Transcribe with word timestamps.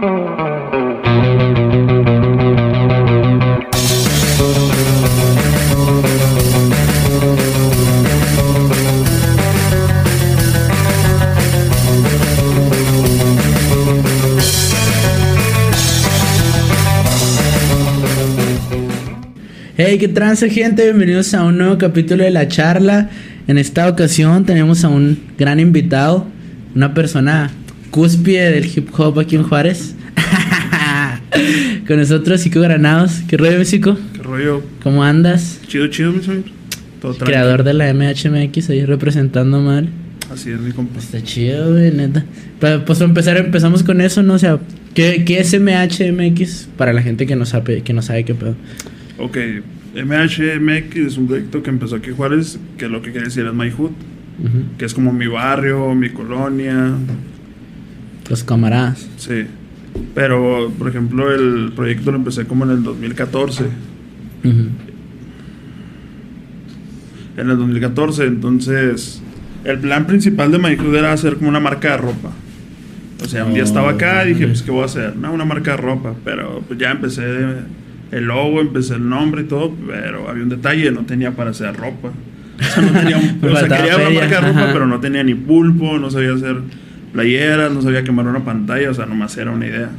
Hey, 0.00 0.06
qué 19.98 20.06
trance, 20.06 20.48
gente. 20.50 20.84
Bienvenidos 20.84 21.34
a 21.34 21.42
un 21.42 21.58
nuevo 21.58 21.76
capítulo 21.76 22.22
de 22.22 22.30
la 22.30 22.46
charla. 22.46 23.10
En 23.48 23.58
esta 23.58 23.88
ocasión 23.88 24.44
tenemos 24.44 24.84
a 24.84 24.90
un 24.90 25.18
gran 25.36 25.58
invitado, 25.58 26.28
una 26.76 26.94
persona 26.94 27.50
cúspide 27.90 28.50
del 28.50 28.66
hip 28.66 28.88
hop 28.98 29.18
aquí 29.18 29.36
en 29.36 29.42
Juárez. 29.42 29.94
Con 31.86 31.98
nosotros, 31.98 32.40
Cico 32.40 32.60
Granados. 32.60 33.22
¿Qué 33.28 33.36
rollo, 33.36 33.64
Cico? 33.64 33.96
¿Qué 34.14 34.22
rollo? 34.22 34.62
¿Cómo 34.82 35.04
andas? 35.04 35.60
Chido, 35.66 35.86
chido, 35.88 36.12
mi 36.12 36.22
señor. 36.22 36.44
Todo 37.00 37.14
tranquilo. 37.14 37.26
Creador 37.26 37.64
de 37.64 37.74
la 37.74 37.92
MHMX, 37.92 38.70
ahí 38.70 38.84
representando 38.84 39.60
mal. 39.60 39.88
Así 40.32 40.50
es, 40.50 40.60
mi 40.60 40.72
compa. 40.72 40.98
Está 40.98 41.22
chido, 41.22 41.72
güey, 41.72 41.90
neta. 41.92 42.24
Pues 42.60 42.98
para 42.98 43.04
empezar, 43.04 43.36
empezamos 43.36 43.82
con 43.82 44.00
eso, 44.00 44.22
¿no? 44.22 44.34
O 44.34 44.38
sea, 44.38 44.58
¿qué, 44.94 45.24
qué 45.24 45.40
es 45.40 45.58
MHMX 45.58 46.68
para 46.76 46.92
la 46.92 47.02
gente 47.02 47.26
que 47.26 47.36
no 47.36 47.46
sabe, 47.46 47.82
que 47.82 47.92
no 47.92 48.02
sabe 48.02 48.24
qué 48.24 48.34
pedo? 48.34 48.56
Ok, 49.18 49.38
MHMX 49.94 50.96
es 50.96 51.16
un 51.16 51.26
proyecto 51.26 51.62
que 51.62 51.70
empezó 51.70 51.96
aquí 51.96 52.10
en 52.10 52.16
Juárez, 52.16 52.58
que 52.76 52.88
lo 52.88 53.00
que 53.00 53.10
quiere 53.10 53.26
decir 53.26 53.46
es 53.46 53.54
My 53.54 53.70
Hood, 53.70 53.92
que 54.76 54.84
es 54.84 54.94
como 54.94 55.12
mi 55.12 55.26
barrio, 55.26 55.94
mi 55.94 56.10
colonia, 56.10 56.94
Los 58.28 58.44
camaradas. 58.44 59.06
sí. 59.16 59.44
Pero, 60.14 60.70
por 60.78 60.88
ejemplo, 60.88 61.32
el 61.34 61.72
proyecto 61.74 62.10
lo 62.12 62.18
empecé 62.18 62.44
como 62.44 62.64
en 62.64 62.70
el 62.70 62.82
2014. 62.84 63.64
Ujú. 64.44 64.52
En 67.36 67.50
el 67.50 67.56
2014, 67.56 68.24
entonces, 68.26 69.22
el 69.64 69.78
plan 69.78 70.06
principal 70.06 70.52
de 70.52 70.58
Hood 70.58 70.94
era 70.94 71.12
hacer 71.12 71.36
como 71.36 71.48
una 71.48 71.60
marca 71.60 71.92
de 71.92 71.96
ropa. 71.98 72.30
O 73.24 73.26
sea, 73.26 73.44
un 73.44 73.54
día 73.54 73.64
estaba 73.64 73.90
acá 73.92 74.24
y 74.24 74.34
dije, 74.34 74.46
pues, 74.46 74.62
¿qué 74.62 74.70
voy 74.70 74.82
a 74.82 74.86
hacer? 74.86 75.16
No, 75.16 75.32
una 75.32 75.44
marca 75.44 75.72
de 75.72 75.76
ropa. 75.78 76.14
Pero 76.24 76.62
pues 76.68 76.78
ya 76.78 76.90
empecé 76.92 77.24
el 78.12 78.24
logo, 78.24 78.60
empecé 78.60 78.94
el 78.94 79.08
nombre 79.08 79.42
y 79.42 79.44
todo, 79.44 79.72
pero 79.86 80.28
había 80.28 80.42
un 80.44 80.48
detalle, 80.48 80.90
no 80.92 81.02
tenía 81.06 81.32
para 81.32 81.50
hacer 81.50 81.74
ropa. 81.76 82.10
O 82.60 82.62
sea, 82.62 82.82
no 82.82 82.92
tenía 83.00 83.16
un- 83.18 83.38
o 83.50 83.56
sea, 83.56 83.68
quería 83.68 83.96
una 83.96 84.10
marca 84.10 84.40
de 84.40 84.48
ropa, 84.52 84.70
pero 84.72 84.86
no 84.86 85.00
tenía 85.00 85.24
ni 85.24 85.34
pulpo, 85.34 85.98
no 85.98 86.10
sabía 86.10 86.32
hacer 86.34 86.56
playeras, 87.18 87.72
no 87.72 87.82
sabía 87.82 88.04
quemar 88.04 88.28
una 88.28 88.44
pantalla, 88.44 88.90
o 88.90 88.94
sea, 88.94 89.04
nomás 89.04 89.36
era 89.36 89.50
una 89.50 89.66
idea. 89.66 89.90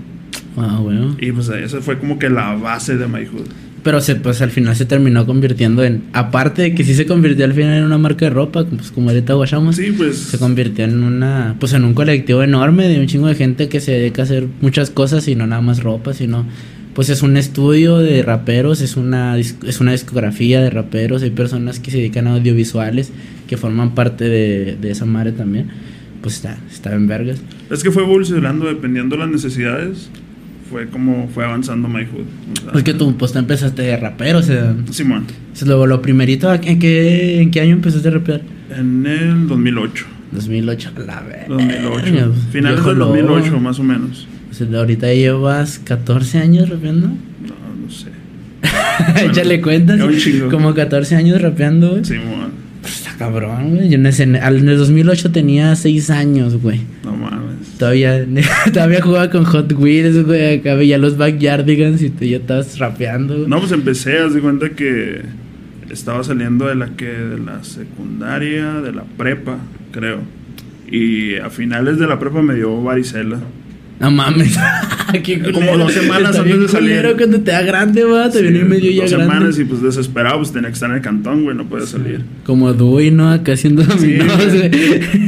Ah, 0.55 0.79
bueno. 0.81 1.17
Y 1.19 1.33
pues 1.33 1.49
esa 1.49 1.81
fue 1.81 1.99
como 1.99 2.17
que 2.17 2.29
la 2.29 2.55
base 2.55 2.95
de 2.95 3.07
My 3.07 3.25
Hood. 3.25 3.47
Pero 3.83 3.99
se, 3.99 4.15
pues 4.15 4.41
al 4.41 4.51
final 4.51 4.73
se 4.77 4.85
terminó 4.85 5.25
convirtiendo 5.25 5.83
en. 5.83 6.03
Aparte 6.13 6.61
de 6.61 6.75
que 6.75 6.85
sí 6.85 6.93
se 6.93 7.05
convirtió 7.05 7.43
al 7.43 7.53
final 7.53 7.77
en 7.77 7.83
una 7.83 7.97
marca 7.97 8.25
de 8.25 8.31
ropa, 8.31 8.65
pues 8.65 8.91
como 8.91 9.09
ahorita 9.09 9.33
guachamos. 9.33 9.75
Sí, 9.75 9.93
pues... 9.97 10.17
Se 10.17 10.37
convirtió 10.37 10.85
en 10.85 11.03
una. 11.03 11.55
Pues 11.59 11.73
en 11.73 11.83
un 11.83 11.93
colectivo 11.93 12.41
enorme 12.41 12.87
de 12.87 13.01
un 13.01 13.07
chingo 13.07 13.27
de 13.27 13.35
gente 13.35 13.67
que 13.67 13.81
se 13.81 13.91
dedica 13.91 14.21
a 14.21 14.25
hacer 14.25 14.47
muchas 14.61 14.89
cosas 14.89 15.27
y 15.27 15.35
no 15.35 15.45
nada 15.45 15.61
más 15.61 15.83
ropa, 15.83 16.13
sino. 16.13 16.45
Pues 16.93 17.09
es 17.09 17.21
un 17.21 17.35
estudio 17.35 17.97
de 17.97 18.23
raperos, 18.23 18.81
es 18.81 18.95
una, 18.97 19.37
es 19.37 19.79
una 19.79 19.91
discografía 19.91 20.61
de 20.61 20.69
raperos, 20.69 21.21
hay 21.21 21.31
personas 21.31 21.79
que 21.79 21.91
se 21.91 21.97
dedican 21.97 22.27
a 22.27 22.33
audiovisuales 22.33 23.11
que 23.47 23.57
forman 23.57 23.93
parte 23.93 24.25
de, 24.25 24.77
de 24.79 24.91
esa 24.91 25.05
madre 25.05 25.31
también. 25.33 25.67
Pues 26.21 26.35
está, 26.35 26.57
está 26.69 26.93
en 26.95 27.07
vergas. 27.07 27.39
Es 27.69 27.83
que 27.83 27.91
fue 27.91 28.03
evolucionando 28.03 28.65
dependiendo 28.65 29.15
de 29.15 29.21
las 29.23 29.31
necesidades. 29.31 30.09
Fue 30.69 30.87
como 30.87 31.27
fue 31.33 31.45
avanzando 31.45 31.87
My 31.87 32.05
Hood. 32.05 32.59
O 32.59 32.61
sea, 32.61 32.71
Es 32.75 32.83
que 32.83 32.93
tú, 32.93 33.17
pues 33.17 33.31
tú 33.33 33.39
empezaste 33.39 33.81
de 33.81 33.97
rapero, 33.97 34.39
o 34.39 34.43
sea. 34.43 34.75
Simón, 34.91 35.25
Es 35.53 35.63
lo, 35.65 35.87
lo 35.87 36.01
primerito, 36.01 36.53
¿en 36.53 36.79
qué, 36.79 37.41
¿en 37.41 37.49
qué 37.51 37.61
año 37.61 37.73
empezaste 37.73 38.07
a 38.07 38.11
rapear? 38.11 38.41
en 38.75 39.05
el 39.07 39.47
2008. 39.47 40.05
2008, 40.31 40.91
a 40.95 40.99
la 40.99 41.21
verga. 41.21 41.45
2008. 41.47 42.11
Viejo 42.11 42.33
Finales 42.51 42.85
del 42.85 42.99
lobo. 42.99 43.15
2008, 43.15 43.59
más 43.59 43.79
o 43.79 43.83
menos. 43.83 44.27
O 44.51 44.53
sea, 44.53 44.67
ahorita 44.77 45.11
llevas 45.11 45.79
14 45.79 46.37
años 46.37 46.69
rapeando. 46.69 47.07
No, 47.07 47.15
no 47.85 47.89
sé. 47.89 48.09
Échale 49.25 49.61
cuentas. 49.61 49.97
ya 49.97 50.05
un 50.05 50.17
chingo. 50.17 50.49
Como 50.49 50.75
14 50.75 51.15
años 51.15 51.41
rapeando, 51.41 51.91
güey. 51.91 52.05
Simón, 52.05 52.51
Pues 52.51 52.51
está 52.91 53.15
cabrón, 53.17 53.75
güey. 53.75 53.89
Yo 53.89 53.95
en, 53.95 54.05
ese, 54.05 54.23
en 54.23 54.35
el 54.35 54.77
2008 54.77 55.31
tenía 55.31 55.75
6 55.75 56.09
años, 56.09 56.61
güey. 56.61 56.81
no 57.03 57.13
mames. 57.15 57.77
Todavía, 57.77 58.25
todavía 58.73 59.01
jugaba 59.01 59.29
con 59.29 59.45
Hot 59.45 59.71
Wheels, 59.73 60.25
güey. 60.25 60.59
Acá 60.59 60.75
veía 60.75 60.97
los 60.97 61.17
Backyardigans 61.17 62.01
y 62.01 62.09
tú 62.09 62.25
ya 62.25 62.37
estabas 62.37 62.77
rapeando, 62.79 63.35
güey. 63.35 63.47
No, 63.47 63.59
pues 63.59 63.71
empecé, 63.71 64.19
haz 64.19 64.33
de 64.33 64.41
cuenta 64.41 64.69
que 64.71 65.21
estaba 65.89 66.23
saliendo 66.23 66.67
de 66.67 66.75
la 66.75 66.89
que 66.89 67.07
de 67.07 67.39
la 67.39 67.63
secundaria, 67.63 68.75
de 68.81 68.91
la 68.91 69.03
prepa, 69.03 69.57
creo. 69.91 70.19
Y 70.91 71.35
a 71.37 71.49
finales 71.49 71.99
de 71.99 72.07
la 72.07 72.19
prepa 72.19 72.41
me 72.41 72.55
dio 72.55 72.81
varicela. 72.81 73.39
No 73.99 74.09
mames. 74.11 74.57
Como 75.53 75.77
dos 75.77 75.91
semanas 75.91 76.29
Está 76.31 76.41
antes 76.43 76.59
de 76.59 76.67
salir. 76.67 77.15
cuando 77.17 77.41
te 77.41 77.51
da 77.51 77.61
grande, 77.63 78.03
va. 78.03 78.29
Te 78.29 78.41
viene 78.43 78.59
Sí, 78.59 78.65
medio 78.65 78.91
ya 78.91 79.01
dos 79.01 79.11
grande. 79.11 79.33
semanas 79.33 79.59
y 79.59 79.65
pues 79.65 79.81
desesperado, 79.81 80.37
pues 80.37 80.53
tenía 80.53 80.69
que 80.69 80.73
estar 80.75 80.89
en 80.89 80.97
el 80.97 81.01
cantón, 81.01 81.43
güey, 81.43 81.57
no 81.57 81.65
podía 81.65 81.85
salir. 81.87 82.21
Como 82.45 82.71
Dewey, 82.73 83.11
¿no? 83.11 83.29
Acá 83.31 83.53
haciendo 83.53 83.83
Sí, 83.97 84.17
güey. 84.17 84.19
güey. 84.19 84.71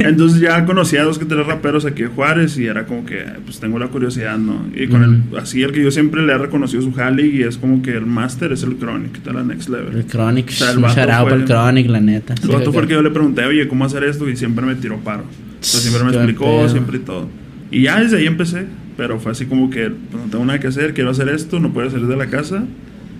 Entonces 0.00 0.40
ya 0.40 0.64
conocí 0.64 0.96
a 0.96 1.02
dos 1.02 1.18
que 1.18 1.24
tres 1.24 1.44
raperos 1.46 1.84
aquí 1.84 2.02
de 2.02 2.08
Juárez 2.08 2.56
y 2.58 2.66
era 2.66 2.86
como 2.86 3.04
que, 3.04 3.24
pues 3.44 3.58
tengo 3.60 3.78
la 3.78 3.88
curiosidad, 3.88 4.38
¿no? 4.38 4.66
Y 4.74 4.86
con 4.86 5.02
Ujú. 5.02 5.36
el, 5.36 5.38
así 5.38 5.62
el 5.62 5.72
que 5.72 5.82
yo 5.82 5.90
siempre 5.90 6.22
le 6.24 6.32
he 6.32 6.38
reconocido 6.38 6.80
su 6.82 6.92
jale 6.94 7.26
y 7.26 7.42
es 7.42 7.58
como 7.58 7.82
que 7.82 7.90
el 7.90 8.06
máster 8.06 8.52
es 8.52 8.62
el 8.62 8.78
Chronic, 8.78 9.22
de 9.22 9.32
la 9.32 9.42
Next 9.42 9.68
Level. 9.68 9.96
El 9.96 10.06
Chronic, 10.06 10.48
O 10.48 10.52
sea, 10.52 10.70
el 10.70 10.78
un 10.78 10.84
fue- 10.88 11.02
al 11.02 11.44
Chronic, 11.44 11.88
la 11.88 12.00
neta. 12.00 12.34
El 12.42 12.48
vato 12.50 12.72
fue 12.72 12.82
el 12.82 12.88
que 12.88 12.94
yo 12.94 13.02
le 13.02 13.10
pregunté, 13.10 13.44
oye, 13.44 13.66
¿cómo 13.68 13.84
hacer 13.84 14.04
esto? 14.04 14.28
Y 14.30 14.36
siempre 14.36 14.64
me 14.64 14.76
tiró 14.76 14.96
paro. 14.98 15.24
Sea, 15.60 15.80
siempre 15.80 16.04
me 16.04 16.10
explicó, 16.16 16.68
siempre 16.68 16.96
y 16.98 17.00
todo. 17.00 17.28
Y 17.72 17.82
ya 17.82 17.98
desde 18.00 18.18
ahí 18.18 18.26
empecé, 18.26 18.66
pero 18.96 19.18
fue 19.18 19.32
así 19.32 19.46
como 19.46 19.70
que, 19.70 19.90
pues 19.90 20.22
no 20.24 20.30
tengo 20.30 20.44
nada 20.44 20.60
que 20.60 20.68
hacer, 20.68 20.94
quiero 20.94 21.10
hacer 21.10 21.28
esto, 21.30 21.58
no 21.58 21.72
puedo 21.72 21.90
salir 21.90 22.06
de 22.06 22.16
la 22.16 22.26
casa, 22.26 22.64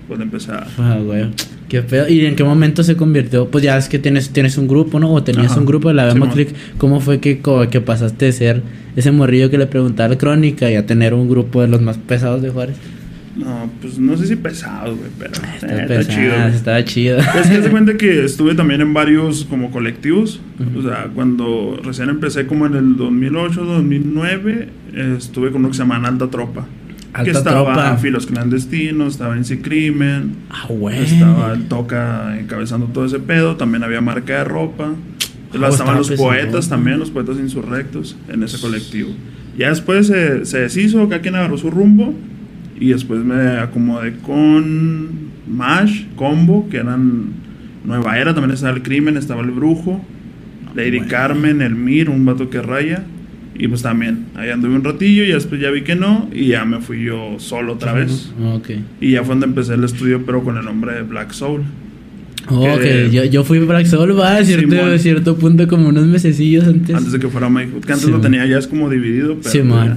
pues 0.07 0.21
empecé 0.21 0.53
a... 0.53 0.67
Ah, 0.79 0.99
güey. 1.03 1.31
Qué 1.69 1.81
pedo. 1.81 2.07
¿Y 2.07 2.27
en 2.27 2.37
qué 2.37 2.45
momento 2.45 2.83
se 2.83 2.97
convirtió? 2.97 3.49
Pues 3.49 3.65
ya 3.65 3.79
es 3.79 3.89
que 3.89 3.99
tienes, 3.99 4.29
tienes 4.29 4.59
un 4.59 4.69
grupo, 4.69 5.01
¿no? 5.01 5.11
O 5.11 5.23
tenías 5.23 5.53
Ajá. 5.53 5.61
un 5.61 5.65
grupo 5.65 5.89
de 5.89 5.95
la 5.95 6.05
Bema. 6.05 6.31
Click. 6.31 6.55
¿Cómo 6.77 7.01
fue 7.01 7.19
que, 7.19 7.41
que 7.71 7.81
pasaste 7.81 8.27
de 8.27 8.33
ser 8.33 8.63
ese 8.95 9.11
morrillo 9.11 9.49
que 9.49 9.57
le 9.57 9.67
preguntaba 9.67 10.11
al 10.11 10.19
Crónica 10.19 10.71
y 10.71 10.75
a 10.75 10.85
tener 10.85 11.15
un 11.15 11.31
grupo 11.31 11.63
de 11.63 11.69
los 11.69 11.81
más 11.81 11.97
pesados 11.97 12.43
de 12.43 12.51
Juárez? 12.51 12.77
No, 13.35 13.71
pues 13.81 13.99
no 13.99 14.15
sé 14.19 14.27
si 14.27 14.37
pesado, 14.37 14.95
güey, 14.95 15.09
pero 15.19 15.33
Está 15.33 15.67
eh, 15.67 15.83
está 15.83 15.87
pesado, 15.87 16.17
chido. 16.19 16.35
güey. 16.37 16.55
Estaba 16.55 16.85
chido. 16.85 17.19
Es 17.19 17.49
que 17.49 17.63
se 17.63 17.71
cuenta 17.71 17.97
que 17.97 18.25
estuve 18.25 18.55
también 18.55 18.83
en 18.83 18.93
varios 18.93 19.45
como 19.47 19.71
colectivos. 19.71 20.41
Ujú. 20.61 20.81
O 20.81 20.83
sea, 20.83 21.09
cuando 21.15 21.81
recién 21.83 22.11
empecé 22.11 22.47
como 22.47 22.67
en 22.67 22.75
el 22.75 22.97
2008, 22.97 23.65
2009, 23.65 24.69
eh, 24.95 25.15
estuve 25.17 25.51
con 25.51 25.61
uno 25.63 25.69
que 25.69 25.75
se 25.75 25.83
llama 25.83 25.97
Alta 26.07 26.29
Tropa. 26.29 26.67
que 27.15 27.21
Alta 27.21 27.31
estaba 27.39 27.73
Tropa. 27.73 27.97
Filos 27.97 28.27
Clandestinos, 28.27 29.15
estaba 29.15 29.35
en 29.37 29.45
Crimen, 29.45 30.35
Ah, 30.51 30.67
güey. 30.69 30.99
estaba 31.03 31.53
el 31.55 31.65
Toca 31.69 32.39
encabezando 32.39 32.87
todo 32.87 33.07
ese 33.07 33.19
pedo, 33.19 33.57
también 33.57 33.83
había 33.83 34.03
marca 34.03 34.39
de 34.39 34.45
ropa. 34.45 34.93
Ah, 34.93 35.69
estaban 35.69 35.71
estaba 35.73 35.95
los 35.95 36.11
poetas 36.13 36.69
también, 36.69 36.99
los 36.99 37.11
poetas 37.11 37.39
insurrectos 37.39 38.17
en 38.29 38.43
ese 38.43 38.59
colectivo. 38.61 39.11
Ya 39.59 39.69
después 39.71 40.07
se, 40.07 40.45
se 40.47 40.61
deshizo, 40.61 41.09
cada 41.09 41.21
quien 41.23 41.35
agarró 41.35 41.57
su 41.59 41.71
rumbo. 41.71 42.15
Y 42.83 42.89
después 42.89 43.23
me 43.23 43.59
acomodé 43.59 44.15
con 44.27 45.09
Mash, 45.49 46.03
Combo, 46.17 46.69
que 46.69 46.79
eran 46.79 47.27
Nueva 47.85 48.19
Era, 48.19 48.35
también 48.35 48.55
estaba 48.55 48.75
el 48.75 48.83
Crimen, 48.83 49.17
estaba 49.17 49.41
el 49.43 49.53
Brujo, 49.53 50.05
Lady 50.75 50.97
bueno. 50.97 51.07
Carmen, 51.09 51.63
el 51.63 51.77
Mir, 51.77 52.11
un 52.11 52.25
vato 52.25 52.51
que 52.51 52.61
raya. 52.61 53.05
Y 53.55 53.69
pues 53.69 53.83
también, 53.83 54.25
ahí 54.35 54.51
anduve 54.51 54.75
un 54.75 54.83
ratillo 54.83 55.23
y 55.23 55.29
después 55.29 55.61
ya 55.61 55.71
vi 55.71 55.83
que 55.83 55.95
no, 55.95 56.29
y 56.35 56.47
ya 56.49 56.65
me 56.65 56.81
fui 56.81 57.05
yo 57.05 57.37
solo 57.39 57.75
otra 57.75 57.93
vez. 57.93 58.33
Ok. 58.53 58.71
Y 59.01 59.13
ya 59.13 59.21
fue 59.23 59.35
donde 59.35 59.47
empecé 59.47 59.75
el 59.75 59.85
estudio, 59.85 60.23
pero 60.27 60.43
con 60.43 60.57
el 60.57 60.65
nombre 60.65 60.95
de 60.95 61.03
Black 61.03 61.31
Soul. 61.31 61.63
Ok, 62.49 62.81
Que- 62.81 63.11
yo, 63.13 63.23
yo 63.27 63.45
fui 63.45 63.61
Black 63.61 63.87
Soul, 63.87 64.19
va, 64.19 64.39
a 64.39 64.45
cierto, 64.45 64.75
Simón. 64.75 64.99
cierto 64.99 65.37
punto, 65.37 65.69
como 65.69 65.91
unos 65.91 66.07
mesecillos 66.07 66.65
antes. 66.67 66.97
Antes 66.97 67.13
de 67.13 67.21
que 67.21 67.29
fuera 67.29 67.47
Hood, 67.49 67.85
que 67.85 67.93
antes 67.93 68.09
lo 68.09 68.21
tenía 68.21 68.45
ya 68.47 68.59
es 68.59 68.67
como 68.67 68.91
dividido, 68.91 69.37
pero 69.37 69.51
Simón. 69.51 69.87
ya. 69.87 69.97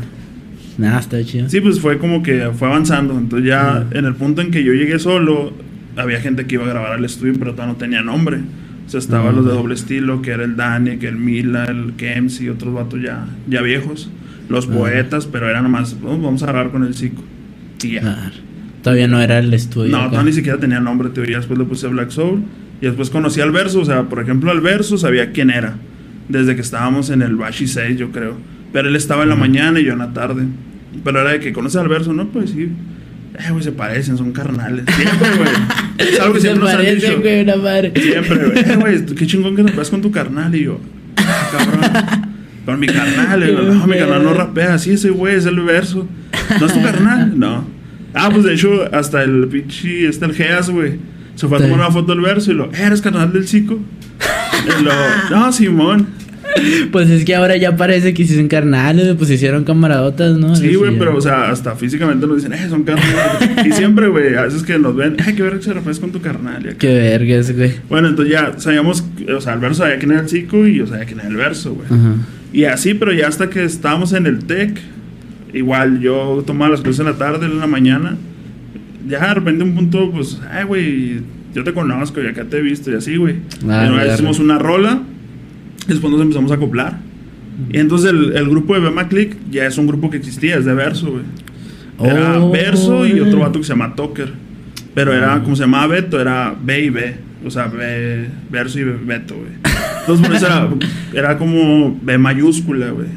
Nada, 0.78 1.00
está 1.00 1.24
chido. 1.24 1.50
Sí, 1.50 1.62
pues 1.62 1.80
fue 1.80 1.98
como 1.98 2.22
que 2.24 2.50
fue 2.58 2.68
avanzando. 2.68 3.18
Entonces 3.18 3.48
ya 3.48 3.86
en 3.92 4.06
el 4.06 4.16
punto 4.16 4.42
en 4.42 4.52
que 4.52 4.64
yo 4.64 4.74
llegué 4.74 5.00
solo, 5.00 5.54
había 5.96 6.20
gente 6.20 6.46
que 6.46 6.56
iba 6.56 6.66
a 6.66 6.70
grabar 6.70 6.94
al 6.94 7.06
estudio, 7.06 7.34
pero 7.40 7.52
todavía 7.54 7.74
no 7.74 7.80
tenía 7.80 8.02
nombre. 8.02 8.40
O 8.86 8.90
sea, 8.90 9.00
estaban 9.00 9.28
Ujú. 9.34 9.38
los 9.38 9.46
de 9.46 9.52
doble 9.54 9.74
estilo, 9.74 10.22
que 10.22 10.32
era 10.32 10.44
el 10.44 10.56
Dani, 10.56 10.98
que 10.98 11.08
el 11.08 11.16
Mila, 11.16 11.66
el 11.66 11.94
Kems 11.98 12.42
y 12.42 12.50
otros 12.50 12.74
vatos 12.74 13.00
ya, 13.02 13.26
ya 13.48 13.62
viejos. 13.62 14.12
Los 14.50 14.68
Ujú. 14.68 14.80
poetas, 14.80 15.26
pero 15.26 15.50
era 15.50 15.62
nomás, 15.62 15.96
"Oh, 16.04 16.18
vamos 16.20 16.44
a 16.44 16.48
grabar 16.48 16.72
con 16.72 16.84
el 16.84 16.94
Zico. 16.94 17.24
Y 17.84 17.94
ya. 17.94 18.32
Todavía 18.84 19.08
no 19.08 19.20
era 19.22 19.40
el 19.40 19.54
estudio. 19.54 19.92
No, 19.92 20.06
todavía 20.10 20.24
ni 20.30 20.34
siquiera 20.34 20.60
tenía 20.60 20.80
nombre, 20.80 21.10
tío. 21.10 21.24
Ya 21.24 21.38
después 21.38 21.58
le 21.58 21.66
puse 21.66 21.88
Black 21.88 22.12
Soul. 22.12 22.44
Y 22.82 22.86
después 22.86 23.10
conocí 23.10 23.42
al 23.42 23.52
verso. 23.52 23.80
O 23.80 23.86
sea, 23.86 24.04
por 24.04 24.20
ejemplo, 24.22 24.52
al 24.52 24.62
verso 24.62 24.98
sabía 24.98 25.32
quién 25.32 25.50
era. 25.50 25.76
Desde 26.30 26.54
que 26.56 26.62
estábamos 26.62 27.10
en 27.10 27.22
el 27.24 27.36
Bashi 27.36 27.68
6, 27.68 27.98
yo 27.98 28.12
creo. 28.12 28.36
Pero 28.76 28.90
él 28.90 28.96
estaba 28.98 29.24
en 29.24 29.30
la 29.30 29.38
mañana 29.38 29.80
y 29.80 29.86
yo 29.86 29.94
en 29.94 30.00
la 30.00 30.12
tarde. 30.12 30.44
Pero 31.02 31.22
era 31.22 31.32
de 31.32 31.40
que 31.40 31.54
conoces 31.54 31.80
al 31.80 31.88
verso, 31.88 32.12
¿no? 32.12 32.28
Pues 32.28 32.50
sí. 32.50 32.64
Eh, 33.40 33.52
güey, 33.52 33.64
se 33.64 33.72
parecen, 33.72 34.18
son 34.18 34.34
carnales. 34.34 34.84
Siempre, 34.98 35.30
güey. 35.38 35.50
Es 35.98 36.20
algo 36.20 36.34
que 36.34 36.42
siempre 36.42 36.64
nos 36.66 36.74
han 36.74 36.86
dicho. 36.96 37.20
güey, 37.22 37.42
una 37.44 37.56
madre. 37.56 37.94
Siempre, 37.96 38.36
güey. 38.50 38.60
Eh, 38.60 38.76
güey, 38.76 39.06
qué 39.06 39.26
chingón 39.28 39.56
que 39.56 39.64
te 39.64 39.72
vas 39.72 39.90
con 39.90 40.02
tu 40.02 40.12
carnal. 40.12 40.54
Y 40.54 40.66
yo, 40.66 40.82
ah, 41.16 41.50
cabrón. 41.54 42.36
Con 42.66 42.80
mi 42.82 42.88
carnal. 42.88 43.44
Y 43.44 43.54
yo, 43.54 43.62
no, 43.62 43.88
mi 43.88 43.98
carnal 43.98 44.24
no 44.24 44.34
rapea. 44.34 44.78
Sí, 44.78 44.92
ese 44.92 45.10
güey 45.10 45.36
es 45.36 45.46
el 45.46 45.58
verso. 45.62 46.06
¿No 46.60 46.66
es 46.66 46.74
tu 46.74 46.82
carnal? 46.84 47.40
No. 47.40 47.66
Ah, 48.14 48.30
pues 48.30 48.44
de 48.44 48.56
hecho, 48.56 48.70
hasta 48.94 49.24
el 49.24 49.48
pinche, 49.48 50.06
este 50.10 50.26
el 50.26 50.34
Geas, 50.34 50.70
güey. 50.70 51.00
Se 51.36 51.48
fue 51.48 51.60
a 51.60 51.62
tomar 51.62 51.80
una 51.80 51.92
foto 51.92 52.12
del 52.14 52.22
verso 52.22 52.52
y 52.52 52.56
lo, 52.56 52.66
"Eh, 52.66 52.78
¿eres 52.82 53.02
carnal 53.02 53.32
del 53.32 53.46
chico? 53.46 53.80
Y 54.80 54.84
lo, 54.84 54.92
no, 55.30 55.52
Simón. 55.54 56.08
Pues 56.92 57.10
es 57.10 57.26
que 57.26 57.36
ahora 57.36 57.58
ya 57.58 57.76
parece 57.76 58.14
que 58.14 58.24
hicieron 58.24 58.48
carnales, 58.48 59.16
pues 59.18 59.30
hicieron 59.30 59.64
camaradotas, 59.64 60.38
¿no? 60.38 60.56
Sí, 60.56 60.76
güey, 60.76 60.98
pero, 60.98 61.16
o 61.18 61.22
sea, 61.22 61.50
hasta 61.50 61.76
físicamente 61.76 62.26
nos 62.28 62.38
dicen, 62.38 62.54
eh, 62.54 62.70
son 62.70 62.84
carnales. 62.84 63.66
y 63.66 63.72
siempre, 63.72 64.08
güey, 64.08 64.36
a 64.36 64.44
veces 64.44 64.64
que 64.64 64.78
nos 64.80 64.96
ven, 64.96 65.16
eh, 65.20 65.34
qué 65.36 65.44
ver 65.44 65.58
que 65.58 65.64
se 65.64 65.74
rapeas 65.74 66.00
con 66.00 66.12
tu 66.12 66.22
carnal. 66.22 66.66
Y. 66.66 66.76
Qué 66.76 66.94
vergas, 66.94 67.52
güey. 67.56 67.74
Bueno, 67.90 68.08
entonces 68.10 68.34
ya 68.34 68.54
sabíamos, 68.58 69.04
o 69.36 69.42
sea, 69.42 69.54
el 69.54 69.60
verso 69.60 69.84
sabía 69.84 70.00
quién 70.00 70.12
era 70.12 70.22
el 70.22 70.28
chico 70.28 70.66
y 70.66 70.78
yo 70.78 70.88
sabía 70.88 71.06
quién 71.06 71.20
era 71.20 71.30
el 71.30 71.36
verso, 71.36 71.74
güey. 71.74 71.88
Y 72.54 72.66
así, 72.66 72.94
pero 72.94 73.12
ya 73.12 73.28
hasta 73.28 73.50
que 73.50 73.64
estábamos 73.64 74.14
en 74.14 74.28
el 74.28 74.46
TEC, 74.46 74.80
igual 75.54 76.00
yo 76.00 76.44
tomaba 76.46 76.72
las 76.72 76.82
clases 76.82 77.02
en 77.02 77.08
la 77.08 77.18
tarde, 77.18 77.48
en 77.48 77.60
la 77.60 77.68
mañana. 77.68 78.16
Ya 79.08 79.28
de 79.28 79.34
repente 79.36 79.64
un 79.64 79.76
punto, 79.76 80.12
pues, 80.12 80.40
ay, 80.50 80.64
güey, 80.64 81.20
yo 81.54 81.64
te 81.64 81.74
conozco 81.74 82.22
y 82.22 82.28
acá 82.28 82.46
te 82.46 82.58
he 82.58 82.62
visto 82.62 82.92
y 82.92 82.96
así, 82.96 83.18
güey. 83.18 83.36
Ah, 83.68 83.86
y 83.86 83.90
una 83.90 83.98
vez 83.98 84.08
ya, 84.08 84.14
hicimos 84.16 84.40
una 84.40 84.58
rola, 84.58 85.02
después 85.88 86.12
nos 86.12 86.22
empezamos 86.22 86.52
a 86.52 86.56
acoplar. 86.56 87.00
Y 87.72 87.78
entonces 87.80 88.12
el, 88.12 88.36
el 88.36 88.50
grupo 88.50 88.74
de 88.74 88.82
Bema 88.82 89.08
Click 89.08 89.38
ya 89.50 89.66
es 89.66 89.78
un 89.78 89.88
grupo 89.88 90.10
que 90.10 90.18
existía, 90.18 90.58
es 90.58 90.66
de 90.66 90.74
verso, 90.74 91.12
güey. 91.12 91.24
Era 92.12 92.40
Oh, 92.44 92.52
verso 92.52 93.06
y 93.08 93.20
otro 93.22 93.40
vato 93.40 93.60
que 93.60 93.66
se 93.66 93.70
llama 93.74 93.96
Toker. 93.96 94.34
Pero 94.94 95.14
era, 95.14 95.42
como 95.42 95.56
se 95.56 95.64
llamaba 95.64 95.88
Beto, 95.88 96.20
era 96.20 96.54
B 96.62 96.84
y 96.86 96.90
B. 96.90 97.16
O 97.46 97.50
sea, 97.52 97.68
B, 97.68 98.28
verso 98.50 98.80
y 98.80 98.84
B- 98.84 98.98
Beto, 99.06 99.36
güey. 99.36 99.50
Entonces, 100.02 100.26
por 100.28 100.36
eso 100.36 100.46
era, 100.48 100.70
era 101.14 101.38
como 101.38 101.98
B 102.02 102.18
mayúscula, 102.18 102.90
güey. 102.90 103.08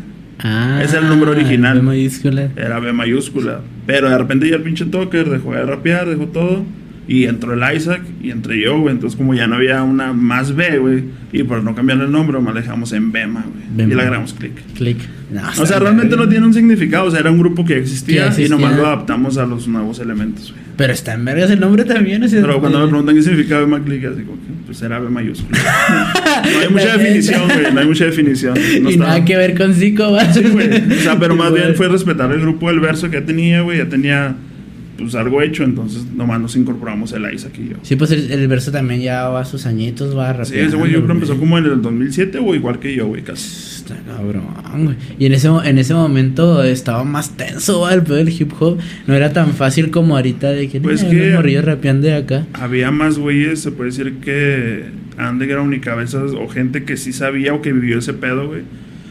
Ah, 0.40 0.80
Ese 0.82 0.96
es 0.98 1.02
el 1.02 1.08
número 1.08 1.32
original. 1.32 1.78
B 1.78 1.82
mayúscula. 1.82 2.48
Era 2.56 2.78
B 2.78 2.92
mayúscula. 2.92 3.60
Pero 3.86 4.08
de 4.10 4.18
repente 4.18 4.48
ya 4.48 4.56
el 4.56 4.62
pinche 4.62 4.84
Toker 4.86 5.28
dejó 5.28 5.52
de 5.52 5.64
rapear, 5.64 6.08
dejó 6.08 6.26
todo. 6.26 6.64
Y 7.08 7.24
entró 7.24 7.54
el 7.54 7.76
Isaac 7.76 8.02
y 8.22 8.30
entré 8.30 8.60
yo, 8.60 8.78
güey. 8.78 8.94
Entonces, 8.94 9.16
como 9.16 9.32
ya 9.34 9.46
no 9.46 9.56
había 9.56 9.82
una 9.82 10.12
más 10.12 10.54
B, 10.54 10.78
güey. 10.78 11.04
Y 11.32 11.42
por 11.42 11.62
no 11.64 11.74
cambiar 11.74 11.98
el 12.00 12.12
nombre, 12.12 12.38
más 12.38 12.54
le 12.54 12.60
dejamos 12.60 12.92
en 12.92 13.10
Bema, 13.12 13.44
güey. 13.50 13.64
Bema. 13.74 13.92
Y 13.92 13.96
le 13.96 14.02
agregamos 14.02 14.34
click. 14.34 14.52
Click. 14.74 14.98
No, 15.32 15.42
O 15.58 15.66
sea, 15.66 15.78
realmente 15.78 16.16
no 16.16 16.28
tiene 16.28 16.44
un 16.46 16.52
significado. 16.54 17.06
O 17.06 17.10
sea, 17.10 17.20
era 17.20 17.30
un 17.30 17.38
grupo 17.38 17.64
que 17.64 17.78
existía, 17.78 18.26
existía. 18.26 18.46
y 18.46 18.48
nomás 18.50 18.76
lo 18.76 18.86
adaptamos 18.86 19.38
a 19.38 19.46
los 19.46 19.66
nuevos 19.68 19.98
elementos, 20.00 20.52
güey. 20.52 20.62
Pero 20.76 20.92
está 20.92 21.14
en 21.14 21.24
vergas 21.24 21.50
el 21.50 21.58
nombre 21.60 21.84
también. 21.84 22.24
Pero 22.30 22.60
cuando 22.60 22.78
me 22.80 22.86
preguntan 22.88 23.14
qué 23.16 23.22
significa 23.22 23.58
B 23.60 23.82
click, 23.84 24.04
así 24.04 24.22
como 24.22 24.36
que 24.36 24.48
pues 24.66 24.80
era 24.82 24.98
B 25.00 25.08
mayúscula. 25.08 25.58
no 26.44 26.58
hay 26.60 26.68
mucha 26.68 26.96
definición, 26.98 27.42
güey. 27.46 27.72
No 27.72 27.80
hay 27.80 27.86
mucha 27.86 28.04
definición. 28.04 28.54
No 28.82 28.90
y 28.90 28.96
nada 28.96 29.24
que 29.24 29.36
ver 29.36 29.56
con 29.56 29.74
Zico, 29.74 30.12
¿va? 30.12 30.30
Sí, 30.32 30.42
güey. 30.42 30.68
O 30.68 31.00
sea, 31.02 31.18
pero 31.18 31.34
más 31.36 31.52
bien 31.52 31.64
Güey. 31.68 31.76
fue 31.76 31.88
respetar 31.88 32.30
el 32.32 32.40
grupo 32.40 32.68
del 32.68 32.80
verso 32.80 33.10
que 33.10 33.18
ya 33.20 33.26
tenía, 33.26 33.62
güey. 33.62 33.78
Ya 33.78 33.88
tenía, 33.88 34.36
pues, 34.98 35.14
algo 35.14 35.40
hecho. 35.40 35.64
Entonces, 35.64 36.04
nomás 36.14 36.40
nos 36.40 36.54
incorporamos 36.56 37.12
el 37.12 37.32
Isaac 37.32 37.52
y 37.58 37.68
yo. 37.70 37.76
Sí, 37.82 37.96
pues 37.96 38.10
el, 38.10 38.30
el 38.30 38.48
verso 38.48 38.70
también 38.72 39.00
ya 39.00 39.28
va 39.28 39.40
a 39.40 39.44
sus 39.44 39.64
añitos, 39.66 40.16
va 40.16 40.30
a 40.30 40.44
Sí, 40.44 40.58
ese 40.58 40.76
güey 40.76 40.92
yo 40.92 41.00
creo 41.02 41.14
empezó 41.14 41.38
como 41.38 41.56
en 41.58 41.64
el 41.64 41.80
2007 41.82 42.38
o 42.38 42.54
igual 42.54 42.78
que 42.78 42.94
yo, 42.94 43.06
güey, 43.06 43.22
casi. 43.22 43.76
Está 43.78 43.96
cabrón, 44.06 44.44
güey. 44.84 44.96
Y 45.18 45.26
en 45.26 45.32
ese, 45.32 45.48
en 45.48 45.78
ese 45.78 45.94
momento 45.94 46.62
estaba 46.62 47.04
más 47.04 47.36
tenso, 47.36 47.80
¿va? 47.80 47.94
El 47.94 48.02
pedo 48.02 48.16
del 48.16 48.28
hip 48.28 48.52
hop. 48.60 48.78
No 49.06 49.14
era 49.14 49.32
tan 49.32 49.52
fácil 49.54 49.90
como 49.90 50.16
ahorita 50.16 50.50
de 50.50 50.68
que, 50.68 50.80
Pues 50.80 51.02
"Eh, 51.02 51.08
que- 51.08 51.16
los 51.28 51.34
morrillos 51.36 51.64
rapeando 51.64 52.06
de 52.06 52.14
acá. 52.14 52.46
Había 52.52 52.90
más 52.90 53.18
güeyes, 53.18 53.60
se 53.60 53.70
puede 53.72 53.90
decir 53.90 54.16
que 54.20 54.84
underground 55.18 55.72
y 55.74 55.80
cabezas 55.80 56.32
o 56.32 56.48
gente 56.48 56.84
que 56.84 56.96
sí 56.96 57.12
sabía 57.12 57.54
o 57.54 57.62
que 57.62 57.72
vivió 57.72 57.98
ese 57.98 58.12
pedo, 58.12 58.46
güey. 58.48 58.62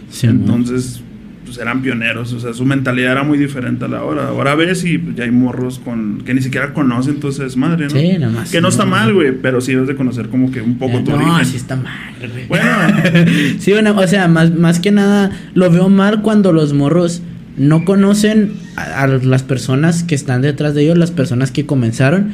Sí, 0.10 0.28
Entonces, 0.28 1.02
pues 1.48 1.58
eran 1.58 1.82
pioneros, 1.82 2.32
o 2.34 2.40
sea, 2.40 2.54
su 2.54 2.64
mentalidad 2.66 3.14
era 3.14 3.24
muy 3.24 3.38
diferente 3.38 3.86
a 3.86 3.88
la 3.88 4.04
hora. 4.04 4.28
Ahora 4.28 4.54
ves 4.56 4.84
y 4.84 4.98
pues, 5.00 5.16
ya 5.16 5.24
hay 5.24 5.32
morros 5.32 5.80
con 5.80 6.22
que 6.26 6.34
ni 6.34 6.42
siquiera 6.42 6.74
conocen, 6.74 7.16
entonces 7.16 7.58
madre, 7.58 7.86
¿no? 7.86 7.90
Sí, 7.92 8.18
nada 8.20 8.32
más. 8.32 8.52
Que 8.52 8.62
no 8.62 8.68
está 8.68 8.86
mal, 8.86 9.14
güey, 9.14 9.32
pero 9.42 9.60
sí 9.62 9.72
debes 9.74 9.88
de 9.88 9.96
conocer 9.96 10.28
como 10.30 10.52
que 10.52 10.62
un 10.62 10.78
poco 10.78 11.00
Eh, 11.00 11.04
tu 11.04 11.12
No, 11.12 11.18
origen. 11.18 11.46
sí 11.46 11.58
está 11.58 11.76
mal, 11.76 12.14
güey. 12.32 12.48
Bueno, 12.48 12.66
Sí, 13.60 13.72
bueno, 13.72 13.96
o 13.98 14.08
sea, 14.08 14.28
más, 14.28 14.54
más 14.54 14.80
que 14.80 14.92
nada 14.92 15.32
lo 15.54 15.72
veo 15.72 15.90
mal 15.90 16.22
cuando 16.22 16.54
los 16.54 16.74
morros 16.74 17.22
no 17.58 17.86
conocen 17.86 18.52
a, 18.76 19.04
a 19.04 19.08
las 19.08 19.42
personas 19.44 20.04
que 20.04 20.14
están 20.16 20.42
detrás 20.42 20.76
de 20.76 20.84
ellos, 20.84 20.98
las 20.98 21.12
personas 21.12 21.50
que 21.52 21.66
comenzaron, 21.66 22.32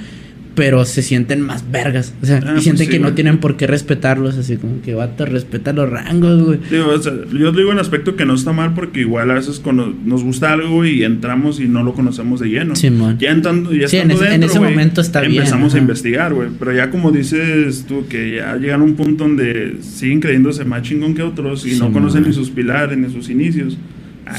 pero 0.55 0.85
se 0.85 1.01
sienten 1.01 1.41
más 1.41 1.69
vergas. 1.71 2.13
O 2.21 2.25
sea, 2.25 2.37
Ah, 2.37 2.39
y 2.41 2.51
pues 2.53 2.63
sienten 2.63 2.85
sí, 2.85 2.91
que 2.91 2.99
no 2.99 3.13
tienen 3.13 3.39
por 3.39 3.57
qué 3.57 3.65
respetarlos, 3.67 4.37
así 4.37 4.57
como 4.57 4.81
que 4.81 4.93
vato, 4.93 5.25
respeta 5.25 5.73
los 5.73 5.89
rangos, 5.89 6.43
güey. 6.43 6.59
digo, 6.69 6.89
o 6.89 7.01
sea, 7.01 7.13
yo 7.31 7.51
digo 7.51 7.71
en 7.71 7.79
aspecto 7.79 8.15
que 8.15 8.25
no 8.25 8.35
está 8.35 8.53
mal 8.53 8.73
porque 8.73 9.01
igual 9.01 9.31
a 9.31 9.35
veces 9.35 9.59
cuando 9.59 9.93
nos 10.05 10.23
gusta 10.23 10.53
algo 10.53 10.85
y 10.85 11.03
entramos 11.03 11.59
y 11.59 11.67
no 11.67 11.83
lo 11.83 11.93
conocemos 11.93 12.39
de 12.39 12.49
lleno. 12.49 12.75
Simón. 12.75 13.17
Ya 13.19 13.31
entrando, 13.31 13.73
ya 13.73 13.87
Sí, 13.87 13.97
en 13.97 14.11
estando 14.11 14.15
ese- 14.25 14.25
en 14.35 14.41
dentro, 14.41 14.49
ese 14.49 14.59
güey, 14.59 14.71
momento 14.71 15.01
está 15.01 15.21
bien, 15.21 15.33
Empezamos 15.33 15.73
a 15.73 15.77
investigar, 15.79 16.33
güey. 16.33 16.49
Pero 16.59 16.73
ya 16.73 16.89
como 16.91 17.11
dices 17.11 17.85
tú, 17.87 18.05
que 18.07 18.35
ya 18.35 18.55
llegan 18.57 18.81
a 18.81 18.83
un 18.83 18.93
punto 18.95 19.23
donde 19.23 19.77
siguen 19.81 20.19
creyéndose 20.19 20.65
más 20.65 20.83
chingón 20.83 21.13
que 21.15 21.23
otros 21.23 21.65
y 21.65 21.75
no 21.79 21.91
conocen 21.91 22.23
ni 22.23 22.33
sus 22.33 22.49
pilares 22.49 22.97
ni 22.97 23.11
sus 23.11 23.29
inicios. 23.29 23.77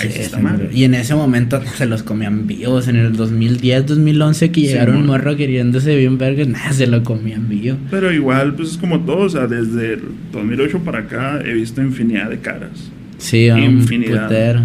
Sí, 0.01 0.09
Sí, 0.11 0.21
está 0.21 0.39
sí, 0.39 0.43
mal. 0.43 0.69
Y 0.73 0.85
en 0.85 0.95
ese 0.95 1.15
momento 1.15 1.61
se 1.77 1.87
los 1.87 2.03
comían 2.03 2.47
vivos. 2.47 2.89
En 2.89 2.97
el 2.97 3.15
2010, 3.17 3.87
2011, 3.87 4.51
que 4.51 4.61
Sí, 4.63 4.67
llegaron 4.69 4.97
un 4.97 5.01
mon. 5.07 5.17
morro 5.19 5.37
queriéndose 5.37 5.95
bien 5.97 6.17
vergas, 6.19 6.49
nada, 6.49 6.73
se 6.73 6.87
lo 6.87 7.03
comían 7.03 7.49
vivo. 7.49 7.77
Pero 7.91 8.13
igual, 8.13 8.55
pues 8.55 8.71
es 8.71 8.77
como 8.79 9.01
todo. 9.01 9.19
O 9.19 9.29
sea, 9.29 9.47
desde 9.47 9.95
el 9.95 10.03
2008 10.33 10.79
para 10.81 11.01
acá 11.01 11.41
he 11.45 11.53
visto 11.53 11.83
infinidad 11.83 12.31
de 12.31 12.39
caras. 12.39 12.91
Sí, 13.19 13.49
un 13.51 13.61
Infinidad. 13.61 14.29
putero. 14.29 14.61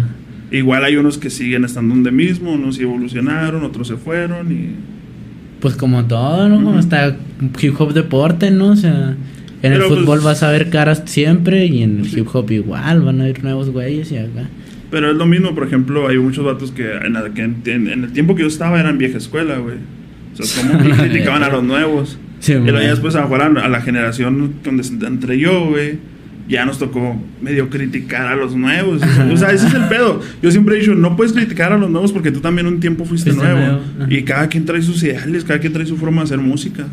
Igual 0.50 0.84
hay 0.84 0.96
unos 0.96 1.16
que 1.18 1.30
siguen 1.30 1.64
estando 1.64 1.94
donde 1.94 2.10
mismo, 2.10 2.52
unos 2.52 2.76
sí 2.76 2.82
evolucionaron, 2.82 3.62
otros 3.62 3.86
se 3.88 3.96
fueron 3.96 4.50
y... 4.50 4.70
Pues 5.60 5.76
como 5.76 6.04
todo, 6.06 6.48
¿no? 6.48 6.56
Como 6.64 6.78
está 6.80 7.16
hip 7.60 7.74
hop 7.78 7.92
deporte, 7.92 8.50
¿no? 8.50 8.68
O 8.70 8.76
sea, 8.76 9.14
en 9.62 9.72
el 9.72 9.78
Pero, 9.78 9.90
fútbol 9.90 10.04
pues, 10.06 10.22
vas 10.24 10.42
a 10.42 10.50
ver 10.50 10.70
caras 10.70 11.02
siempre 11.04 11.66
y 11.66 11.82
en 11.82 12.00
el 12.00 12.06
Sí. 12.10 12.20
hip 12.20 12.28
hop 12.34 12.50
igual, 12.50 13.02
van 13.02 13.20
a 13.20 13.28
ir 13.28 13.44
nuevos 13.44 13.68
güeyes 13.70 14.10
y 14.10 14.16
acá. 14.16 14.48
Pero 14.90 15.10
es 15.10 15.16
lo 15.16 15.26
mismo, 15.26 15.54
por 15.54 15.64
ejemplo, 15.66 16.08
hay 16.08 16.18
muchos 16.18 16.44
vatos 16.44 16.72
que 16.72 16.92
en, 16.96 17.12
la- 17.12 17.30
que 17.32 17.42
en, 17.42 17.62
en- 17.66 18.04
el 18.04 18.12
tiempo 18.12 18.34
que 18.34 18.42
yo 18.42 18.48
estaba 18.48 18.80
eran 18.80 18.98
vieja 18.98 19.18
escuela, 19.18 19.58
güey. 19.58 19.76
O 20.38 20.42
sea, 20.42 20.62
como 20.64 20.82
que 20.82 20.90
criticaban 21.08 21.42
a 21.42 21.48
los 21.48 21.62
nuevos. 21.62 22.18
Sí, 22.40 22.52
y 22.52 22.56
luego 22.56 22.80
ya 22.80 22.90
después 22.90 23.14
a, 23.16 23.22
jugar 23.24 23.42
a, 23.42 23.64
a 23.64 23.68
la 23.68 23.80
generación 23.82 24.54
donde 24.64 24.82
entre 25.06 25.38
yo, 25.38 25.66
güey, 25.68 25.98
ya 26.48 26.64
nos 26.64 26.78
tocó 26.78 27.22
medio 27.42 27.68
criticar 27.70 28.26
a 28.26 28.34
los 28.34 28.56
nuevos. 28.56 29.02
O 29.32 29.36
sea, 29.36 29.52
ese 29.52 29.66
es 29.68 29.74
el 29.74 29.84
pedo. 29.88 30.20
Yo 30.42 30.50
siempre 30.50 30.74
he 30.76 30.80
dicho, 30.80 30.94
no 30.94 31.14
puedes 31.16 31.32
criticar 31.32 31.72
a 31.72 31.78
los 31.78 31.90
nuevos 31.90 32.12
porque 32.12 32.32
tú 32.32 32.40
también 32.40 32.66
un 32.66 32.80
tiempo 32.80 33.04
fuiste, 33.04 33.30
Fuiste 33.32 33.46
nuevo. 33.54 33.80
nuevo. 33.98 34.12
Y 34.12 34.22
cada 34.22 34.48
quien 34.48 34.64
trae 34.64 34.82
sus 34.82 35.02
ideales, 35.04 35.44
cada 35.44 35.60
quien 35.60 35.72
trae 35.72 35.86
su 35.86 35.96
forma 35.96 36.22
de 36.22 36.24
hacer 36.24 36.38
música. 36.38 36.86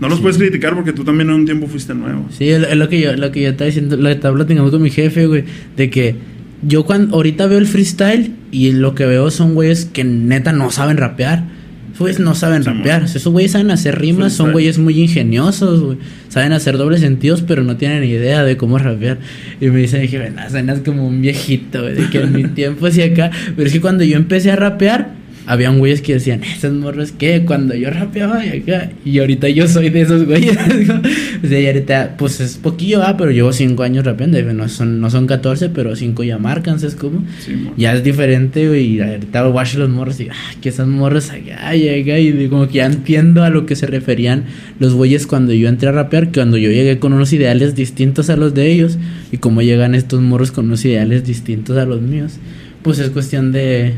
No 0.00 0.08
los 0.08 0.20
puedes 0.20 0.38
criticar 0.38 0.74
porque 0.74 0.92
tú 0.92 1.04
también 1.04 1.28
en 1.28 1.34
un 1.36 1.44
tiempo 1.44 1.66
fuiste 1.66 1.94
nuevo. 1.94 2.26
Sí, 2.30 2.48
es 2.48 2.62
es 2.66 2.76
lo 2.76 2.88
que 2.88 3.00
yo, 3.00 3.14
lo 3.16 3.30
que 3.30 3.42
yo 3.42 3.50
estaba 3.50 3.66
diciendo, 3.66 3.96
lo 3.96 4.04
que 4.04 4.12
estaba 4.12 4.34
platicando 4.34 4.70
con 4.70 4.82
mi 4.82 4.90
jefe, 4.90 5.26
güey, 5.26 5.44
de 5.76 5.90
que 5.90 6.14
yo 6.62 6.84
cuando 6.84 7.16
ahorita 7.16 7.46
veo 7.46 7.58
el 7.58 7.66
freestyle 7.66 8.32
y 8.50 8.72
lo 8.72 8.94
que 8.94 9.06
veo 9.06 9.30
son 9.30 9.54
güeyes 9.54 9.84
que 9.84 10.04
neta 10.04 10.52
no 10.52 10.70
saben 10.70 10.96
rapear. 10.96 11.44
Esos 11.92 11.98
güeyes 12.00 12.20
no 12.20 12.34
saben 12.34 12.62
Sí, 12.62 12.70
rapear. 12.70 13.02
Esos 13.04 13.32
güeyes 13.32 13.52
saben 13.52 13.70
hacer 13.70 13.98
rimas, 14.00 14.32
son 14.32 14.52
güeyes 14.52 14.78
muy 14.78 14.98
ingeniosos, 14.98 15.82
güey. 15.82 15.98
Saben 16.28 16.52
hacer 16.52 16.78
dobles 16.78 17.00
sentidos, 17.00 17.42
pero 17.42 17.62
no 17.64 17.76
tienen 17.76 18.02
idea 18.04 18.42
de 18.44 18.56
cómo 18.56 18.78
rapear. 18.78 19.18
Y 19.60 19.66
me 19.66 19.80
dice, 19.80 19.98
dije, 19.98 20.18
"Ven, 20.18 20.36
suenas 20.50 20.80
como 20.80 21.06
un 21.06 21.20
viejito, 21.20 21.82
güey, 21.82 21.94
de 21.94 22.08
que 22.08 22.20
en 22.22 22.32
mi 22.32 22.44
tiempo 22.54 22.86
hacía 22.86 23.06
acá. 23.06 23.30
Pero 23.54 23.66
es 23.66 23.72
que 23.74 23.80
cuando 23.80 24.04
yo 24.04 24.16
empecé 24.16 24.50
a 24.50 24.56
rapear, 24.56 25.21
habían 25.46 25.78
güeyes 25.78 26.02
que 26.02 26.14
decían, 26.14 26.42
esos 26.44 26.72
morros 26.72 27.12
que 27.12 27.44
cuando 27.44 27.74
yo 27.74 27.90
rapeaba 27.90 28.44
y 28.44 28.60
acá. 28.60 28.90
Y 29.04 29.18
ahorita 29.18 29.48
yo 29.48 29.66
soy 29.66 29.90
de 29.90 30.02
esos 30.02 30.24
güeyes. 30.24 30.56
o 31.44 31.46
sea, 31.46 31.60
y 31.60 31.66
ahorita, 31.66 32.16
pues 32.16 32.40
es 32.40 32.56
poquillo, 32.56 33.02
ah, 33.02 33.16
pero 33.16 33.30
llevo 33.30 33.52
cinco 33.52 33.82
años 33.82 34.04
rapeando. 34.04 34.40
No 34.52 34.68
son, 34.68 35.00
no 35.00 35.10
son 35.10 35.26
14, 35.26 35.70
pero 35.70 35.96
cinco 35.96 36.22
ya 36.22 36.38
marcan, 36.38 36.78
¿sabes 36.78 36.94
cómo? 36.94 37.24
Sí. 37.40 37.68
Ya 37.76 37.94
es 37.94 38.04
diferente, 38.04 38.68
güey. 38.68 38.96
Y 38.96 39.00
ahorita 39.00 39.48
watch 39.48 39.74
los 39.74 39.90
morros 39.90 40.20
y, 40.20 40.28
ah, 40.28 40.34
que 40.60 40.68
esas 40.68 40.86
morros 40.86 41.30
acá 41.30 41.74
y 41.74 41.88
acá. 41.88 42.18
Y 42.18 42.48
como 42.48 42.68
que 42.68 42.74
ya 42.74 42.86
entiendo 42.86 43.42
a 43.42 43.50
lo 43.50 43.66
que 43.66 43.76
se 43.76 43.86
referían 43.86 44.44
los 44.78 44.94
güeyes 44.94 45.26
cuando 45.26 45.52
yo 45.52 45.68
entré 45.68 45.88
a 45.88 45.92
rapear. 45.92 46.26
Que 46.26 46.40
cuando 46.40 46.56
yo 46.56 46.70
llegué 46.70 46.98
con 46.98 47.12
unos 47.12 47.32
ideales 47.32 47.74
distintos 47.74 48.30
a 48.30 48.36
los 48.36 48.54
de 48.54 48.70
ellos. 48.70 48.98
Y 49.32 49.38
cómo 49.38 49.62
llegan 49.62 49.94
estos 49.94 50.20
morros 50.20 50.52
con 50.52 50.66
unos 50.66 50.84
ideales 50.84 51.24
distintos 51.24 51.76
a 51.78 51.84
los 51.84 52.00
míos. 52.00 52.38
Pues 52.82 52.98
es 52.98 53.10
cuestión 53.10 53.52
de. 53.52 53.94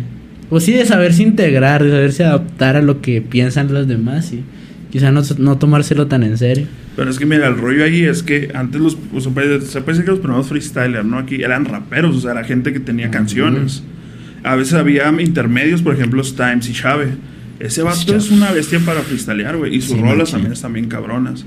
Pues 0.55 0.63
sí, 0.67 0.73
de 0.73 0.87
saberse 0.87 1.21
integrar, 1.25 1.83
de 1.83 1.91
saberse 1.91 2.23
adaptar 2.25 2.77
a 2.77 2.81
lo 2.81 3.01
que 3.01 3.21
piensan 3.21 3.75
los 3.75 3.89
demás. 3.89 4.33
Y 4.33 4.45
quizá 4.93 5.11
no, 5.11 5.21
no 5.39 5.59
tomárselo 5.59 6.07
tan 6.07 6.23
en 6.23 6.39
serio. 6.39 6.69
Pero 6.95 7.11
es 7.11 7.19
que 7.19 7.27
mira, 7.27 7.49
el 7.49 7.59
rollo 7.59 7.83
ahí 7.83 8.05
es 8.05 8.23
que 8.23 8.53
antes 8.55 8.81
los, 8.81 8.95
o 9.13 9.21
sea, 9.21 9.33
se 9.33 9.81
puede 9.81 9.89
decir 9.89 10.05
que 10.05 10.13
los 10.13 10.21
primeros 10.21 10.47
freestylers, 10.47 11.05
¿no? 11.05 11.19
Aquí 11.19 11.43
eran 11.43 11.65
raperos, 11.65 12.15
o 12.15 12.21
sea, 12.21 12.31
era 12.31 12.45
gente 12.45 12.73
que 12.73 12.79
tenía 12.79 13.07
Ujú. 13.07 13.15
canciones. 13.15 13.83
A 14.45 14.55
veces 14.55 14.75
había 14.75 15.11
intermedios, 15.21 15.83
por 15.83 15.93
ejemplo, 15.97 16.23
Times 16.23 16.69
y 16.69 16.73
Chave. 16.73 17.09
Ese 17.59 17.83
vato 17.83 18.15
es 18.15 18.31
una 18.31 18.53
bestia 18.53 18.79
para 18.79 19.01
freestylear, 19.01 19.57
güey. 19.57 19.75
Y 19.75 19.81
sus 19.81 19.97
Sí, 19.97 20.01
rolas 20.01 20.31
también 20.31 20.53
están 20.53 20.73
bien 20.73 20.87
cabronas. 20.87 21.45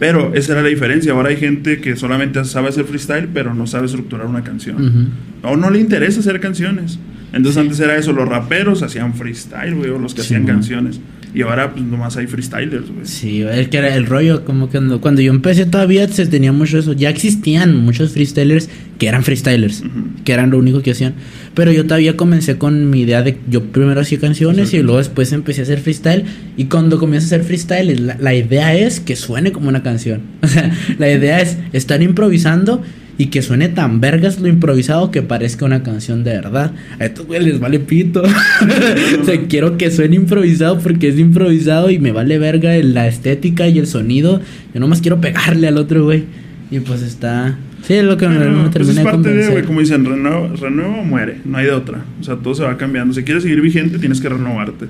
Pero 0.00 0.34
esa 0.34 0.54
era 0.54 0.62
la 0.62 0.68
diferencia. 0.68 1.12
Ahora 1.12 1.28
hay 1.28 1.36
gente 1.36 1.80
que 1.80 1.94
solamente 1.94 2.44
sabe 2.44 2.70
hacer 2.70 2.86
freestyle, 2.86 3.28
pero 3.32 3.54
no 3.54 3.68
sabe 3.68 3.86
estructurar 3.86 4.26
una 4.26 4.42
canción. 4.42 5.10
O 5.44 5.56
no 5.56 5.70
le 5.70 5.78
interesa 5.78 6.18
hacer 6.18 6.40
canciones. 6.40 6.98
Entonces 7.32 7.58
antes 7.60 7.78
era 7.80 7.96
eso, 7.96 8.12
los 8.12 8.28
raperos 8.28 8.82
hacían 8.82 9.14
freestyle, 9.14 9.74
güey, 9.74 9.90
o 9.90 9.98
los 9.98 10.14
que 10.14 10.22
Sí, 10.22 10.26
hacían 10.28 10.44
man. 10.44 10.54
canciones. 10.54 11.00
Y 11.34 11.42
ahora 11.42 11.72
pues 11.72 11.84
nomás 11.84 12.16
hay 12.16 12.26
freestylers, 12.26 12.86
güey. 12.90 13.04
Sí, 13.04 13.42
es 13.42 13.68
que 13.68 13.76
era 13.76 13.94
el 13.94 14.06
rollo, 14.06 14.46
como 14.46 14.68
que 14.68 14.78
cuando, 14.78 15.00
cuando 15.02 15.20
yo 15.20 15.30
empecé 15.30 15.66
todavía 15.66 16.08
se 16.08 16.24
tenía 16.26 16.52
mucho 16.52 16.78
eso. 16.78 16.94
Ya 16.94 17.10
existían 17.10 17.76
muchos 17.76 18.12
freestylers 18.12 18.70
que 18.98 19.08
eran 19.08 19.22
freestylers, 19.22 19.84
que 20.24 20.32
eran 20.32 20.48
lo 20.50 20.58
único 20.58 20.80
que 20.80 20.92
hacían. 20.92 21.12
Pero 21.54 21.70
yo 21.70 21.84
todavía 21.84 22.16
comencé 22.16 22.56
con 22.56 22.88
mi 22.88 23.02
idea 23.02 23.22
de 23.22 23.36
yo 23.48 23.62
primero 23.62 24.00
hacía 24.00 24.18
canciones 24.18 24.72
y 24.72 24.78
luego 24.82 24.98
después 24.98 25.30
empecé 25.32 25.60
a 25.60 25.64
hacer 25.64 25.80
freestyle. 25.80 26.24
Y 26.56 26.64
cuando 26.64 26.98
comienzo 26.98 27.26
a 27.26 27.28
hacer 27.28 27.44
freestyle, 27.44 28.06
la, 28.06 28.16
la 28.18 28.34
idea 28.34 28.74
es 28.74 28.98
que 28.98 29.14
suene 29.14 29.52
como 29.52 29.68
una 29.68 29.82
canción. 29.82 30.22
O 30.42 30.46
sea, 30.48 30.72
la 30.98 31.12
idea 31.12 31.40
es 31.42 31.58
estar 31.74 32.00
improvisando 32.00 32.82
y 33.18 33.26
que 33.26 33.42
suene 33.42 33.68
tan 33.68 34.00
vergas 34.00 34.40
lo 34.40 34.46
improvisado 34.46 35.10
que 35.10 35.22
parezca 35.22 35.64
una 35.64 35.82
canción 35.82 36.22
de 36.22 36.34
verdad. 36.34 36.72
A 37.00 37.04
estos 37.04 37.26
güeyes 37.26 37.44
les 37.44 37.60
vale 37.60 37.80
pito. 37.80 38.22
o 39.20 39.24
sea, 39.24 39.40
quiero 39.48 39.76
que 39.76 39.90
suene 39.90 40.14
improvisado 40.16 40.78
porque 40.78 41.08
es 41.08 41.18
improvisado 41.18 41.90
y 41.90 41.98
me 41.98 42.12
vale 42.12 42.38
verga 42.38 42.76
la 42.76 43.08
estética 43.08 43.66
y 43.66 43.78
el 43.78 43.88
sonido. 43.88 44.40
Yo 44.72 44.80
nomás 44.80 45.00
quiero 45.00 45.20
pegarle 45.20 45.66
al 45.66 45.76
otro 45.76 46.04
güey. 46.04 46.24
Y 46.70 46.78
pues 46.80 47.02
está. 47.02 47.58
Sí, 47.82 47.94
es 47.94 48.04
lo 48.04 48.16
que 48.16 48.26
Pero, 48.26 48.50
me 48.50 48.60
pues, 48.62 48.70
termina 48.70 49.00
es 49.00 49.06
parte 49.06 49.32
de, 49.32 49.48
güey, 49.48 49.64
como 49.64 49.80
dicen, 49.80 50.04
renueva, 50.04 50.48
renueva 50.60 51.00
o 51.00 51.04
muere, 51.04 51.38
no 51.44 51.58
hay 51.58 51.66
de 51.66 51.72
otra. 51.72 52.04
O 52.20 52.24
sea, 52.24 52.36
todo 52.36 52.54
se 52.54 52.62
va 52.62 52.76
cambiando. 52.76 53.14
Si 53.14 53.22
quieres 53.22 53.42
seguir 53.42 53.60
vigente, 53.60 53.98
tienes 53.98 54.20
que 54.20 54.28
renovarte. 54.28 54.86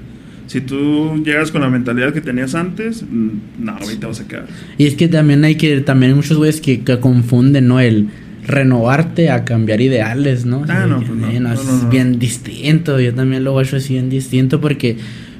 Si 0.48 0.62
tú 0.62 1.22
llegas 1.24 1.52
con 1.52 1.60
la 1.60 1.68
mentalidad 1.68 2.12
que 2.12 2.22
tenías 2.22 2.54
antes, 2.54 3.02
mm, 3.02 3.28
no, 3.60 3.76
te 3.76 4.06
vas 4.06 4.20
a 4.20 4.26
quedar. 4.26 4.46
Y 4.78 4.86
es 4.86 4.94
que 4.94 5.06
también 5.06 5.44
hay 5.44 5.54
que, 5.54 5.80
también 5.82 6.12
hay 6.12 6.16
muchos 6.16 6.38
güeyes 6.38 6.60
que, 6.60 6.80
que 6.80 6.98
confunden, 6.98 7.68
¿no? 7.68 7.78
El 7.80 8.08
renovarte 8.46 9.30
a 9.30 9.44
cambiar 9.44 9.82
ideales, 9.82 10.46
¿no? 10.46 10.64
Ah, 10.68 10.86
no, 10.86 10.96
pues 10.98 11.10
no, 11.10 11.40
no, 11.40 11.52
es 11.52 11.88
bien 11.90 12.18
distinto. 12.18 12.98
Yo 12.98 13.14
también 13.14 13.44
lo 13.44 13.50
hago 13.50 13.60
así 13.60 13.92
bien 13.92 14.08
distinto 14.08 14.58
porque 14.58 14.96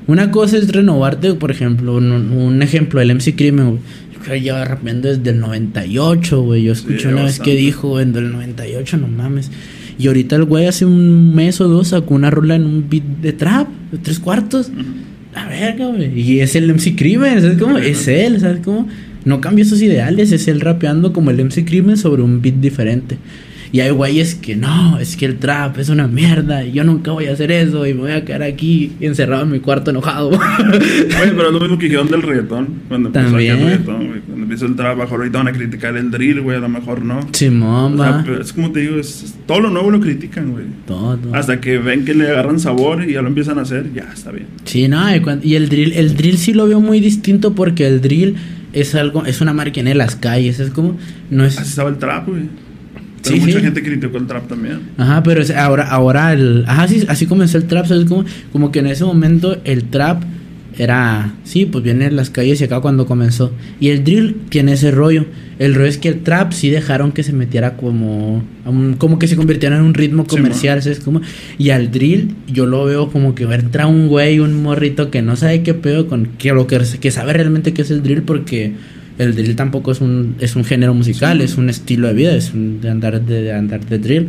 una 0.07 0.31
cosa 0.31 0.59
es 0.59 0.71
renovarte, 0.71 1.33
por 1.35 1.51
ejemplo, 1.51 1.97
un, 1.97 2.13
un 2.13 2.63
ejemplo, 2.63 3.01
el 3.01 3.15
MC 3.15 3.35
Crimen, 3.35 3.71
güey. 3.71 3.81
Yo 4.13 4.21
creo 4.21 4.35
que 4.35 4.41
lleva 4.43 4.65
rapeando 4.65 5.09
desde 5.09 5.31
el 5.31 5.41
98, 5.41 6.43
güey. 6.43 6.65
Yo 6.65 6.73
escuché 6.73 7.01
Sí, 7.01 7.07
una 7.07 7.25
vez 7.25 7.41
que 7.41 7.55
dijo, 7.55 7.99
en 7.99 8.15
el 8.15 8.31
98, 8.31 8.99
no 8.99 9.09
mames. 9.09 9.51
Y 9.99 10.07
ahorita 10.07 10.37
el 10.37 10.45
güey 10.45 10.67
hace 10.67 10.85
un 10.85 11.35
mes 11.35 11.61
o 11.61 11.69
dos 11.69 11.89
sacó 11.89 12.15
una 12.15 12.31
rola 12.31 12.55
en 12.55 12.65
un 12.65 12.89
beat 12.89 13.03
de 13.03 13.33
trap, 13.33 13.69
de 13.91 13.99
tres 13.99 14.21
cuartos. 14.21 14.69
Ujú. 14.69 14.83
La 15.35 15.49
verga, 15.49 15.87
güey. 15.87 16.19
Y 16.19 16.41
es 16.41 16.55
el 16.57 16.73
MC 16.73 16.95
Crimen, 16.97 17.41
¿sabes 17.41 17.59
cómo? 17.59 17.79
Es 17.79 18.07
él, 18.09 18.41
¿sabes 18.41 18.61
cómo? 18.65 18.89
No 19.25 19.41
cambió 19.41 19.65
sus 19.65 19.83
ideales, 19.83 20.33
es 20.33 20.49
él 20.49 20.61
rapeando 20.61 21.13
como 21.13 21.31
el 21.31 21.45
MC 21.45 21.65
Crimen 21.65 21.97
sobre 21.97 22.23
un 22.23 22.41
beat 22.41 22.57
diferente. 22.57 23.19
Y 23.71 23.81
hay 23.81 23.91
güeyes 23.91 24.35
que 24.35 24.57
no, 24.57 24.99
es 24.99 25.17
que 25.17 25.27
el 25.27 25.39
trap 25.39 25.79
es 25.79 25.89
una 25.89 26.07
mierda 26.09 26.65
y 26.65 26.73
yo 26.73 26.85
nunca 26.85 27.13
voy 27.13 27.27
a 27.27 27.33
hacer 27.33 27.51
eso 27.53 27.87
y 27.87 27.95
me 27.95 28.01
voy 28.01 28.13
a 28.13 28.25
quedar 28.25 28.43
aquí 28.43 28.93
encerrado 29.01 29.43
en 29.43 29.51
mi 29.51 29.61
cuarto 29.61 29.91
enojado. 29.91 30.31
Güey, 30.39 31.31
pero 31.37 31.49
es 31.49 31.53
lo 31.53 31.61
mismo 31.61 31.79
que 31.79 31.87
dijeron 31.87 32.09
del 32.09 32.23
reggaetón. 32.23 32.69
Cuando 32.89 33.09
empezó 33.09 33.27
También. 33.27 33.59
el 33.59 33.65
reggaetón, 33.65 34.07
güey. 34.09 34.21
Cuando 34.21 34.43
empieza 34.43 34.67
el 34.67 34.77
trabajo, 34.77 35.15
ahorita 35.15 35.39
van 35.39 35.49
a 35.49 35.53
criticar 35.53 35.97
el 35.97 36.11
drill, 36.11 36.41
güey, 36.41 36.57
a 36.57 36.61
lo 36.61 36.69
mejor 36.69 37.03
no. 37.05 37.21
Simón, 37.33 37.99
O 37.99 38.03
sea, 38.03 38.25
es 38.41 38.53
como 38.53 38.73
te 38.73 38.81
digo, 38.81 38.97
es, 38.99 39.35
todo 39.47 39.61
lo 39.61 39.71
nuevo 39.71 39.91
lo 39.91 40.01
critican, 40.01 40.53
güey. 40.53 40.65
Todo. 40.87 41.35
Hasta 41.35 41.61
que 41.61 41.79
ven 41.79 42.05
que 42.05 42.15
le 42.15 42.29
agarran 42.29 42.61
sabor 42.61 43.05
y 43.05 43.13
ya 43.13 43.23
lo 43.23 43.29
empiezan 43.29 43.59
a 43.59 43.63
hacer, 43.63 43.93
ya 43.93 44.09
está 44.13 44.31
bien. 44.31 44.47
Sí, 44.65 44.89
no, 44.89 45.15
y, 45.15 45.23
y 45.43 45.55
el 45.55 45.69
drill, 45.69 45.93
el 45.93 46.17
drill 46.17 46.39
sí 46.39 46.53
lo 46.55 46.67
veo 46.67 46.81
muy 46.81 47.01
distinto 47.01 47.55
porque 47.55 47.87
el 47.87 48.01
drill 48.01 48.37
es 48.73 48.95
algo, 48.95 49.25
es 49.25 49.41
una 49.41 49.53
máquina 49.53 49.91
en 49.91 49.99
las 49.99 50.17
calles, 50.17 50.61
es 50.61 50.71
como, 50.71 50.97
no 51.31 51.45
es... 51.45 51.59
Así 51.59 51.71
estaba 51.71 51.91
el 51.91 51.99
trap, 51.99 52.29
güey. 52.29 52.43
Pero 53.23 53.35
Sí, 53.37 53.41
mucha 53.41 53.59
sí. 53.59 53.65
gente 53.65 53.83
criticó 53.83 54.17
el 54.19 54.27
trap 54.27 54.49
también. 54.49 54.81
Ajá, 54.97 55.23
pero 55.23 55.43
es- 55.43 55.51
ahora, 55.51 55.89
ahora 55.89 56.33
el. 56.33 56.65
Ajá, 56.67 56.87
sí, 56.89 57.05
así 57.09 57.27
comenzó 57.27 57.59
el 57.59 57.65
trap, 57.65 57.87
¿sabes? 57.87 58.05
Como, 58.07 58.25
como 58.53 58.71
que 58.73 58.79
en 58.81 58.87
ese 58.87 59.05
momento 59.05 59.59
el 59.65 59.85
trap 59.85 60.23
era. 60.77 61.35
Sí, 61.45 61.67
pues 61.67 61.83
viene 61.83 62.07
en 62.07 62.15
las 62.17 62.31
calles 62.31 62.61
y 62.61 62.65
acá 62.65 62.81
cuando 62.81 63.07
comenzó. 63.07 63.53
Y 63.81 63.89
el 63.89 64.05
drill 64.05 64.37
tiene 64.49 64.73
ese 64.75 64.91
rollo. 64.93 65.27
El 65.59 65.75
rollo 65.75 65.89
es 65.89 65.99
que 65.99 66.09
el 66.09 66.21
trap 66.21 66.53
sí 66.53 66.71
dejaron 66.71 67.11
que 67.11 67.25
se 67.25 67.33
metiera 67.33 67.77
como. 67.77 68.45
como 68.99 69.19
que 69.19 69.27
se 69.27 69.35
convirtiera 69.35 69.77
en 69.77 69.83
un 69.83 69.95
ritmo 69.95 70.25
Sí, 70.29 70.37
comercial, 70.37 70.81
¿sabes? 70.83 71.01
Como, 71.01 71.21
y 71.59 71.71
al 71.71 71.91
drill 71.91 72.35
yo 72.47 72.67
lo 72.67 72.85
veo 72.85 73.11
como 73.11 73.35
que 73.35 73.43
entra 73.45 73.89
un 73.89 74.07
güey, 74.07 74.39
un 74.39 74.63
morrito 74.63 75.11
que 75.11 75.21
no 75.23 75.35
sabe 75.35 75.63
qué 75.65 75.75
pedo 75.75 76.07
con. 76.07 76.27
que 76.39 76.53
lo 76.53 76.69
que, 76.69 76.81
que 77.01 77.11
sabe 77.11 77.33
realmente 77.33 77.73
qué 77.75 77.83
es 77.83 77.91
el 77.91 78.03
drill 78.05 78.23
porque. 78.23 78.75
El 79.19 79.35
drill 79.35 79.57
tampoco 79.57 79.93
es 79.93 80.01
un, 80.01 80.37
es 80.41 80.55
un 80.57 80.65
género 80.65 80.95
musical, 80.95 81.39
Sí. 81.39 81.45
es 81.45 81.57
un 81.59 81.69
estilo 81.69 82.07
de 82.09 82.15
vida, 82.15 82.35
es 82.35 82.53
un 82.55 82.81
de 82.81 82.89
andar 82.91 83.21
de, 83.21 83.43
de 83.43 83.53
andar 83.53 83.85
de 83.85 83.99
drill. 83.99 84.29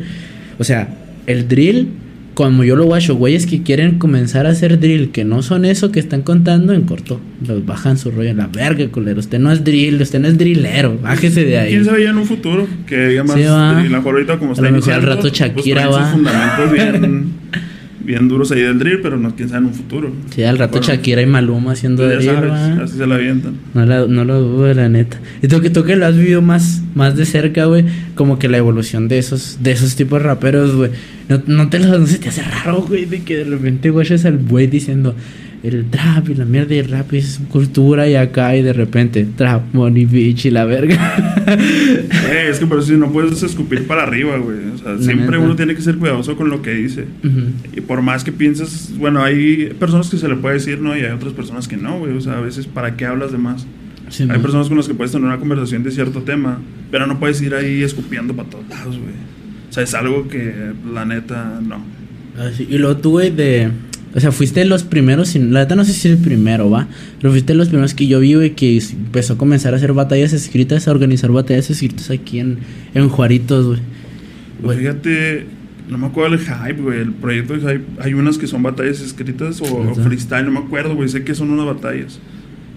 O 0.57 0.63
sea, 0.63 0.89
el 1.27 1.47
drill, 1.47 1.87
como 2.33 2.63
yo 2.63 2.75
lo 2.75 2.85
guacho, 2.85 3.15
güeyes 3.15 3.45
que 3.45 3.61
quieren 3.63 3.99
comenzar 3.99 4.45
a 4.47 4.49
hacer 4.49 4.79
drill, 4.79 5.11
que 5.11 5.25
no 5.25 5.41
son 5.43 5.65
eso 5.65 5.91
que 5.91 5.99
están 5.99 6.21
contando, 6.23 6.73
en 6.73 6.83
corto. 6.83 7.19
Los 7.47 7.65
bajan 7.65 7.97
su 7.97 8.11
rollo 8.11 8.29
en 8.29 8.37
la 8.37 8.47
verga, 8.47 8.87
culero. 8.89 9.19
Usted 9.19 9.39
no 9.39 9.51
es 9.51 9.63
drill, 9.63 10.01
usted 10.01 10.19
no 10.19 10.27
es 10.27 10.37
drillero. 10.37 10.97
Bájese 11.01 11.45
de 11.45 11.57
ahí. 11.59 11.69
¿Quién 11.71 11.85
sabe 11.85 12.03
ya 12.03 12.09
en 12.09 12.17
un 12.17 12.25
futuro 12.25 12.67
que 12.87 13.07
diga 13.09 13.23
más 13.23 13.35
Sí, 13.35 13.41
drill? 13.43 13.93
A 13.93 13.97
ahorita 13.99 14.37
como 14.39 14.51
A 14.51 14.53
está 14.53 14.65
lo 14.65 14.71
mejor 14.71 14.93
al 14.93 15.03
rato 15.03 15.27
Shakira 15.29 15.83
pues, 15.87 15.95
va. 15.97 16.03
sus 16.05 16.11
fundamentos 16.13 16.71
bien, 16.71 17.25
bien 18.09 18.27
duros 18.27 18.51
ahí 18.51 18.61
del 18.61 18.79
drill, 18.79 18.99
pero 19.01 19.17
no 19.17 19.35
quién 19.35 19.49
sabe 19.49 19.59
en 19.61 19.65
un 19.67 19.73
futuro. 19.75 20.11
Sí, 20.33 20.41
al 20.43 20.57
rato 20.57 20.79
Bueno, 20.79 20.87
Shakira 20.87 21.21
y 21.21 21.27
Maluma 21.27 21.73
haciendo 21.73 22.09
ya 22.09 22.15
drill, 22.15 22.25
sabes, 22.49 22.51
así 22.81 22.97
se 22.97 23.05
la 23.05 23.15
avientan. 23.15 23.53
No, 23.75 23.85
la- 23.85 24.07
no 24.07 24.25
lo 24.25 24.41
dudo, 24.41 24.73
la 24.73 24.89
neta. 24.89 25.19
Y 25.43 25.47
tú 25.47 25.61
que, 25.61 25.69
tú 25.69 25.83
que 25.83 25.95
lo 25.95 26.07
has 26.07 26.17
vivido 26.17 26.41
más, 26.41 26.81
más 26.95 27.15
de 27.15 27.25
cerca, 27.25 27.65
güey. 27.65 27.85
Como 28.15 28.39
que 28.39 28.49
la 28.49 28.57
evolución 28.57 29.07
de 29.07 29.19
esos, 29.19 29.59
de 29.61 29.71
esos 29.71 29.95
tipos 29.95 30.19
de 30.21 30.27
raperos, 30.27 30.75
güey. 30.75 30.89
No, 31.29 31.41
no 31.45 31.69
te 31.69 31.77
lo, 31.77 31.99
no 31.99 32.07
se 32.07 32.17
te 32.17 32.29
hace 32.29 32.41
raro, 32.41 32.81
güey, 32.81 33.05
de 33.05 33.21
que 33.21 33.37
de 33.37 33.43
repente, 33.43 33.91
güey, 33.91 34.11
es 34.11 34.25
al 34.25 34.39
güey 34.39 34.65
diciendo 34.65 35.15
el 35.63 35.89
trap 35.89 36.29
y 36.29 36.35
la 36.35 36.45
mierda 36.45 36.75
y 36.75 36.77
el 36.79 36.89
rap 36.89 37.13
es 37.13 37.39
cultura 37.49 38.07
y 38.07 38.15
acá 38.15 38.55
y 38.55 38.61
de 38.61 38.73
repente 38.73 39.27
trap, 39.35 39.73
money, 39.73 40.05
bitch 40.05 40.45
y 40.45 40.51
la 40.51 40.65
verga. 40.65 40.97
Eh, 41.49 42.47
es 42.51 42.59
que 42.59 42.67
por 42.67 42.77
eso 42.77 42.93
no 42.93 43.11
puedes 43.11 43.41
escupir 43.41 43.87
para 43.87 44.03
arriba, 44.03 44.37
güey. 44.37 44.59
O 44.75 44.77
sea, 44.77 44.93
La 44.93 45.01
siempre 45.01 45.39
uno 45.39 45.55
tiene 45.55 45.73
que 45.73 45.81
ser 45.81 45.97
cuidadoso 45.97 46.37
con 46.37 46.49
lo 46.49 46.61
que 46.61 46.71
dice. 46.71 47.05
Y 47.75 47.81
por 47.81 48.03
más 48.03 48.23
que 48.23 48.31
pienses, 48.31 48.95
bueno, 48.97 49.23
hay 49.23 49.73
personas 49.79 50.09
que 50.09 50.17
se 50.17 50.27
le 50.27 50.35
puede 50.35 50.55
decir 50.55 50.79
no 50.79 50.95
y 50.95 51.01
hay 51.01 51.11
otras 51.11 51.33
personas 51.33 51.67
que 51.67 51.75
no, 51.75 51.97
güey. 51.97 52.15
O 52.15 52.21
sea, 52.21 52.37
a 52.37 52.41
veces, 52.41 52.67
¿para 52.67 52.95
qué 52.95 53.05
hablas 53.05 53.31
de 53.31 53.39
más? 53.39 53.65
Sí, 54.09 54.23
hay 54.23 54.29
man. 54.29 54.41
personas 54.43 54.67
con 54.67 54.77
las 54.77 54.87
que 54.87 54.93
puedes 54.93 55.11
tener 55.11 55.25
una 55.25 55.37
conversación 55.37 55.81
de 55.81 55.89
cierto 55.89 56.21
tema, 56.21 56.59
pero 56.91 57.07
no 57.07 57.19
puedes 57.19 57.41
ir 57.41 57.55
ahí 57.55 57.81
escupiendo 57.81 58.35
para 58.35 58.49
todos 58.49 58.69
lados, 58.69 58.99
güey. 58.99 59.13
O 59.69 59.73
sea, 59.73 59.83
es 59.83 59.93
algo 59.95 60.27
que 60.27 60.53
la 60.93 61.05
neta 61.05 61.59
no. 61.65 61.83
Ah, 62.37 62.49
sí. 62.55 62.67
Y 62.69 62.77
tú, 63.01 63.11
güey, 63.11 63.31
de... 63.31 63.71
O 64.15 64.19
sea, 64.19 64.31
fuiste 64.31 64.65
los 64.65 64.83
primeros, 64.83 65.29
sin- 65.29 65.53
la 65.53 65.61
neta 65.61 65.75
no 65.75 65.85
sé 65.85 65.93
si 65.93 66.07
el 66.07 66.17
primero, 66.17 66.69
¿va? 66.69 66.87
Pero 67.19 67.31
fuiste 67.31 67.53
los 67.53 67.67
primeros 67.67 67.93
que 67.93 68.07
yo 68.07 68.19
vi, 68.19 68.33
güey, 68.33 68.51
que 68.55 68.77
empezó 68.77 69.33
a 69.33 69.37
comenzar 69.37 69.73
a 69.73 69.77
hacer 69.77 69.93
batallas 69.93 70.33
escritas, 70.33 70.87
a 70.87 70.91
organizar 70.91 71.31
batallas 71.31 71.69
escritas 71.69 72.09
aquí 72.09 72.39
en, 72.39 72.57
en 72.95 73.07
Juaritos, 73.07 73.67
güey. 73.67 73.79
Pues 74.63 74.79
fíjate, 74.79 75.45
no 75.89 75.97
me 75.97 76.07
acuerdo 76.07 76.35
el 76.35 76.39
hype, 76.39 76.81
güey. 76.81 77.01
El 77.01 77.13
proyecto 77.13 77.53
de 77.53 77.59
hype, 77.59 77.85
hay 77.99 78.13
unas 78.13 78.37
que 78.37 78.47
son 78.47 78.63
batallas 78.63 78.99
escritas 78.99 79.61
o, 79.61 79.93
freestyle, 79.93 80.45
no 80.45 80.51
me 80.51 80.59
acuerdo, 80.59 80.95
güey. 80.95 81.07
Sé 81.07 81.23
que 81.23 81.35
son 81.35 81.51
unas 81.51 81.67
batallas. 81.67 82.19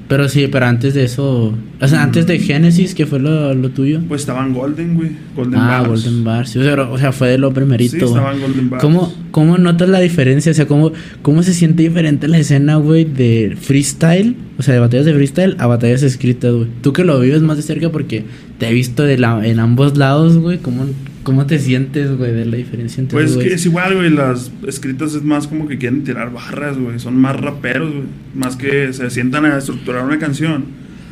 Pero 0.09 0.29
sí, 0.29 0.47
pero 0.49 0.67
antes 0.67 0.93
de 0.93 1.05
eso... 1.05 1.55
O 1.81 1.89
sea, 1.89 2.03
antes 2.03 2.27
de 2.27 2.39
Genesis, 2.39 2.95
que 2.95 3.07
fue 3.07 3.19
lo, 3.19 3.55
lo 3.55 3.71
tuyo. 3.71 4.01
Pues 4.09 4.21
estaban 4.21 4.53
Golden, 4.53 4.95
güey. 4.95 5.11
Golden 5.35 5.61
ah, 5.61 5.81
Bars. 5.81 5.89
Golden 5.89 6.25
Bar. 6.25 6.47
Sí, 6.47 6.59
o, 6.59 6.63
sea, 6.63 6.83
o 6.83 6.99
sea, 6.99 7.13
fue 7.13 7.29
de 7.29 7.39
lo 7.39 7.55
primerito, 7.55 7.97
Sí, 7.97 8.05
estaban 8.05 8.39
Golden 8.39 8.69
Bars. 8.69 8.83
¿Cómo, 8.83 9.13
¿Cómo 9.33 9.59
notas 9.59 9.89
la 9.89 9.99
diferencia? 9.99 10.53
O 10.53 10.55
sea, 10.55 10.67
¿cómo, 10.67 10.93
¿cómo 11.23 11.43
se 11.43 11.55
siente 11.55 11.83
diferente 11.83 12.29
la 12.29 12.39
escena, 12.39 12.77
güey, 12.77 13.05
de 13.05 13.57
freestyle? 13.61 14.37
O 14.59 14.63
sea, 14.63 14.75
de 14.75 14.81
batallas 14.81 15.07
de 15.07 15.15
freestyle 15.15 15.57
a 15.59 15.67
batallas 15.67 16.03
escritas, 16.03 16.53
güey. 16.53 16.69
Tú 16.83 16.93
que 16.93 17.03
lo 17.03 17.19
vives 17.19 17.43
más 17.43 17.57
de 17.57 17.63
cerca 17.63 17.91
porque 17.91 18.25
te 18.59 18.69
he 18.69 18.73
visto 18.73 19.03
de 19.03 19.19
la, 19.19 19.45
en 19.47 19.59
ambos 19.59 19.97
lados, 19.97 20.37
güey. 20.37 20.59
¿Cómo, 20.59 20.87
¿Cómo 21.23 21.47
te 21.47 21.59
sientes, 21.59 22.17
güey, 22.17 22.33
de 22.33 22.45
la 22.45 22.59
diferencia 22.59 23.01
entre 23.01 23.19
Pues 23.19 23.37
que 23.37 23.55
es 23.55 23.65
igual, 23.65 23.95
güey. 23.95 24.11
Las 24.11 24.53
escritas 24.69 25.15
es 25.15 25.23
más 25.23 25.47
como 25.47 25.67
que 25.67 25.79
quieren 25.79 26.05
tirar 26.05 26.31
barras, 26.31 26.77
güey. 26.77 26.99
Son 26.99 27.17
más 27.17 27.41
raperos, 27.41 27.91
güey. 27.91 28.05
Más 28.35 28.57
que 28.57 28.93
se 28.93 29.09
sientan 29.09 29.47
a 29.47 29.57
estructurar 29.57 30.05
una 30.05 30.19
canción 30.19 30.65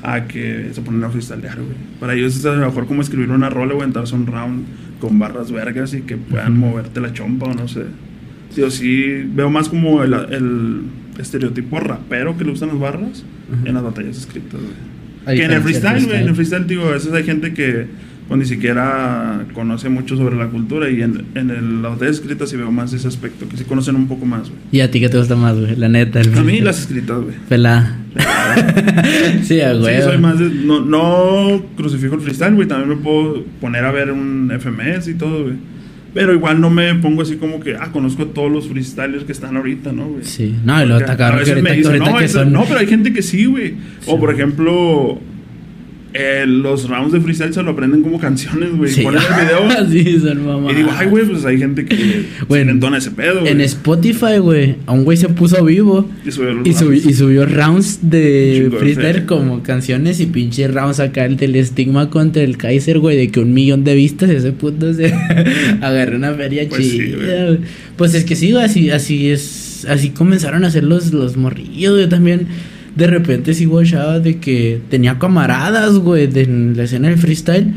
a 0.03 0.27
que 0.27 0.71
se 0.73 0.83
ponen 0.83 1.03
a 1.05 1.11
freestylear, 1.11 1.57
güey. 1.57 1.77
Para 1.99 2.15
ellos 2.15 2.37
es 2.37 2.45
a 2.45 2.53
lo 2.53 2.67
mejor 2.67 2.87
como 2.87 3.01
escribir 3.01 3.31
una 3.31 3.49
rola 3.49 3.75
o 3.75 3.83
entrarse 3.83 4.15
un 4.15 4.27
round 4.27 4.67
con 5.01 5.19
barras 5.19 5.51
vergas 5.51 5.95
y 5.95 6.03
que 6.03 6.17
puedan 6.17 6.59
moverte 6.59 7.01
la 7.01 7.13
chompa 7.13 7.47
o 7.47 7.55
no 7.55 7.67
sé. 7.67 7.85
Sí, 8.51 8.63
o 8.63 8.71
sí 8.71 9.25
veo 9.35 9.51
más 9.51 9.69
como 9.69 10.03
el, 10.03 10.13
el 10.13 10.81
estereotipo 11.19 11.81
rapero 11.81 12.37
que 12.37 12.45
le 12.45 12.51
gustan 12.51 12.71
las 12.71 12.79
barras 12.79 13.25
Ujú. 13.53 13.67
en 13.67 13.75
las 13.75 13.83
batallas 13.83 14.19
escritas, 14.19 14.61
güey. 14.61 15.37
Que 15.37 15.45
en 15.45 15.53
el 15.53 15.63
freestyle, 15.63 16.07
güey. 16.07 16.23
En 16.23 16.29
el 16.29 16.35
freestyle, 16.35 16.67
digo, 16.67 16.87
a 16.87 16.93
veces 16.93 17.13
hay 17.13 17.25
gente 17.25 17.53
que 17.53 17.87
pues 18.31 18.39
ni 18.39 18.47
siquiera 18.47 19.45
conoce 19.55 19.89
mucho 19.89 20.17
sobre 20.17 20.37
la 20.37 20.47
cultura 20.47 20.89
y 20.89 21.03
en, 21.03 21.25
en 21.35 21.51
el, 21.51 21.83
las 21.83 22.01
escritas 22.01 22.49
sí 22.49 22.57
veo 22.57 22.71
más 22.71 22.93
ese 22.93 23.09
aspecto, 23.09 23.49
que 23.49 23.57
sí 23.57 23.65
conocen 23.65 23.97
un 23.97 24.07
poco 24.07 24.25
más, 24.25 24.43
güey. 24.43 24.61
¿Y 24.71 24.81
a 24.83 24.91
ti 24.91 25.01
qué 25.01 25.09
te 25.09 25.19
gusta 25.19 25.35
más, 25.35 25.59
güey? 25.59 25.75
La 25.75 25.89
neta. 25.89 26.21
El 26.21 26.33
A 26.39 26.43
mí 26.45 26.61
las 26.61 26.79
escritas, 26.79 27.21
güey. 27.21 27.35
Pelada. 27.49 27.99
sí, 29.43 29.61
a 29.61 29.75
güey. 29.75 29.97
Sí, 29.97 30.03
soy 30.03 30.19
más 30.19 30.39
de, 30.39 30.49
no, 30.49 30.81
no 30.81 31.61
crucifijo 31.77 32.15
el 32.15 32.21
freestyle, 32.21 32.55
güey. 32.55 32.69
También 32.69 32.91
me 32.91 32.97
puedo 33.03 33.45
poner 33.61 33.85
a 33.85 33.91
ver 33.91 34.13
un 34.13 34.53
FMS 34.61 35.09
y 35.09 35.15
todo, 35.15 35.43
güey. 35.43 35.57
Pero 36.13 36.33
igual 36.35 36.61
no 36.61 36.71
me 36.71 36.93
pongo 36.97 37.23
así 37.23 37.37
como 37.37 37.61
que, 37.61 37.77
ah, 37.77 37.91
conozco 37.93 38.25
a 38.25 38.27
todos 38.27 38.51
los 38.51 38.67
freestylers 38.69 39.23
que 39.25 39.33
están 39.33 39.57
ahorita, 39.57 39.93
¿no, 39.93 40.07
güey? 40.09 40.25
Sí. 40.25 40.55
No, 40.65 40.83
y 40.83 40.87
lo 40.87 40.97
atacaron 40.97 41.39
que 41.39 41.45
veces 41.51 41.63
me 41.63 41.71
ahorita, 41.71 41.89
dicen, 41.91 41.93
ahorita 42.03 42.11
no, 42.13 42.19
que 42.19 42.25
eso- 42.25 42.39
son... 42.41 42.53
no, 42.53 42.65
pero 42.65 42.81
hay 42.81 42.87
gente 42.89 43.13
que 43.13 43.23
sí, 43.23 43.45
güey. 43.47 43.69
Sí. 44.01 44.07
O 44.09 44.19
por 44.19 44.33
ejemplo, 44.33 45.21
eh, 46.13 46.45
los 46.47 46.89
rounds 46.89 47.13
de 47.13 47.21
freestyle 47.21 47.55
se 47.55 47.63
lo 47.63 47.71
aprenden 47.71 48.03
como 48.03 48.19
canciones, 48.19 48.77
güey. 48.77 48.91
Sí. 48.91 49.03
Ponen 49.03 49.23
el 49.23 49.47
video 49.47 49.91
sí, 49.91 50.19
son 50.21 50.45
mamadas. 50.45 50.73
y 50.73 50.77
digo, 50.77 50.91
ay, 50.93 51.07
güey, 51.09 51.25
pues 51.25 51.45
hay 51.45 51.59
gente 51.59 51.85
que 51.85 51.97
se 52.49 52.61
entona 52.61 52.99
ese 52.99 53.13
pedo, 53.13 53.41
güey. 53.41 53.53
En 53.53 53.61
Spotify, 53.61 54.39
güey, 54.39 54.77
a 54.87 54.93
un 54.93 55.05
güey 55.05 55.17
se 55.17 55.29
puso 55.29 55.65
vivo 55.65 56.09
Y 56.25 56.33
subió 56.33 56.53
los 56.55 56.67
y, 56.67 56.73
rounds. 56.73 57.07
y 57.07 57.15
subió 57.15 57.47
rounds 57.47 57.99
de 58.03 58.73
freestyle 58.79 59.27
como 59.27 59.63
canciones 59.63 60.19
y 60.21 60.27
pinche 60.27 60.67
rounds 60.67 60.99
acá 60.99 61.25
el 61.25 61.37
del 61.37 61.55
estigma 61.55 62.11
contra 62.11 62.43
el 62.43 62.57
Kaiser, 62.57 62.99
güey, 62.99 63.17
de 63.17 63.31
que 63.31 63.41
un 63.41 63.55
millón 63.55 63.85
de 63.85 63.95
vistas 63.95 64.31
ese 64.31 64.53
puto 64.53 64.93
se 64.93 65.13
agarró 65.81 66.17
una 66.17 66.35
feria 66.35 66.69
Pues 66.69 66.91
chida. 66.91 67.59
Pues 67.97 68.15
es 68.15 68.25
que 68.25 68.35
sí, 68.35 68.51
güey, 68.51 68.65
así, 68.65 68.91
así 68.91 69.31
es, 69.31 69.87
así 69.89 70.11
comenzaron 70.11 70.65
a 70.65 70.69
hacer 70.69 70.83
los, 70.85 71.13
los 71.13 71.37
morrillos, 71.37 72.01
yo 72.01 72.09
también. 72.09 72.49
De 72.97 73.07
repente 73.07 73.55
sí 73.55 73.65
guachaba 73.67 74.19
de 74.21 74.39
que 74.39 74.81
tenía 74.91 75.19
camaradas, 75.19 75.95
güey, 75.99 76.27
de 76.27 76.47
la 76.75 76.85
escena 76.85 77.09
del 77.09 77.19
freestyle. 77.19 77.73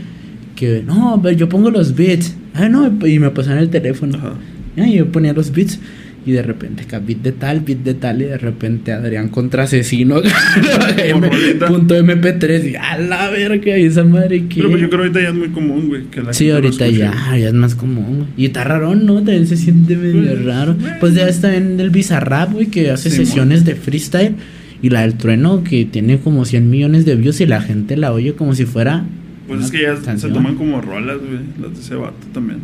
Que, 0.55 0.83
no, 0.85 1.19
pero 1.21 1.35
yo 1.35 1.49
pongo 1.49 1.69
los 1.71 1.95
beats. 1.95 2.35
Ah, 2.53 2.67
no, 2.69 2.91
y 3.07 3.19
me 3.19 3.29
pasaban 3.29 3.59
el 3.59 3.69
teléfono. 3.69 4.17
Ajá. 4.17 4.33
Y 4.75 4.95
yo 4.95 5.11
ponía 5.11 5.33
los 5.33 5.51
beats. 5.51 5.79
Y 6.25 6.31
de 6.31 6.41
repente, 6.41 6.83
acá, 6.83 6.99
beat 7.05 7.19
de 7.19 7.33
tal, 7.33 7.59
beat 7.59 7.79
de 7.79 7.93
tal. 7.95 8.21
Y 8.21 8.25
de 8.25 8.37
repente, 8.37 8.91
Adrián 8.93 9.27
contra 9.29 9.63
asesino. 9.63 10.21
M- 10.97 11.29
punto 11.67 11.95
MP3. 11.97 12.71
Y 12.71 12.75
a 12.75 12.97
la 12.97 13.29
verga, 13.29 13.77
y 13.77 13.83
esa 13.85 14.03
madre 14.03 14.45
que. 14.47 14.55
Pero 14.57 14.69
pues 14.69 14.81
yo 14.81 14.89
creo 14.89 15.01
que 15.01 15.07
ahorita 15.07 15.21
ya 15.21 15.29
es 15.29 15.35
muy 15.35 15.49
común, 15.49 15.87
güey. 15.89 16.03
que 16.05 16.21
la 16.21 16.33
Sí, 16.33 16.49
ahorita 16.49 16.87
ya, 16.87 17.13
ya 17.37 17.47
es 17.49 17.53
más 17.53 17.75
común, 17.75 18.05
güey. 18.17 18.27
Y 18.37 18.45
está 18.45 18.63
raro, 18.63 18.95
¿no? 18.95 19.15
También 19.15 19.47
se 19.47 19.57
siente 19.57 19.95
medio 19.97 20.21
Pues, 20.33 20.45
raro. 20.45 20.75
Pues 20.99 21.13
ya 21.15 21.27
está 21.27 21.55
en 21.55 21.79
el 21.79 21.89
Bizarrap, 21.89 22.53
güey, 22.53 22.67
que 22.67 22.89
hace 22.91 23.09
Simón. 23.09 23.25
sesiones 23.25 23.65
de 23.65 23.75
freestyle. 23.75 24.35
Y 24.83 24.89
la 24.91 25.01
del 25.01 25.15
trueno, 25.15 25.63
que 25.63 25.85
tiene 25.85 26.19
como 26.19 26.45
100 26.45 26.69
millones 26.69 27.05
de 27.05 27.15
views 27.15 27.41
y 27.41 27.47
la 27.47 27.61
gente 27.61 27.97
la 27.97 28.11
oye 28.13 28.35
como 28.35 28.53
si 28.53 28.65
fuera. 28.65 29.05
Pues 29.47 29.65
es 29.65 29.71
que 29.71 29.81
ya 29.81 30.17
se 30.17 30.29
toman 30.29 30.55
como 30.55 30.79
rolas, 30.81 31.17
güey. 31.17 31.39
Las 31.59 31.73
de 31.73 31.81
ese 31.81 31.95
vato 31.95 32.27
también. 32.33 32.59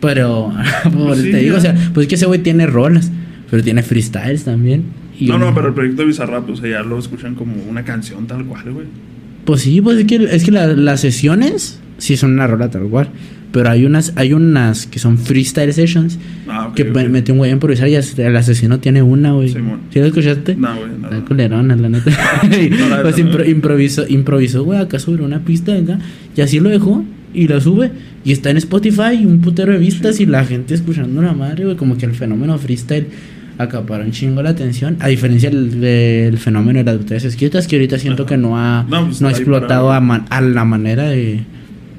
Pero, 0.00 0.52
sí, 1.14 1.30
te 1.30 1.38
digo, 1.38 1.54
ya. 1.54 1.58
o 1.58 1.60
sea, 1.60 1.74
pues 1.94 2.04
es 2.04 2.08
que 2.08 2.14
ese 2.16 2.26
güey 2.26 2.40
tiene 2.42 2.66
rolas, 2.66 3.10
pero 3.50 3.62
tiene 3.62 3.82
freestyles 3.82 4.44
también. 4.44 4.84
Y 5.18 5.26
no, 5.26 5.38
no, 5.38 5.54
pero 5.54 5.68
el 5.68 5.74
proyecto 5.74 6.02
de 6.02 6.08
Bizarrap, 6.08 6.48
o 6.50 6.56
sea, 6.56 6.68
ya 6.70 6.82
lo 6.82 6.98
escuchan 6.98 7.34
como 7.34 7.54
una 7.68 7.84
canción 7.84 8.26
tal 8.26 8.44
cual, 8.46 8.72
güey. 8.72 8.86
Pues 9.44 9.62
sí, 9.62 9.80
pues 9.80 9.98
es 9.98 10.04
que, 10.06 10.16
es 10.16 10.44
que 10.44 10.50
la- 10.50 10.66
las 10.68 11.00
sesiones 11.00 11.80
sí 11.98 12.16
son 12.16 12.32
una 12.32 12.46
rola 12.46 12.70
tal 12.70 12.82
cual. 12.88 13.08
Pero 13.52 13.68
hay 13.68 13.84
unas, 13.84 14.12
hay 14.14 14.32
unas 14.32 14.86
que 14.86 14.98
son 15.00 15.18
freestyle 15.18 15.72
sessions 15.72 16.18
Ah, 16.48 16.72
que 16.74 16.82
ok. 16.84 16.94
me- 16.94 17.08
metió 17.08 17.34
un 17.34 17.38
güey 17.38 17.50
a 17.50 17.54
improvisar 17.54 17.88
y 17.88 17.94
el 17.96 18.36
asesino 18.36 18.78
tiene 18.78 19.02
una, 19.02 19.32
güey. 19.32 19.48
Simón. 19.48 19.80
¿Sí 19.92 19.98
lo 19.98 20.06
escuchaste? 20.06 20.54
No, 20.54 20.74
güey, 20.76 20.90
no. 21.00 21.08
Está 21.10 21.24
culerona, 21.24 21.74
la 21.76 21.88
neta. 21.88 22.10
No, 22.78 22.88
la 22.88 23.02
pues 23.02 23.18
impro- 23.18 23.48
improvisó, 23.48 24.06
improvisó, 24.08 24.62
güey, 24.64 24.78
acá 24.78 24.98
sobre 25.00 25.24
una 25.24 25.40
pista 25.40 25.74
acá. 25.74 25.98
Y 26.36 26.40
así 26.42 26.60
lo 26.60 26.68
dejó. 26.68 27.04
Y 27.34 27.48
la 27.48 27.60
sube. 27.60 27.90
Y 28.24 28.32
está 28.32 28.50
en 28.50 28.56
Spotify, 28.58 29.14
y 29.20 29.26
un 29.26 29.40
putero 29.40 29.72
de 29.72 29.78
vistas. 29.78 30.20
Y 30.20 30.26
la 30.26 30.44
gente 30.44 30.74
escuchando 30.74 31.20
la 31.22 31.32
madre, 31.32 31.64
güey. 31.64 31.76
Como 31.76 31.96
que 31.96 32.06
el 32.06 32.12
fenómeno 32.12 32.56
freestyle 32.58 33.06
acaparó 33.58 34.04
un 34.04 34.10
chingo 34.12 34.42
la 34.42 34.50
atención. 34.50 34.96
A 35.00 35.08
diferencia 35.08 35.50
del, 35.50 35.80
del 35.80 36.38
fenómeno 36.38 36.78
de 36.78 36.84
las 36.84 36.98
botellas 36.98 37.24
escritas, 37.24 37.66
que 37.66 37.76
ahorita 37.76 37.98
siento 37.98 38.22
Ajá. 38.22 38.28
que 38.30 38.36
no 38.36 38.56
ha, 38.58 38.84
No, 38.88 39.06
pues, 39.06 39.20
no 39.20 39.28
ha 39.28 39.30
explotado 39.32 39.86
para- 39.88 39.96
a, 39.96 40.00
man- 40.00 40.26
a 40.30 40.40
la 40.40 40.64
manera 40.64 41.04
de, 41.08 41.40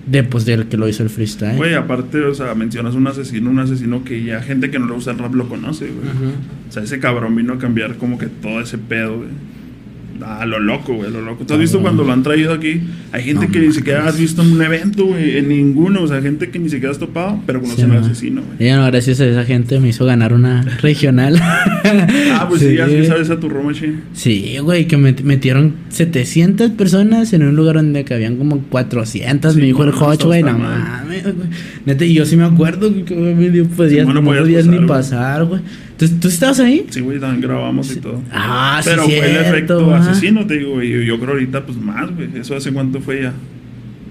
de, 0.05 0.23
pues, 0.23 0.45
del 0.45 0.67
que 0.67 0.77
lo 0.77 0.87
hizo 0.87 1.03
el 1.03 1.09
freestyle. 1.09 1.57
Güey, 1.57 1.73
aparte, 1.73 2.21
o 2.21 2.33
sea, 2.33 2.55
mencionas 2.55 2.95
un 2.95 3.07
asesino, 3.07 3.49
un 3.49 3.59
asesino 3.59 4.03
que 4.03 4.23
ya 4.23 4.41
gente 4.41 4.71
que 4.71 4.79
no 4.79 4.87
le 4.87 4.93
gusta 4.93 5.11
el 5.11 5.19
rap 5.19 5.33
lo 5.35 5.47
conoce, 5.47 5.87
güey. 5.87 6.33
O 6.69 6.71
sea, 6.71 6.83
ese 6.83 6.99
cabrón 6.99 7.35
vino 7.35 7.53
a 7.53 7.57
cambiar 7.57 7.95
como 7.97 8.17
que 8.17 8.27
todo 8.27 8.61
ese 8.61 8.77
pedo, 8.77 9.17
güey. 9.17 9.29
Ah, 10.23 10.45
lo 10.45 10.59
loco, 10.59 10.93
güey, 10.93 11.11
lo 11.11 11.21
loco. 11.21 11.45
¿Tú 11.45 11.53
has 11.55 11.59
visto 11.59 11.81
cuando 11.81 12.03
lo 12.03 12.11
han 12.13 12.21
traído 12.23 12.53
aquí? 12.53 12.81
Hay 13.11 13.23
gente 13.23 13.47
No 13.47 13.51
que 13.51 13.59
ni 13.59 13.71
siquiera 13.73 14.07
has 14.07 14.19
visto 14.19 14.41
en 14.43 14.51
un 14.53 14.61
evento, 14.61 15.05
güey, 15.05 15.37
en 15.37 15.49
ninguno. 15.49 16.03
O 16.03 16.07
sea, 16.07 16.21
gente 16.21 16.49
que 16.49 16.59
ni 16.59 16.69
siquiera 16.69 16.91
has 16.91 16.99
topado, 16.99 17.41
pero 17.45 17.59
conocen 17.61 17.85
Sí, 17.89 17.91
al 17.95 18.01
¿no? 18.01 18.05
asesino, 18.05 18.41
güey. 18.43 18.67
Y 18.69 18.71
bueno, 18.71 18.85
gracias 18.87 19.19
a 19.19 19.25
esa 19.25 19.43
gente 19.45 19.79
me 19.79 19.89
hizo 19.89 20.05
ganar 20.05 20.33
una 20.33 20.61
regional. 20.81 21.39
Ah, 22.33 22.47
pues 22.49 22.61
sí, 22.61 22.75
ya 22.75 22.87
sí 22.87 23.05
sabes 23.05 23.29
a 23.29 23.39
tu 23.39 23.49
Roma, 23.49 23.73
che. 23.73 23.93
Sí, 24.13 24.57
güey, 24.61 24.87
que 24.87 24.97
met- 24.97 25.21
metieron 25.23 25.73
700 25.89 26.71
personas 26.71 27.33
en 27.33 27.43
un 27.43 27.55
lugar 27.55 27.75
donde 27.75 28.03
cabían 28.03 28.37
como 28.37 28.59
400. 28.69 29.53
Sí, 29.53 29.59
me 29.59 29.65
dijo 29.67 29.83
el 29.83 29.89
Hodge, 29.91 30.23
güey, 30.25 30.43
no 30.43 30.57
mames, 30.57 31.23
güey. 31.23 31.35
Neta, 31.85 32.05
y 32.05 32.13
yo 32.13 32.25
sí 32.25 32.37
me 32.37 32.43
acuerdo 32.45 32.93
que 33.05 33.15
medio 33.15 33.65
podías, 33.67 33.99
Sí, 33.99 34.05
bueno, 34.05 34.21
no 34.21 34.25
podías 34.27 34.65
ni 34.67 34.79
pasar, 34.85 35.45
güey. 35.45 35.61
¿Tú, 36.01 36.09
¿Tú 36.19 36.27
estabas 36.29 36.59
ahí? 36.59 36.87
Sí, 36.89 36.99
güey, 36.99 37.19
también 37.19 37.41
grabamos 37.41 37.91
y 37.91 37.97
todo. 37.97 38.23
Ah, 38.31 38.79
sí, 38.83 38.89
Pero 38.89 39.03
fue 39.03 39.19
el 39.19 39.37
efecto 39.37 39.93
ajá. 39.93 40.09
asesino, 40.09 40.47
te 40.47 40.57
digo, 40.57 40.71
güey. 40.71 40.89
Yo, 40.89 41.01
yo 41.01 41.19
creo 41.19 41.33
ahorita, 41.33 41.63
pues 41.63 41.77
más, 41.77 42.09
güey. 42.15 42.27
¿Eso 42.35 42.55
hace 42.55 42.71
cuánto 42.71 43.01
fue 43.01 43.21
ya? 43.21 43.33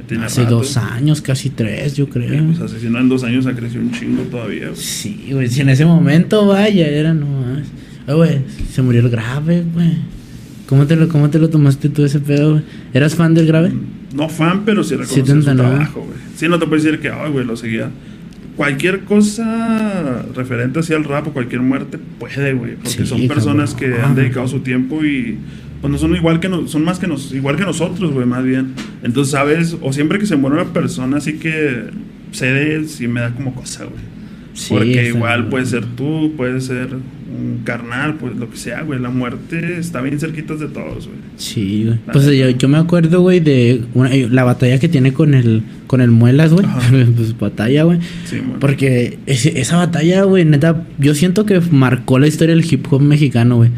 Tiene 0.07 0.25
Hace 0.27 0.45
rato. 0.45 0.59
dos 0.59 0.77
años, 0.77 1.21
casi 1.21 1.51
tres, 1.51 1.97
yo 1.97 2.09
creo. 2.09 2.45
Pues 2.47 2.61
asesino 2.61 3.01
en 3.01 3.09
dos 3.09 3.25
años 3.25 3.45
ha 3.47 3.55
crecido 3.55 3.83
un 3.83 3.91
chingo 3.91 4.23
todavía, 4.23 4.67
güey. 4.69 4.77
Sí, 4.77 5.31
güey, 5.33 5.49
si 5.49 5.63
en 5.63 5.69
ese 5.71 5.85
momento, 5.85 6.47
vaya, 6.47 6.87
era 6.87 7.13
no 7.13 7.27
más. 7.27 7.67
Ay, 8.07 8.15
güey, 8.15 8.39
se 8.73 8.83
murió 8.83 9.01
el 9.01 9.11
grave, 9.11 9.65
güey. 9.75 9.97
¿Cómo 10.69 10.87
te, 10.87 10.95
lo, 10.95 11.09
¿Cómo 11.09 11.29
te 11.29 11.41
lo 11.41 11.51
tomaste 11.51 11.89
tú 11.89 12.05
ese 12.05 12.21
pedo, 12.21 12.53
güey? 12.53 12.63
¿Eras 12.95 13.17
fan 13.17 13.35
del 13.35 13.49
grave? 13.49 13.73
No 14.15 14.29
fan, 14.29 14.65
pero 14.65 14.85
sí 14.85 14.95
te 14.97 15.05
su 15.07 15.43
trabajo, 15.43 16.03
güey. 16.03 16.19
Sí, 16.37 16.47
no 16.49 16.61
te 16.61 16.67
puedes 16.69 16.85
decir 16.85 17.01
que, 17.01 17.09
ay, 17.11 17.33
güey, 17.33 17.45
lo 17.45 17.57
seguía. 17.57 17.91
Cualquier 18.61 19.05
cosa 19.05 20.23
referente 20.35 20.81
hacia 20.81 20.99
el 20.99 21.05
rap 21.05 21.29
o 21.29 21.33
cualquier 21.33 21.63
muerte 21.63 21.97
puede, 22.19 22.53
güey. 22.53 22.75
Porque 22.75 22.91
Sí, 22.91 23.07
son 23.07 23.27
personas 23.27 23.75
que 23.75 23.95
han 23.95 24.15
dedicado 24.15 24.47
su 24.49 24.61
tiempo 24.61 25.03
y 25.03 25.39
pues 25.81 25.91
no 25.91 25.97
son 25.97 26.15
igual 26.15 26.41
que 26.41 26.51
nos, 26.51 26.71
son 26.71 26.85
más 26.85 26.99
que 26.99 27.07
nos, 27.07 27.33
igual 27.33 27.57
que 27.57 27.63
nosotros, 27.63 28.13
güey, 28.13 28.27
más 28.27 28.45
bien. 28.45 28.75
Entonces, 29.03 29.33
sabes, 29.33 29.79
o 29.81 29.95
siempre 29.95 30.19
que 30.19 30.27
se 30.27 30.37
muere 30.37 30.61
una 30.61 30.75
persona 30.75 31.17
así 31.17 31.39
que 31.39 31.85
cede, 32.33 32.87
sí 32.87 33.09
me 33.09 33.23
da 33.23 33.31
como 33.31 33.55
cosa, 33.55 33.85
güey. 33.85 34.20
Sí, 34.61 34.75
Porque 34.75 35.09
igual 35.09 35.49
puede 35.49 35.65
ser 35.65 35.85
tú, 35.97 36.33
puede 36.37 36.61
ser 36.61 36.89
un 36.93 37.61
carnal, 37.65 38.17
pues 38.17 38.37
lo 38.37 38.51
que 38.51 38.57
sea, 38.59 38.83
güey. 38.83 39.01
La 39.01 39.09
muerte 39.09 39.79
está 39.79 40.01
bien 40.03 40.21
cerquitas 40.21 40.61
de 40.61 40.67
todos, 40.67 41.07
güey. 41.07 41.19
Sí, 41.37 41.85
güey. 41.87 41.99
Pues 42.13 42.27
yo, 42.27 42.51
yo 42.51 42.69
me 42.69 42.77
acuerdo, 42.77 43.23
güey, 43.23 43.41
de 43.41 43.83
una- 43.95 44.13
eh, 44.13 44.29
la 44.31 44.45
batalla 44.45 44.79
que 44.79 44.89
tiene 44.89 45.13
con 45.15 45.33
el 45.35 45.63
con 45.87 46.01
el 46.03 46.11
Muelas, 46.11 46.53
güey. 46.53 46.67
Pues 47.17 47.39
batalla, 47.39 47.85
güey. 47.85 48.01
Sí. 48.27 48.37
Porque 48.61 49.19
ese- 49.27 49.59
esa 49.61 49.77
batalla, 49.79 50.25
güey, 50.25 50.45
neta, 50.45 50.85
yo 50.99 51.15
siento 51.15 51.47
que 51.47 51.61
marcó 51.71 52.19
la 52.19 52.27
historia 52.27 52.55
del 52.55 52.65
hip 52.71 52.87
hop 52.93 53.01
mexicano, 53.01 53.57
güey. 53.57 53.71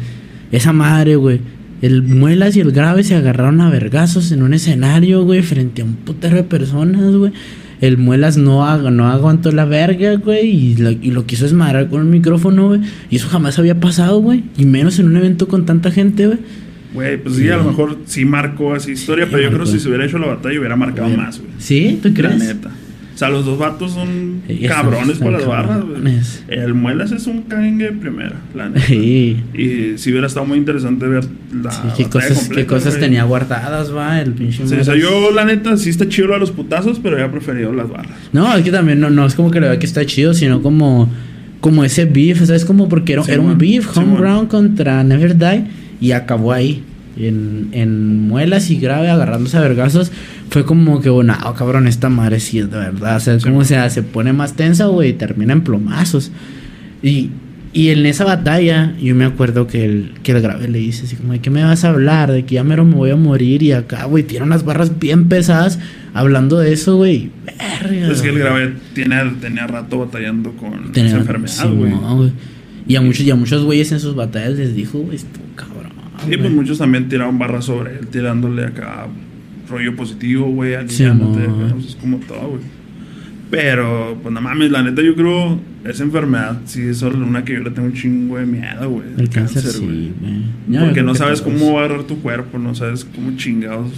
Esa 0.51 0.73
madre, 0.73 1.15
güey. 1.15 1.39
El 1.81 2.03
Muelas 2.03 2.55
y 2.57 2.59
el 2.59 2.71
Grave 2.71 3.03
se 3.03 3.15
agarraron 3.15 3.61
a 3.61 3.69
vergazos 3.69 4.31
en 4.31 4.43
un 4.43 4.53
escenario, 4.53 5.23
güey, 5.23 5.41
frente 5.43 5.81
a 5.81 5.85
un 5.85 5.93
putero 5.95 6.35
de 6.35 6.43
personas, 6.43 7.15
güey. 7.15 7.31
El 7.83 7.97
Muelas 7.97 8.37
no, 8.37 8.61
ag- 8.65 8.91
no 8.93 9.07
aguantó 9.09 9.51
la 9.51 9.65
verga, 9.65 10.15
güey, 10.15 10.47
y 10.49 10.75
lo, 10.77 10.91
y 10.91 11.11
lo 11.11 11.25
quiso 11.25 11.45
esmadrar 11.45 11.89
con 11.89 11.99
un 12.01 12.09
micrófono, 12.11 12.67
güey. 12.69 12.79
Y 13.09 13.17
eso 13.17 13.27
jamás 13.27 13.59
había 13.59 13.77
pasado, 13.79 14.19
güey. 14.21 14.43
Y 14.57 14.63
menos 14.65 14.99
en 14.99 15.07
un 15.07 15.17
evento 15.17 15.49
con 15.49 15.65
tanta 15.65 15.91
gente, 15.91 16.27
güey. 16.27 16.39
Güey, 16.93 17.17
pues 17.21 17.35
sí, 17.35 17.41
Sí. 17.41 17.49
a 17.49 17.57
lo 17.57 17.65
mejor 17.65 17.97
sí 18.05 18.23
marcó 18.23 18.73
así 18.73 18.91
historia, 18.91 19.25
Sí, 19.25 19.31
pero 19.31 19.43
yo 19.43 19.49
creo 19.49 19.65
que 19.65 19.71
si 19.71 19.79
se 19.79 19.87
hubiera 19.89 20.05
hecho 20.05 20.17
la 20.17 20.27
batalla 20.27 20.57
hubiera 20.59 20.75
marcado 20.77 21.09
más, 21.09 21.39
güey. 21.39 21.51
¿Sí? 21.57 21.99
¿Tú 22.01 22.07
La 22.09 22.13
crees? 22.15 22.37
neta. 22.37 22.71
Sea, 23.23 23.29
los 23.29 23.45
dos 23.45 23.57
vatos 23.57 23.91
son 23.93 24.41
Ellos 24.47 24.71
cabrones 24.71 25.17
son 25.17 25.27
por 25.27 25.33
las 25.33 25.45
barras. 25.45 26.43
El 26.47 26.73
Muelas 26.73 27.11
es 27.11 27.25
un 27.27 27.43
cangue 27.43 27.85
de 27.85 27.91
primera, 27.93 28.35
la 28.53 28.69
neta. 28.69 28.85
Sí. 28.85 29.41
Y 29.53 29.97
si 29.97 30.11
hubiera 30.11 30.27
estado 30.27 30.45
muy 30.45 30.57
interesante 30.57 31.07
ver 31.07 31.23
la 31.61 31.71
Sí, 31.71 31.79
¿Qué 31.97 32.05
cosas, 32.09 32.37
completa, 32.37 32.55
qué 32.61 32.67
cosas 32.67 32.93
güey. 32.95 32.99
tenía 33.01 33.23
guardadas, 33.23 33.95
va? 33.95 34.19
El 34.19 34.33
pinche 34.33 34.67
Sí, 34.67 34.75
o 34.75 34.83
sea, 34.83 34.95
yo 34.95 35.31
la 35.31 35.45
neta 35.45 35.77
sí 35.77 35.89
está 35.89 36.07
chido 36.09 36.29
de 36.33 36.39
los 36.39 36.51
putazos, 36.51 36.99
pero 37.01 37.15
había 37.15 37.31
preferido 37.31 37.71
las 37.71 37.89
barras. 37.89 38.11
No, 38.31 38.53
es 38.55 38.63
que 38.63 38.71
también 38.71 38.99
no, 38.99 39.09
no 39.09 39.25
es 39.25 39.35
como 39.35 39.51
que 39.51 39.59
le 39.61 39.67
vea 39.69 39.79
que 39.79 39.85
está 39.85 40.05
chido, 40.05 40.33
sino 40.33 40.61
como, 40.61 41.09
como 41.61 41.83
ese 41.83 42.05
beef, 42.05 42.45
¿sabes? 42.45 42.65
Como 42.65 42.89
porque 42.89 43.13
era, 43.13 43.23
Sí, 43.23 43.31
era 43.31 43.41
un 43.41 43.57
beef, 43.57 43.91
Sí, 43.93 43.99
homeground 43.99 44.49
contra 44.49 45.03
Never 45.03 45.37
Die, 45.37 45.63
y 46.01 46.11
acabó 46.11 46.51
ahí. 46.51 46.83
En, 47.17 47.69
en 47.73 48.27
muelas 48.27 48.69
y 48.71 48.77
grave, 48.77 49.09
agarrándose 49.09 49.57
a 49.57 49.61
vergazos. 49.61 50.11
Fue 50.49 50.65
como 50.65 50.99
que, 51.01 51.09
bueno, 51.09 51.35
ah, 51.39 51.53
cabrón, 51.57 51.87
esta 51.87 52.09
madre 52.09 52.39
sí 52.39 52.59
es 52.59 52.71
de 52.71 52.77
verdad. 52.77 53.17
O 53.17 53.19
sea, 53.19 53.39
Sí, 53.39 53.43
como 53.45 53.63
sea, 53.63 53.89
se 53.89 54.01
pone 54.03 54.33
más 54.33 54.55
tensa, 54.55 54.85
güey, 54.85 55.09
y 55.09 55.13
termina 55.13 55.53
en 55.53 55.61
plomazos. 55.61 56.31
Y, 57.03 57.29
y 57.71 57.89
en 57.89 58.05
esa 58.05 58.23
batalla, 58.23 58.95
yo 59.01 59.13
me 59.15 59.25
acuerdo 59.25 59.67
que 59.67 59.83
el, 59.85 60.11
que 60.23 60.31
el 60.31 60.41
grave 60.41 60.67
le 60.67 60.79
dice 60.79 61.05
así 61.05 61.15
como, 61.15 61.33
¿de 61.33 61.39
qué 61.39 61.49
me 61.49 61.63
vas 61.63 61.83
a 61.83 61.89
hablar? 61.89 62.31
De 62.31 62.45
que 62.45 62.55
ya 62.55 62.63
mero 62.63 62.85
me 62.85 62.95
voy 62.95 63.09
a 63.11 63.15
morir 63.15 63.61
y 63.63 63.71
acá, 63.73 64.05
güey, 64.05 64.23
tiene 64.23 64.45
unas 64.45 64.63
barras 64.63 64.99
bien 64.99 65.27
pesadas 65.27 65.79
hablando 66.13 66.59
de 66.59 66.71
eso, 66.73 66.97
güey, 66.97 67.29
verga. 67.45 68.11
Es 68.11 68.21
que 68.21 68.29
el 68.29 68.39
grave 68.39 68.73
tiene, 68.93 69.15
tenía 69.41 69.65
rato 69.67 69.99
batallando 69.99 70.51
con 70.53 70.91
Tenía- 70.91 71.09
esa 71.09 71.17
enfermedad, 71.19 71.53
sí, 71.63 71.67
güey. 71.67 71.91
no. 71.91 72.31
Y 72.87 72.95
a 72.97 73.01
muchos, 73.01 73.25
y 73.25 73.31
a 73.31 73.35
muchos 73.35 73.63
güeyes 73.63 73.91
en 73.91 73.99
sus 73.99 74.13
batallas 74.15 74.57
les 74.57 74.75
dijo, 74.75 74.99
güey, 74.99 75.15
estuvo 75.15 75.43
cabrón. 75.55 75.72
Sí, 76.27 76.37
pues 76.37 76.51
muchos 76.51 76.77
también 76.77 77.09
tiraron 77.09 77.37
barras 77.37 77.65
sobre 77.65 77.97
él, 77.97 78.07
tirándole 78.07 78.65
acá 78.65 79.07
rollo 79.69 79.95
positivo, 79.95 80.47
güey, 80.49 80.73
Sí, 80.87 81.03
aliviándote, 81.03 81.47
mo. 81.47 81.65
acá, 81.65 81.73
pues, 81.75 81.85
es 81.87 81.95
como 81.95 82.17
todo, 82.17 82.49
güey. 82.49 82.61
Pero, 83.49 84.17
pues 84.21 84.33
no 84.33 84.41
mames, 84.41 84.71
la 84.71 84.81
neta 84.81 85.01
yo 85.03 85.13
creo, 85.15 85.59
esa 85.85 86.03
enfermedad 86.03 86.59
sí 86.65 86.81
es 86.81 86.97
solo 86.97 87.23
una 87.23 87.45
que 87.45 87.53
yo 87.53 87.59
le 87.59 87.69
tengo 87.69 87.87
un 87.87 87.93
chingo 87.93 88.37
de 88.37 88.45
miedo, 88.47 88.89
güey. 88.89 89.07
El 89.17 89.29
cáncer, 89.29 89.61
sí, 89.61 90.11
güey. 90.67 90.79
Porque 90.85 91.03
no 91.03 91.13
sabes 91.13 91.41
cómo 91.41 91.73
va 91.73 91.81
a 91.81 91.85
agarrar 91.85 92.03
tu 92.05 92.19
cuerpo, 92.19 92.57
no 92.57 92.73
sabes 92.73 93.05
cómo 93.05 93.37
chingados. 93.37 93.91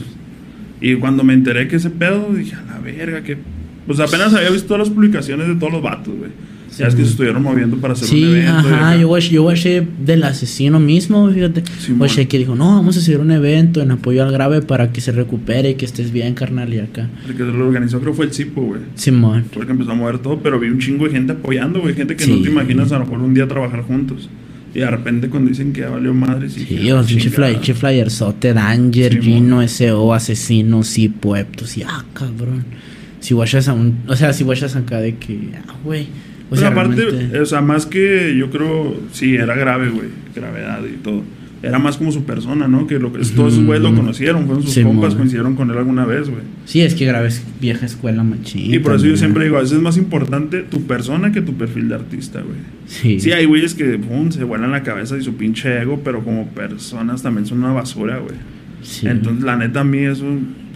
Y 0.81 0.95
cuando 0.95 1.23
me 1.23 1.33
enteré 1.33 1.69
que 1.69 1.77
ese 1.77 1.89
pedo, 1.89 2.33
dije, 2.33 2.55
a 2.55 2.63
la 2.73 2.79
verga, 2.79 3.23
que... 3.23 3.37
Pues 3.87 3.99
apenas 3.99 4.33
había 4.33 4.49
visto 4.49 4.67
todas 4.67 4.87
las 4.87 4.93
publicaciones 4.93 5.47
de 5.47 5.55
todos 5.55 5.71
los 5.71 5.81
vatos, 5.81 6.13
güey. 6.17 6.31
Sí, 6.75 6.81
ya 6.83 6.87
es 6.89 6.95
que 6.95 7.03
se 7.03 7.11
estuvieron 7.11 7.41
moviendo 7.41 7.77
para 7.77 7.93
hacer 7.93 8.03
un 8.03 8.09
Sí, 8.09 8.23
evento. 8.23 8.39
y 8.69 8.73
ajá, 8.73 8.95
yo 8.97 9.07
watch, 9.09 9.29
yo 9.29 9.43
watché 9.43 9.87
del 10.05 10.23
asesino 10.25 10.79
mismo, 10.79 11.31
fíjate. 11.31 11.63
Watché 11.97 12.27
que 12.27 12.37
dijo, 12.37 12.53
no, 12.55 12.65
vamos 12.75 12.97
a 12.97 12.99
hacer 12.99 13.19
un 13.21 13.31
evento 13.31 13.81
en 13.81 13.91
apoyo 13.91 14.23
al 14.23 14.31
grave 14.33 14.61
para 14.61 14.91
que 14.91 14.99
se 14.99 15.13
recupere 15.13 15.69
y 15.69 15.75
que 15.75 15.85
estés 15.85 16.11
bien, 16.11 16.33
carnal, 16.33 16.73
y 16.73 16.79
acá. 16.79 17.09
El 17.29 17.35
que 17.35 17.43
lo 17.43 17.65
organizó 17.65 18.01
creo 18.01 18.13
fue 18.13 18.25
el 18.25 18.33
Cipo, 18.33 18.61
güey. 18.61 18.81
Simón. 18.95 19.45
Fue 19.53 19.61
el 19.61 19.67
que 19.67 19.71
empezó 19.71 19.91
a 19.91 19.95
mover 19.95 20.19
todo, 20.19 20.39
pero 20.39 20.59
vi 20.59 20.67
un 20.67 20.79
chingo 20.79 21.05
de 21.05 21.11
gente 21.11 21.31
apoyando, 21.31 21.79
güey. 21.79 21.95
Gente 21.95 22.15
que 22.17 22.25
Sí. 22.25 22.31
no 22.35 22.41
te 22.41 22.49
imaginas 22.49 22.91
a 22.91 22.99
lo 22.99 23.05
mejor 23.05 23.19
un 23.21 23.33
día 23.33 23.47
trabajar 23.47 23.81
juntos. 23.83 24.29
Y 24.73 24.79
de 24.79 24.91
repente 24.91 25.29
cuando 25.29 25.47
dicen 25.49 25.71
que 25.71 25.79
ya 25.79 25.89
valió 25.89 26.13
madre, 26.13 26.49
sí. 26.49 26.65
Sí, 26.67 26.91
o 26.91 26.97
pinche 27.05 27.29
chingada. 27.29 27.45
fly, 27.47 27.53
pinche 27.53 27.73
flyerzote, 27.73 28.53
Danger, 28.53 29.13
Sí, 29.13 29.21
Gino, 29.21 29.61
S.O., 29.61 30.13
Asesino, 30.13 30.83
sí, 30.83 31.07
Pueptos, 31.07 31.77
y 31.77 31.83
ah, 31.83 32.03
cabrón. 32.13 32.65
Si 33.21 33.33
watchas 33.33 33.69
a 33.69 33.73
un, 33.73 33.99
o 34.07 34.15
sea, 34.17 34.33
si 34.33 34.43
watchas 34.43 34.75
acá 34.75 34.99
de 34.99 35.15
que, 35.15 35.51
ah, 35.67 35.73
güey. 35.85 36.07
O 36.49 36.55
sea, 36.55 36.69
aparte, 36.69 36.95
realmente- 37.05 37.39
o 37.39 37.45
sea, 37.45 37.61
más 37.61 37.85
que 37.85 38.35
yo 38.37 38.49
creo, 38.51 38.95
sí, 39.11 39.35
era 39.35 39.55
grave, 39.55 39.89
güey. 39.89 40.07
Gravedad 40.35 40.81
y 40.85 40.97
todo. 40.97 41.23
Era 41.63 41.79
más 41.79 41.97
como 41.97 42.11
su 42.11 42.25
persona, 42.25 42.67
¿no? 42.67 42.85
Que 42.85 42.99
lo 42.99 43.11
que 43.11 43.19
todos 43.25 43.53
esos 43.53 43.65
güeyes 43.65 43.81
lo 43.81 43.95
conocieron, 43.95 44.45
fueron 44.45 44.61
sus 44.61 44.73
Sí, 44.73 44.83
compas, 44.83 45.15
coincidieron 45.15 45.55
con 45.55 45.71
él 45.71 45.77
alguna 45.77 46.05
vez, 46.05 46.29
güey. 46.29 46.43
Sí, 46.65 46.81
es 46.81 46.93
que 46.93 47.05
grabes 47.07 47.43
vieja 47.59 47.87
escuela 47.87 48.21
machín. 48.23 48.71
Y 48.71 48.77
por 48.77 48.93
eso 48.93 49.07
yo 49.07 49.17
siempre 49.17 49.45
digo, 49.45 49.57
a 49.57 49.61
veces 49.61 49.77
es 49.77 49.81
más 49.81 49.97
importante 49.97 50.61
tu 50.61 50.83
persona 50.83 51.31
que 51.31 51.41
tu 51.41 51.53
perfil 51.55 51.89
de 51.89 51.95
artista, 51.95 52.41
güey. 52.41 52.57
Sí, 52.85 53.19
Sí, 53.19 53.31
hay 53.31 53.45
güeyes 53.45 53.73
que 53.73 53.97
pum, 53.97 54.31
se 54.31 54.43
vuelan 54.43 54.71
la 54.71 54.83
cabeza 54.83 55.17
y 55.17 55.23
su 55.23 55.33
pinche 55.37 55.81
ego, 55.81 56.01
pero 56.03 56.23
como 56.23 56.47
personas 56.49 57.23
también 57.23 57.47
son 57.47 57.59
una 57.63 57.71
basura, 57.73 58.17
güey. 58.19 58.35
Sí. 58.85 59.07
Entonces, 59.07 59.43
la 59.43 59.57
neta, 59.57 59.81
a 59.81 59.83
mí 59.83 59.99
eso, 59.99 60.25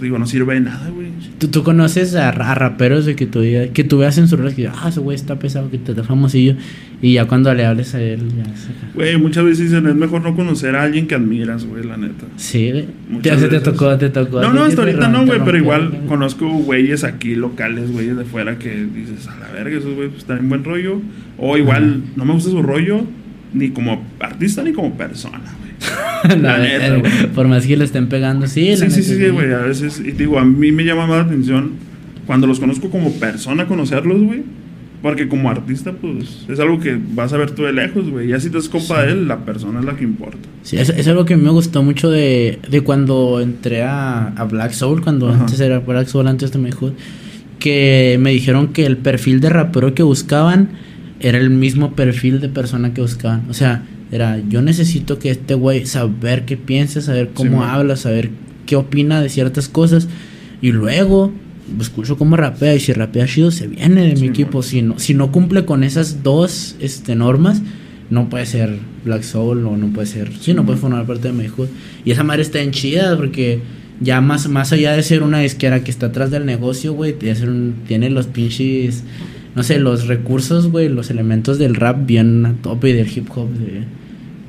digo, 0.02 0.17
no 0.19 0.26
sirve 0.26 0.56
de 0.56 0.62
nada, 0.62 0.89
güey. 0.89 1.08
¿Tú, 1.38 1.48
tú 1.48 1.63
conoces 1.63 2.15
a, 2.15 2.30
a 2.30 2.56
raperos 2.56 3.06
de 3.06 3.15
que 3.15 3.26
tú, 3.26 3.41
que 3.74 3.84
tú 3.84 4.00
veas 4.00 4.17
en 4.17 4.28
sus 4.28 4.39
redes 4.39 4.56
que 4.56 4.67
ah, 4.67 4.88
ese 4.89 5.00
güey 5.00 5.15
está 5.15 5.38
pesado, 5.39 5.69
que 5.69 5.78
te 5.78 5.93
da 5.93 6.04
famosillo. 6.04 6.56
Y 7.02 7.13
ya 7.13 7.26
cuando 7.26 7.54
le 7.54 7.65
hables 7.65 7.95
a 7.95 8.02
él, 8.02 8.19
ya 8.36 8.43
se 8.58 8.72
Güey, 8.93 9.17
muchas 9.17 9.45
veces 9.45 9.69
dicen, 9.69 9.88
es 9.88 9.95
mejor 9.95 10.22
no 10.22 10.36
conocer 10.36 10.76
a 10.76 10.84
alguien 10.84 11.08
que 11.08 11.15
admiras, 11.15 11.65
güey, 11.65 11.86
la 11.86 11.95
neta. 11.95 12.26
Sí, 12.36 12.72
güey. 12.72 12.88
Te, 13.22 13.38
se 13.38 13.48
te 13.48 13.60
tocó, 13.62 13.98
te 13.98 14.10
tocó. 14.10 14.41
No, 14.41 14.52
no, 14.52 14.63
hasta 14.63 14.82
ahorita 14.82 15.08
no, 15.08 15.26
güey, 15.26 15.39
pero 15.45 15.58
igual 15.58 15.89
güey. 15.89 16.08
conozco 16.08 16.50
güeyes 16.50 17.04
aquí 17.04 17.36
locales, 17.36 17.91
güeyes 17.91 18.17
de 18.17 18.26
fuera 18.26 18.58
que 18.60 18.86
dices, 18.93 19.28
a 19.28 19.38
la 19.38 19.48
verga, 19.52 19.78
esos 19.78 19.93
güeyes 19.93 20.10
pues, 20.12 20.24
están 20.24 20.39
en 20.39 20.50
buen 20.50 20.63
rollo. 20.63 21.02
O 21.38 21.58
igual, 21.58 22.04
no 22.17 22.26
me 22.26 22.34
gusta 22.34 22.50
su 22.50 22.62
rollo, 22.62 23.06
ni 23.54 23.69
como 23.69 24.06
artista 24.19 24.62
ni 24.63 24.74
como 24.74 24.98
persona. 24.98 25.39
La 26.41 26.57
neta. 26.59 27.01
Por 27.33 27.47
más 27.47 27.65
que 27.65 27.77
le 27.77 27.85
estén 27.85 28.07
pegando, 28.07 28.47
sí, 28.47 28.69
la 28.71 28.75
Sí, 28.75 28.77
sí, 28.77 28.83
neta, 28.83 28.95
sí, 28.95 29.15
sí, 29.15 29.29
güey, 29.29 29.53
a 29.53 29.59
veces, 29.59 29.99
y 29.99 30.11
te 30.11 30.23
digo, 30.23 30.37
a 30.39 30.45
mí 30.45 30.71
me 30.71 30.83
llama 30.83 31.07
más 31.07 31.17
la 31.19 31.23
atención 31.23 31.71
cuando 32.25 32.45
los 32.47 32.59
conozco 32.59 32.89
como 32.89 33.11
persona, 33.13 33.65
conocerlos, 33.67 34.21
güey. 34.21 34.43
Porque 35.01 35.29
como 35.29 35.49
artista, 35.49 35.93
pues, 35.93 36.45
es 36.49 36.59
algo 36.59 36.77
que 36.81 36.99
vas 37.13 37.31
a 37.31 37.37
ver 37.37 37.51
tú 37.51 37.63
de 37.63 37.71
lejos, 37.71 38.09
güey. 38.09 38.27
Ya 38.27 38.39
si 38.41 38.49
te 38.49 38.57
es 38.57 38.67
compa 38.67 39.03
de 39.03 39.13
él, 39.13 39.29
la 39.29 39.45
persona 39.45 39.79
es 39.79 39.85
la 39.85 39.95
que 39.95 40.03
importa. 40.03 40.37
Sí, 40.61 40.75
eso 40.75 40.91
es 40.91 41.07
algo 41.07 41.23
que 41.23 41.37
me 41.37 41.49
gustó 41.51 41.81
mucho 41.83 42.11
de, 42.11 42.59
de 42.69 42.81
cuando 42.81 43.39
entré 43.39 43.83
a, 43.83 44.27
a 44.35 44.43
Black 44.43 44.73
Soul, 44.73 45.01
cuando 45.01 45.29
Ajá. 45.29 45.39
antes 45.39 45.57
era 45.61 45.79
Black 45.79 46.07
Soul, 46.07 46.27
antes 46.27 46.51
de 46.51 46.59
Mayhood, 46.59 46.91
que 47.59 48.17
me 48.19 48.31
dijeron 48.31 48.73
que 48.73 48.85
el 48.85 48.97
perfil 48.97 49.39
de 49.39 49.49
rapero 49.49 49.93
que 49.93 50.03
buscaban 50.03 50.67
era 51.21 51.37
el 51.37 51.49
mismo 51.49 51.93
perfil 51.93 52.41
de 52.41 52.49
persona 52.49 52.93
que 52.93 52.99
buscaban. 52.99 53.43
O 53.49 53.53
sea, 53.53 53.83
era 54.12 54.39
yo 54.50 54.62
necesito 54.62 55.19
que 55.19 55.30
este 55.30 55.54
güey 55.54 55.86
saber 55.86 56.45
qué 56.45 56.58
piensa, 56.58 57.02
saber 57.02 57.30
cómo 57.34 57.63
habla, 57.63 57.95
saber 57.95 58.32
qué 58.65 58.76
opina 58.76 59.22
de 59.22 59.30
ciertas 59.30 59.67
cosas 59.67 60.08
y 60.62 60.72
luego 60.72 61.32
escucho 61.80 62.17
cómo 62.17 62.36
rapea 62.36 62.76
y 62.76 62.80
si 62.80 62.93
rapea 62.93 63.28
chido 63.28 63.52
se 63.52 63.67
viene 63.67 64.13
de 64.13 64.19
mi 64.19 64.28
equipo. 64.28 64.60
man. 64.60 64.63
Si 64.63 64.82
no, 64.82 65.00
si 65.00 65.13
no 65.13 65.32
cumple 65.32 65.65
con 65.65 65.84
esas 65.84 66.24
dos 66.24 66.76
este, 66.80 67.15
normas, 67.15 67.62
no 68.10 68.30
puede 68.30 68.45
ser 68.45 68.78
Black 69.06 69.24
Soul 69.24 69.65
o 69.65 69.78
no 69.78 69.88
puede 69.93 70.08
ser. 70.08 70.32
Sí, 70.39 70.54
no 70.54 70.65
puede 70.65 70.80
formar 70.80 71.06
parte 71.06 71.28
de 71.28 71.34
Mayhood. 71.34 71.67
Y 72.06 72.12
esa 72.12 72.24
madre 72.24 72.41
está 72.41 72.62
en 72.62 72.72
chida 72.72 73.15
porque 73.17 73.62
ya 74.00 74.22
más, 74.22 74.48
más 74.50 74.72
allá 74.72 74.93
de 74.93 75.04
ser 75.04 75.24
una 75.24 75.39
disquera 75.39 75.84
que 75.84 75.91
está 75.91 76.08
atrás 76.08 76.32
del 76.32 76.45
negocio, 76.45 76.93
güey, 76.93 77.13
tiene 77.13 78.10
los 78.10 78.28
pinches, 78.28 79.04
no 79.56 79.63
sé, 79.63 79.80
los 79.80 80.08
recursos, 80.08 80.69
güey, 80.72 80.89
los 80.89 81.10
elementos 81.10 81.60
del 81.60 81.76
rap 81.76 82.06
bien 82.06 82.45
a 82.45 82.54
tope 82.62 82.89
y 82.89 82.93
del 82.93 83.08
hip 83.15 83.28
hop. 83.36 83.50
De, 83.50 83.84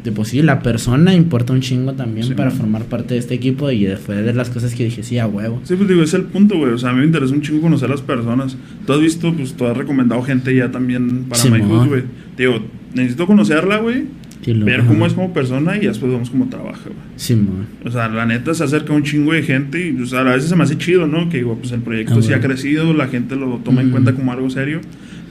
de 0.05 0.13
pues 0.13 0.29
sí, 0.29 0.43
la 0.43 0.63
persona 0.63 1.15
importa 1.15 1.53
un 1.53 1.61
chingo 1.61 1.93
también 1.93 2.27
Sí, 2.27 2.35
para 2.35 2.51
man. 2.51 2.59
formar 2.59 2.85
parte 2.85 3.15
de 3.15 3.21
este 3.21 3.35
equipo 3.35 3.71
y 3.71 3.87
fue 3.97 4.23
de 4.23 4.33
las 4.33 4.51
cosas 4.51 4.75
que 4.75 4.85
dije, 4.85 5.03
sí, 5.03 5.19
a 5.19 5.27
huevo. 5.27 5.61
Sí, 5.65 5.75
pues 5.77 5.89
digo, 5.89 6.03
es 6.03 6.15
el 6.15 6.23
punto, 6.23 6.57
güey. 6.57 6.73
O 6.73 6.79
sea, 6.79 6.91
a 6.91 6.93
mí 6.93 7.01
me 7.01 7.07
interesa 7.07 7.35
un 7.35 7.43
chingo 7.43 7.61
conocer 7.61 7.89
a 7.89 7.93
las 7.93 8.03
personas. 8.03 8.57
Tú 8.87 8.93
has 8.93 9.01
visto, 9.01 9.33
pues 9.35 9.53
tú 9.55 9.67
has 9.67 9.77
recomendado 9.77 10.23
gente 10.23 10.55
ya 10.55 10.71
también 10.71 11.25
para. 11.29 11.45
My 11.45 11.61
Hood, 11.61 11.89
güey. 11.89 12.03
Digo, 12.37 12.61
necesito 12.95 13.27
conocerla, 13.27 13.79
güey. 13.79 14.05
Ver 14.47 14.81
ajá. 14.81 14.89
cómo 14.89 15.05
es 15.05 15.13
como 15.13 15.35
persona 15.35 15.77
y 15.77 15.81
después 15.87 16.11
vemos 16.11 16.31
cómo 16.31 16.49
trabaja, 16.49 16.85
güey. 16.85 16.97
Simón. 17.17 17.67
O 17.85 17.91
sea, 17.91 18.09
la 18.09 18.25
neta 18.25 18.55
se 18.55 18.65
acerca 18.65 18.95
un 18.95 19.03
chingo 19.03 19.35
de 19.35 19.43
gente 19.43 19.87
y 19.89 19.93
pues, 19.93 20.15
a 20.15 20.23
veces 20.23 20.49
se 20.49 20.57
me 20.57 20.63
hace 20.63 20.79
chido, 20.79 21.07
¿no? 21.07 21.29
Que 21.29 21.37
digo, 21.39 21.57
pues 21.59 21.73
el 21.73 21.81
proyecto 21.83 22.15
Ah, 22.19 22.23
sí 22.23 22.33
ha 22.33 22.41
crecido, 22.41 22.95
la 22.95 23.09
gente 23.09 23.37
lo 23.37 23.59
toma 23.59 23.83
en 23.83 23.91
cuenta 23.91 24.15
como 24.15 24.33
algo 24.33 24.49
serio. 24.49 24.81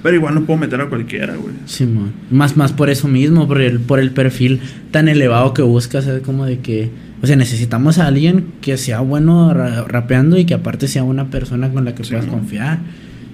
Pero 0.01 0.15
igual 0.15 0.33
no 0.35 0.45
puedo 0.45 0.59
meter 0.59 0.79
a 0.81 0.87
cualquiera, 0.87 1.35
güey. 1.35 1.53
Simón. 1.65 2.13
Más, 2.31 2.55
más 2.55 2.71
por 2.71 2.89
eso 2.89 3.07
mismo, 3.07 3.47
por 3.47 3.61
el, 3.61 3.79
por 3.79 3.99
el 3.99 4.11
perfil 4.11 4.61
tan 4.91 5.09
elevado 5.09 5.53
que 5.53 5.61
buscas, 5.61 6.07
es 6.07 6.21
como 6.21 6.45
de 6.45 6.59
que, 6.59 6.89
o 7.21 7.27
sea, 7.27 7.35
necesitamos 7.35 7.97
a 7.99 8.07
alguien 8.07 8.45
que 8.61 8.77
sea 8.77 9.01
bueno 9.01 9.53
ra- 9.53 9.83
rapeando 9.87 10.37
y 10.37 10.45
que 10.45 10.53
aparte 10.53 10.87
sea 10.87 11.03
una 11.03 11.29
persona 11.29 11.69
con 11.69 11.83
la 11.85 11.95
que 11.95 12.03
Sí, 12.05 12.11
puedas 12.11 12.27
confiar. 12.27 12.79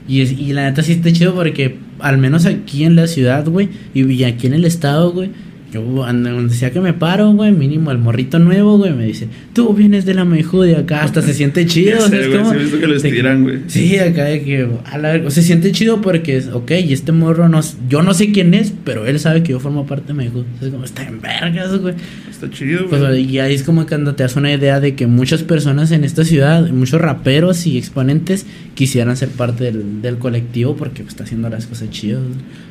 Y, 0.07 0.21
es- 0.21 0.31
y 0.31 0.53
la 0.53 0.63
neta 0.63 0.81
sí 0.81 0.93
está 0.93 1.11
chido 1.11 1.35
porque 1.35 1.77
al 1.99 2.17
menos 2.17 2.45
aquí 2.47 2.83
en 2.83 2.95
la 2.95 3.07
ciudad, 3.07 3.45
güey, 3.47 3.69
y 3.93 4.03
y 4.11 4.23
aquí 4.23 4.47
en 4.47 4.53
el 4.53 4.65
estado, 4.65 5.11
güey, 5.11 5.29
yo 5.73 5.81
ando- 6.05 6.49
sea 6.49 6.71
que 6.71 6.79
me 6.79 6.93
paro, 6.93 7.31
güey, 7.33 7.51
mínimo 7.51 7.91
el 7.91 7.97
morrito 7.97 8.39
nuevo, 8.39 8.77
güey, 8.77 8.93
me 8.93 9.05
dice, 9.05 9.27
tú 9.53 9.73
vienes 9.73 10.05
de 10.05 10.13
la 10.13 10.23
mejor 10.25 10.65
de 10.65 10.75
acá, 10.77 11.03
hasta 11.03 11.21
se 11.21 11.33
siente 11.33 11.65
chido. 11.65 11.99
Sé, 12.07 12.21
es 12.21 12.27
güey, 12.29 12.39
como 12.39 12.53
sí 12.53 12.77
que 12.79 12.87
lo 12.87 12.95
estiran, 12.95 13.43
güey. 13.43 13.59
Sí, 13.67 13.97
acá 13.97 14.25
de 14.25 14.41
que 14.43 14.67
a 14.85 14.97
la 14.97 15.11
verga, 15.13 15.27
o 15.27 15.31
se 15.31 15.41
siente 15.41 15.71
chido 15.71 16.01
porque 16.01 16.37
es, 16.37 16.47
ok, 16.47 16.71
y 16.85 16.93
este 16.93 17.11
morro 17.11 17.49
no, 17.49 17.59
yo 17.89 18.01
no 18.03 18.13
sé 18.13 18.31
quién 18.31 18.53
es, 18.53 18.73
pero 18.83 19.05
él 19.05 19.19
sabe 19.19 19.43
que 19.43 19.51
yo 19.51 19.59
formo 19.59 19.85
parte 19.85 20.07
de 20.07 20.13
México. 20.13 20.45
Es 20.61 20.69
como, 20.69 20.85
está 20.85 21.03
en 21.07 21.19
vergas, 21.21 21.77
güey. 21.79 21.95
Está 22.29 22.49
chido, 22.49 22.87
Pues, 22.87 23.01
güey. 23.01 23.23
y 23.31 23.39
ahí 23.39 23.53
es 23.55 23.63
como 23.63 23.85
cuando 23.87 24.13
te 24.15 24.23
das 24.23 24.35
una 24.35 24.53
idea 24.53 24.79
de 24.79 24.93
que 24.95 25.07
muchas 25.07 25.43
personas 25.43 25.91
en 25.91 26.03
esta 26.03 26.23
ciudad, 26.25 26.69
muchos 26.69 26.99
raperos 27.01 27.65
y 27.65 27.77
exponentes 27.77 28.45
quisieran 28.75 29.15
ser 29.15 29.29
parte 29.29 29.63
del, 29.65 30.01
del 30.01 30.17
colectivo 30.17 30.75
porque 30.75 31.01
pues, 31.03 31.13
está 31.13 31.23
haciendo 31.23 31.49
las 31.49 31.65
cosas 31.65 31.89
chidas. 31.91 32.21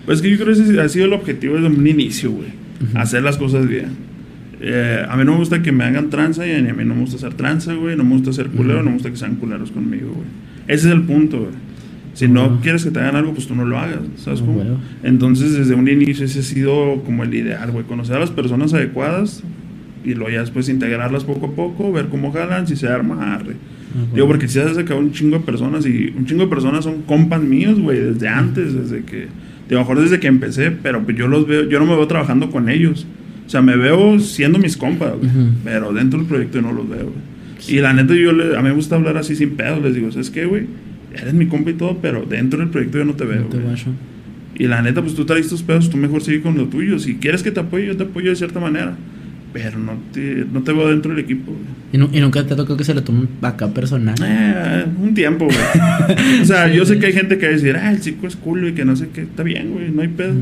Pues 0.05 0.19
es 0.19 0.23
que 0.23 0.31
yo 0.31 0.37
creo 0.37 0.55
que 0.55 0.63
ese 0.63 0.81
ha 0.81 0.89
sido 0.89 1.07
el 1.07 1.15
objetivo 1.15 1.55
desde 1.55 1.69
un 1.69 1.87
inicio, 1.87 2.31
güey. 2.31 2.49
Hacer 2.95 3.23
las 3.23 3.37
cosas 3.37 3.69
bien. 3.69 3.89
Eh, 4.61 5.05
a 5.09 5.17
mí 5.17 5.25
no 5.25 5.33
me 5.33 5.39
gusta 5.39 5.63
que 5.63 5.73
me 5.73 5.85
hagan 5.85 6.11
tranza 6.11 6.47
y 6.47 6.53
a 6.53 6.61
mí 6.75 6.85
no 6.85 6.95
me 6.95 7.01
gusta 7.03 7.17
hacer 7.17 7.35
tranza, 7.35 7.75
güey. 7.75 7.97
No 7.97 8.05
me 8.05 8.15
gusta 8.15 8.33
ser 8.33 8.49
culero, 8.49 8.77
Ujú. 8.79 8.85
no 8.85 8.91
me 8.91 8.97
gusta 8.97 9.11
que 9.11 9.17
sean 9.17 9.37
culeros 9.37 9.71
conmigo, 9.71 10.13
güey. 10.13 10.27
Ese 10.69 10.89
es 10.89 10.95
el 10.95 11.03
punto, 11.03 11.39
güey. 11.41 11.51
Si 12.15 12.29
no 12.29 12.61
quieres 12.61 12.85
que 12.85 12.91
te 12.93 13.01
hagan 13.01 13.17
algo, 13.17 13.33
pues 13.35 13.49
tú 13.49 13.57
no 13.57 13.65
lo 13.65 13.77
hagas, 13.79 13.99
¿sabes 14.17 14.41
Ah, 14.41 14.45
cómo? 14.47 14.63
Entonces, 15.03 15.53
desde 15.59 15.75
un 15.75 15.89
inicio 15.89 16.25
ese 16.25 16.39
ha 16.39 16.43
sido 16.43 17.03
como 17.05 17.25
el 17.25 17.35
ideal, 17.35 17.73
güey. 17.73 17.85
Conocer 17.85 18.17
a 18.17 18.21
las 18.21 18.31
personas 18.31 18.73
adecuadas 18.73 19.43
y 20.05 20.15
luego 20.15 20.31
ya 20.31 20.41
después 20.41 20.69
integrarlas 20.69 21.25
poco 21.25 21.47
a 21.47 21.51
poco, 21.57 21.93
ver 21.93 22.07
cómo 22.07 22.31
jalan, 22.33 22.67
si 22.69 22.77
se 22.77 22.87
arma, 22.87 23.35
arre. 23.35 23.55
Ah, 23.97 24.07
Digo, 24.15 24.29
porque 24.29 24.47
si 24.49 24.61
has 24.61 24.75
sacado 24.77 25.01
un 25.01 25.11
chingo 25.13 25.39
de 25.39 25.45
personas 25.45 25.87
y 25.87 26.13
un 26.17 26.25
chingo 26.25 26.45
de 26.45 26.49
personas 26.49 26.85
son 26.85 27.03
compas 27.03 27.43
míos, 27.43 27.81
güey, 27.81 27.99
desde 27.99 28.29
antes, 28.29 28.75
desde 28.75 29.03
que, 29.05 29.27
digo, 29.69 29.81
mejor 29.81 30.01
desde 30.01 30.21
que 30.21 30.27
empecé, 30.27 30.71
pero 30.71 31.03
pues 31.03 31.17
yo 31.17 31.27
los 31.29 31.47
veo, 31.47 31.69
yo 31.69 31.79
no 31.79 31.87
me 31.87 31.95
veo 31.97 32.07
trabajando 32.07 32.51
con 32.51 32.69
ellos. 32.69 33.07
O 33.47 33.51
sea, 33.51 33.61
me 33.63 33.77
veo 33.77 34.19
siendo 34.21 34.59
mis 34.59 34.77
compas, 34.77 35.13
güey, 35.19 35.31
pero 35.65 35.93
dentro 35.93 36.19
del 36.19 36.27
proyecto 36.29 36.59
yo 36.59 36.63
no 36.63 36.73
los 36.73 36.89
veo, 36.89 37.05
güey. 37.05 37.35
Y 37.69 37.81
la 37.81 37.93
neta, 37.93 38.15
yo 38.15 38.33
le- 38.33 38.57
a 38.57 38.63
mí 38.63 38.69
me 38.69 38.75
gusta 38.75 38.97
hablar 38.97 39.17
así 39.17 39.37
sin 39.37 39.51
pedos, 39.51 39.83
les 39.83 39.95
digo, 39.95 40.11
¿sabes 40.13 40.31
qué, 40.31 40.45
güey? 40.47 40.65
Eres 41.15 41.35
mi 41.35 41.47
compa 41.47 41.71
y 41.71 41.75
todo, 41.75 41.99
pero 42.03 42.25
dentro 42.29 42.59
del 42.59 42.69
proyecto 42.69 42.99
yo 42.99 43.05
no 43.05 43.15
te 43.15 43.25
veo, 43.25 43.43
No 43.43 43.49
te. 43.49 43.57
Y 44.57 44.67
la 44.67 44.83
neta, 44.83 45.01
pues 45.03 45.15
tú 45.15 45.25
traes 45.25 45.49
tus 45.49 45.63
pedos, 45.63 45.91
tú 45.91 45.97
mejor 45.97 46.23
sigue 46.23 46.41
con 46.41 46.57
lo 46.57 46.67
tuyo. 46.67 46.99
Si 46.99 47.17
quieres 47.17 47.43
que 47.43 47.51
te 47.51 47.61
apoye, 47.61 47.87
yo 47.87 47.97
te 47.97 48.05
apoyo 48.05 48.31
de 48.31 48.37
cierta 48.37 48.61
manera. 48.61 48.97
Pero 49.55 49.79
no 49.79 49.93
te, 50.13 50.45
no 50.53 50.63
te 50.65 50.73
veo 50.73 50.89
dentro 50.91 51.15
del 51.15 51.25
equipo, 51.25 51.53
güey. 51.53 51.65
¿Y, 51.93 51.97
nu- 51.99 52.11
y 52.13 52.19
nunca 52.21 52.45
te 52.45 52.57
tocó 52.57 52.77
que 52.77 52.83
se 52.83 52.93
lo 52.93 53.05
tomen 53.05 53.29
acá 53.41 53.69
personal. 53.69 54.17
Eh, 54.21 54.85
un 55.01 55.15
tiempo, 55.15 55.45
güey. 55.47 55.57
o 56.43 56.45
sea, 56.45 56.67
yo 56.75 56.85
sé 56.85 56.99
que 56.99 57.07
hay 57.07 57.13
gente 57.13 57.39
que 57.39 57.47
va 57.47 57.53
a 57.53 57.55
decir, 57.55 57.77
ah, 57.77 57.93
el 57.93 58.01
chico 58.01 58.27
es 58.27 58.35
cool 58.35 58.67
y 58.69 58.73
que 58.75 58.85
no 58.85 58.97
sé 58.97 59.11
qué. 59.15 59.21
Está 59.23 59.45
bien, 59.45 59.71
güey, 59.73 59.91
no 59.93 60.03
hay 60.03 60.09
pedo. 60.09 60.35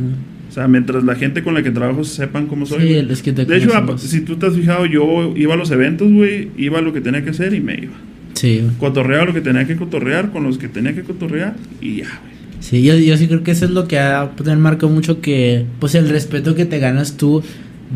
O 0.49 0.53
sea, 0.55 0.67
mientras 0.67 1.05
la 1.05 1.15
gente 1.15 1.43
con 1.43 1.53
la 1.53 1.63
que 1.63 1.71
trabajo 1.71 2.05
sepan 2.05 2.47
cómo 2.47 2.65
soy. 2.65 2.81
Sí, 2.89 2.95
es 3.11 3.21
que 3.23 3.35
te 3.35 3.45
de 3.45 3.59
hecho, 3.59 3.69
conocemos. 3.69 4.01
si 4.01 4.23
tú 4.23 4.37
te 4.37 4.47
has 4.47 4.57
fijado, 4.57 4.87
yo 4.87 5.35
iba 5.37 5.53
a 5.53 5.57
los 5.59 5.71
eventos, 5.71 6.11
güey, 6.11 6.49
iba 6.57 6.79
a 6.79 6.83
lo 6.83 6.95
que 6.95 7.03
tenía 7.03 7.23
que 7.23 7.31
hacer 7.31 7.53
y 7.53 7.61
me 7.61 7.75
iba. 7.75 7.95
Sí, 8.33 8.61
güey. 8.63 8.75
Cotorreaba 8.79 9.27
lo 9.27 9.35
que 9.35 9.43
tenía 9.43 9.67
que 9.67 9.77
cotorrear 9.77 10.31
con 10.31 10.45
los 10.45 10.57
que 10.57 10.69
tenía 10.69 10.95
que 10.95 11.03
cotorrear 11.03 11.55
y 11.83 11.97
ya, 11.97 12.05
güey. 12.23 12.33
Sí, 12.61 12.83
yo, 12.83 12.97
yo 12.97 13.17
sí 13.19 13.27
creo 13.27 13.43
que 13.43 13.51
eso 13.51 13.67
es 13.67 13.73
lo 13.73 13.89
que 13.89 13.99
ha 13.99 14.31
pues, 14.37 14.57
marcado 14.57 14.91
mucho 14.91 15.21
que, 15.21 15.67
pues 15.81 15.95
el 15.97 16.09
respeto 16.09 16.55
que 16.55 16.65
te 16.65 16.79
ganas 16.79 17.17
tú 17.19 17.43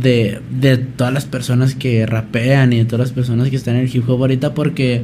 de, 0.00 0.40
de 0.50 0.76
todas 0.76 1.12
las 1.12 1.24
personas 1.24 1.74
que 1.74 2.06
rapean 2.06 2.72
y 2.72 2.78
de 2.78 2.85
todas 2.85 3.09
las 3.09 3.12
personas 3.12 3.48
que 3.48 3.56
están 3.56 3.76
en 3.76 3.82
el 3.82 3.94
hip 3.94 4.09
hop 4.09 4.20
ahorita 4.20 4.54
porque, 4.54 5.02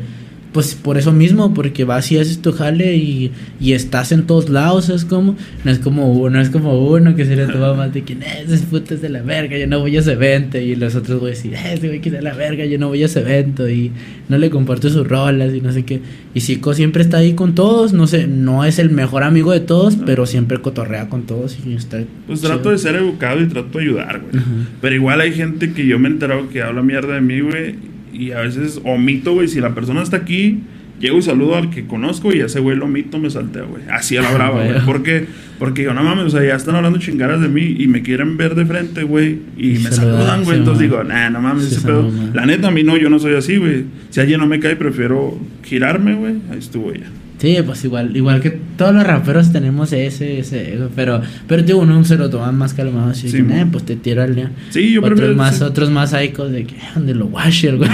pues 0.52 0.74
por 0.74 0.98
eso 0.98 1.12
mismo, 1.12 1.54
porque 1.54 1.84
vas 1.84 2.12
y 2.12 2.18
haces 2.18 2.42
tu 2.42 2.52
jale 2.52 2.94
y, 2.96 3.32
y 3.60 3.72
estás 3.72 4.12
en 4.12 4.24
todos 4.24 4.48
lados, 4.50 4.88
es 4.90 5.04
como, 5.04 5.34
no 5.64 5.70
es 5.70 5.78
como 5.78 6.12
uno, 6.12 6.40
es 6.40 6.50
como 6.50 6.86
uno 6.88 7.16
que 7.16 7.24
se 7.24 7.36
le 7.36 7.46
toma 7.46 7.72
más 7.76 7.92
de 7.94 8.02
que, 8.02 8.12
"Eh, 8.12 8.44
ese 8.46 8.64
puto 8.66 8.94
es 8.94 9.00
de 9.02 9.08
la 9.08 9.22
verga, 9.22 9.56
yo 9.56 9.66
no 9.66 9.80
voy 9.80 9.96
a 9.96 10.00
ese 10.00 10.12
evento 10.12 10.58
y 10.58 10.76
los 10.76 10.94
otros 10.94 11.20
güeyes 11.20 11.42
decir, 11.42 11.54
"Eh, 11.54 11.74
ese 11.74 11.88
güey 11.88 12.00
que 12.00 12.10
es 12.10 12.14
de 12.14 12.22
la 12.22 12.34
verga, 12.34 12.64
yo 12.66 12.78
no 12.78 12.88
voy 12.88 13.02
a 13.02 13.06
ese 13.06 13.20
evento 13.20 13.68
y 13.68 13.90
no 14.28 14.36
le 14.38 14.50
comparto 14.50 14.90
sus 14.90 15.06
rolas 15.08 15.54
y 15.54 15.60
no 15.60 15.72
sé 15.72 15.84
qué. 15.84 16.00
Y 16.34 16.40
Zico 16.40 16.74
siempre 16.74 17.02
está 17.02 17.18
ahí 17.18 17.32
con 17.34 17.54
todos, 17.54 17.92
no 17.92 18.06
sé, 18.06 18.26
no 18.26 18.64
es 18.64 18.78
el 18.78 18.90
mejor 18.90 19.22
amigo 19.22 19.52
de 19.52 19.60
todos, 19.60 19.96
pero 20.06 20.26
siempre 20.26 20.58
cotorrea 20.58 21.08
con 21.08 21.22
todos 21.22 21.58
y 21.66 21.74
está... 21.74 21.98
Pues 22.26 22.40
chido. 22.40 22.52
trato 22.54 22.70
de 22.70 22.78
ser 22.78 22.94
educado 22.96 23.40
y 23.40 23.46
trato 23.46 23.78
de 23.78 23.84
ayudar, 23.84 24.20
güey. 24.20 24.42
Pero 24.80 24.94
igual 24.94 25.20
hay 25.20 25.32
gente 25.32 25.72
que 25.72 25.86
yo 25.86 25.98
me 25.98 26.08
he 26.08 26.12
enterado 26.12 26.48
que 26.50 26.62
habla 26.62 26.82
mierda 26.82 27.14
de 27.14 27.20
mí, 27.20 27.40
güey. 27.40 27.74
Y 28.12 28.32
a 28.32 28.40
veces 28.40 28.80
omito, 28.84 29.34
güey. 29.34 29.48
Si 29.48 29.60
la 29.60 29.74
persona 29.74 30.02
está 30.02 30.18
aquí, 30.18 30.60
llego 31.00 31.18
y 31.18 31.22
saludo 31.22 31.56
al 31.56 31.70
que 31.70 31.86
conozco 31.86 32.32
y 32.32 32.40
ese 32.40 32.60
güey 32.60 32.76
lo 32.76 32.84
omito, 32.84 33.18
me 33.18 33.30
salteo, 33.30 33.68
güey. 33.68 33.82
Así 33.90 34.16
a 34.16 34.22
la 34.22 34.32
brava, 34.32 34.62
güey. 34.62 34.72
Güey. 34.72 34.84
¿Por 34.84 35.02
qué? 35.02 35.26
Porque 35.58 35.82
yo, 35.82 35.94
no 35.94 36.02
mames, 36.02 36.26
o 36.26 36.30
sea, 36.30 36.44
ya 36.44 36.54
están 36.54 36.74
hablando 36.74 36.98
chingaras 36.98 37.40
de 37.40 37.48
mí 37.48 37.76
y 37.78 37.86
me 37.86 38.02
quieren 38.02 38.36
ver 38.36 38.54
de 38.54 38.66
frente, 38.66 39.02
güey. 39.02 39.38
Y 39.56 39.76
Y 39.76 39.78
me 39.78 39.90
saludan, 39.90 40.44
güey. 40.44 40.58
Entonces 40.58 40.82
digo, 40.82 41.02
nah, 41.04 41.30
no 41.30 41.40
mames, 41.40 41.68
Sí, 41.68 41.74
ese 41.76 41.86
pedo. 41.86 42.10
La 42.34 42.46
neta, 42.46 42.68
a 42.68 42.70
mí 42.70 42.82
no, 42.82 42.96
yo 42.96 43.10
no 43.10 43.18
soy 43.18 43.34
así, 43.34 43.56
güey. 43.56 43.84
Si 44.10 44.20
alguien 44.20 44.40
no 44.40 44.46
me 44.46 44.60
cae, 44.60 44.76
prefiero 44.76 45.38
girarme, 45.64 46.14
güey. 46.14 46.34
Ahí 46.50 46.58
estuvo 46.58 46.92
ya. 46.92 47.06
Sí, 47.42 47.56
pues 47.66 47.84
igual, 47.84 48.16
igual 48.16 48.40
que 48.40 48.50
todos 48.76 48.94
los 48.94 49.04
raperos 49.04 49.52
tenemos 49.52 49.92
ese, 49.92 50.38
ese 50.38 50.78
pero, 50.94 51.20
pero 51.48 51.64
digo, 51.64 51.80
uno 51.80 52.04
se 52.04 52.16
lo 52.16 52.30
toma 52.30 52.52
más 52.52 52.72
calmado, 52.72 53.10
así 53.10 53.28
Sí, 53.28 53.42
que, 53.42 53.60
eh, 53.60 53.66
pues 53.70 53.84
te 53.84 53.96
tiro 53.96 54.22
al 54.22 54.36
día. 54.36 54.52
Sí, 54.70 54.92
yo 54.92 55.00
otros 55.00 55.18
prefiero. 55.18 55.36
más, 55.36 55.58
sí. 55.58 55.64
otros 55.64 55.90
más 55.90 56.10
psicos 56.10 56.52
de 56.52 56.64
que, 56.66 56.76
"Eh, 56.76 56.80
donde 56.94 57.16
lo 57.16 57.26
washer, 57.26 57.76
güey. 57.78 57.90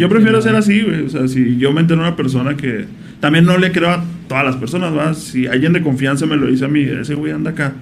Yo 0.00 0.08
prefiero 0.08 0.42
ser 0.42 0.56
así, 0.56 0.80
güey. 0.82 1.02
O 1.02 1.08
sea, 1.08 1.28
si 1.28 1.56
yo 1.58 1.72
me 1.72 1.80
entero 1.80 2.00
una 2.00 2.16
persona 2.16 2.56
que. 2.56 2.86
También 3.20 3.44
no 3.44 3.56
le 3.56 3.70
creo 3.70 3.88
a 3.90 4.04
todas 4.28 4.44
las 4.44 4.56
personas, 4.56 4.92
¿va? 4.96 5.14
Si 5.14 5.46
alguien 5.46 5.72
de 5.72 5.80
confianza 5.80 6.26
me 6.26 6.34
lo 6.36 6.48
dice 6.48 6.64
a 6.64 6.68
mí, 6.68 6.80
ese 6.82 7.14
güey 7.14 7.32
anda 7.32 7.52
acá. 7.52 7.72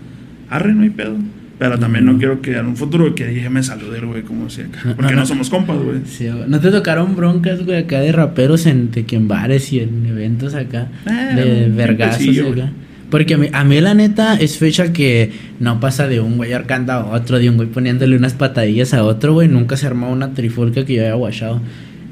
Arre, 0.51 0.75
no 0.75 0.83
hay 0.83 0.91
pedo. 0.91 1.17
Pero 1.59 1.79
también 1.79 2.05
no 2.05 2.19
quiero 2.19 2.43
que 2.43 2.57
en 2.57 2.67
un 2.67 2.77
futuro 2.77 3.15
que 3.15 3.33
llegue 3.33 3.49
me 3.49 3.63
salude 3.63 4.01
güey 4.01 4.23
como 4.23 4.51
si 4.51 4.63
acá. 4.63 4.81
Porque 4.83 5.03
no, 5.03 5.11
no, 5.11 5.17
no. 5.17 5.27
somos 5.27 5.51
compas, 5.51 5.79
güey. 5.79 6.01
Sí. 6.07 6.29
¿No 6.49 6.61
te 6.61 6.71
tocaron 6.71 7.15
broncas, 7.15 7.65
güey, 7.65 7.79
acá 7.79 8.01
de 8.01 8.13
raperos 8.13 8.67
en, 8.67 8.91
de 8.91 9.05
que 9.05 9.17
en 9.17 9.29
bares 9.29 9.73
y 9.73 9.81
en 9.81 10.05
eventos 10.07 10.55
acá? 10.55 10.89
Eh, 11.07 11.35
de 11.37 11.69
vergazos 11.69 12.19
tiempecillo, 12.19 12.53
acá. 12.53 12.73
Porque 13.11 13.35
a 13.35 13.39
mí, 13.39 13.49
a 13.53 13.63
mí, 13.63 13.81
la 13.81 13.95
neta, 13.95 14.35
es 14.35 14.59
fecha 14.59 14.93
que 14.93 15.31
no 15.61 15.79
pasa 15.79 16.09
de 16.09 16.21
un 16.21 16.37
güey 16.37 16.53
arcando 16.53 16.93
a 16.93 17.07
otro, 17.07 17.39
de 17.39 17.49
un 17.49 17.57
güey 17.57 17.69
poniéndole 17.69 18.17
unas 18.17 18.33
patadillas 18.33 18.93
a 18.93 19.05
otro, 19.05 19.35
güey. 19.35 19.47
Nunca 19.47 19.77
se 19.77 19.87
armó 19.87 20.11
una 20.11 20.35
trifulca 20.35 20.85
que 20.85 20.95
yo 20.95 21.03
haya 21.03 21.15
guachado. 21.15 21.61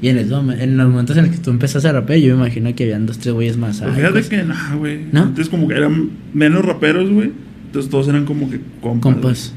Y 0.01 0.09
en, 0.09 0.17
eso, 0.17 0.43
en 0.51 0.77
los 0.77 0.89
momentos 0.89 1.17
en 1.17 1.27
los 1.27 1.35
que 1.35 1.41
tú 1.41 1.49
empezaste 1.49 1.87
a 1.87 1.93
rapear, 1.93 2.19
yo 2.19 2.35
me 2.35 2.43
imagino 2.43 2.73
que 2.75 2.83
habían 2.83 3.05
dos, 3.05 3.19
tres 3.19 3.33
güeyes 3.33 3.57
más. 3.57 3.81
Pues 3.81 3.95
fíjate 3.95 4.21
que 4.23 4.43
no, 4.43 4.55
güey. 4.77 4.99
¿No? 5.11 5.23
Antes 5.23 5.49
como 5.49 5.67
que 5.67 5.75
eran 5.75 6.09
menos 6.33 6.63
raperos, 6.63 7.09
güey. 7.09 7.31
Entonces 7.73 7.89
todos 7.89 8.07
eran 8.07 8.25
como 8.25 8.51
que 8.51 8.59
compas. 8.81 9.13
Compas. 9.13 9.53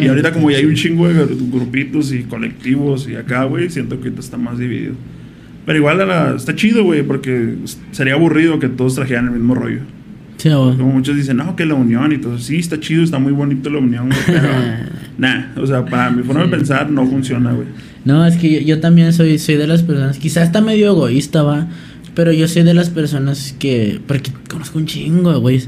Y 0.00 0.06
ahorita 0.06 0.32
como 0.32 0.52
ya 0.52 0.58
hay 0.58 0.66
un 0.66 0.76
Sí. 0.76 0.84
chingo 0.84 1.08
de 1.08 1.14
gru- 1.26 1.50
grupitos 1.52 2.12
y 2.12 2.22
colectivos 2.22 3.08
y 3.08 3.16
acá, 3.16 3.42
güey, 3.44 3.68
siento 3.70 3.96
que 3.96 4.04
ahorita 4.04 4.20
está 4.20 4.36
más 4.36 4.56
dividido. 4.58 4.94
Pero 5.66 5.78
igual 5.78 6.00
está 6.36 6.54
chido, 6.54 6.84
güey, 6.84 7.02
porque 7.02 7.56
sería 7.90 8.14
aburrido 8.14 8.60
que 8.60 8.68
todos 8.68 8.94
trajeran 8.94 9.26
el 9.26 9.32
mismo 9.32 9.56
rollo. 9.56 9.80
Sí, 10.36 10.48
güey. 10.48 10.76
Como 10.76 10.92
muchos 10.92 11.16
dicen, 11.16 11.38
no, 11.38 11.56
que 11.56 11.66
la 11.66 11.74
unión 11.74 12.12
y 12.12 12.18
todo. 12.18 12.38
Sí, 12.38 12.56
está 12.56 12.78
chido, 12.78 13.02
está 13.02 13.18
muy 13.18 13.32
bonito 13.32 13.68
la 13.68 13.78
unión, 13.78 14.06
güey, 14.08 14.18
pero 14.26 14.48
nah, 15.18 15.46
o 15.56 15.66
sea, 15.66 15.84
para 15.84 16.10
mi 16.10 16.22
forma 16.22 16.42
de 16.44 16.48
pensar 16.48 16.88
no 16.90 17.04
funciona, 17.06 17.52
güey. 17.52 17.66
No, 18.04 18.24
es 18.24 18.36
que 18.36 18.50
yo, 18.52 18.60
yo 18.60 18.80
también 18.80 19.12
soy, 19.12 19.38
soy 19.40 19.56
de 19.56 19.66
las 19.66 19.82
personas, 19.82 20.18
quizás 20.18 20.44
está 20.44 20.60
medio 20.60 20.86
egoísta, 20.92 21.42
va, 21.42 21.68
pero 22.14 22.32
yo 22.32 22.46
soy 22.48 22.62
de 22.62 22.74
las 22.74 22.90
personas 22.90 23.54
que, 23.58 24.00
porque 24.06 24.30
conozco 24.48 24.78
un 24.78 24.86
chingo, 24.86 25.38
güey. 25.40 25.60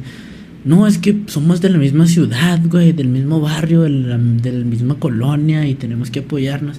No, 0.64 0.86
es 0.86 0.98
que 0.98 1.22
somos 1.26 1.60
de 1.60 1.70
la 1.70 1.78
misma 1.78 2.06
ciudad, 2.06 2.60
güey, 2.64 2.92
del 2.92 3.08
mismo 3.08 3.40
barrio, 3.40 3.82
de 3.82 3.90
la, 3.90 4.18
de 4.18 4.52
la 4.52 4.64
misma 4.64 4.94
colonia 4.94 5.66
y 5.66 5.74
tenemos 5.74 6.10
que 6.10 6.20
apoyarnos. 6.20 6.78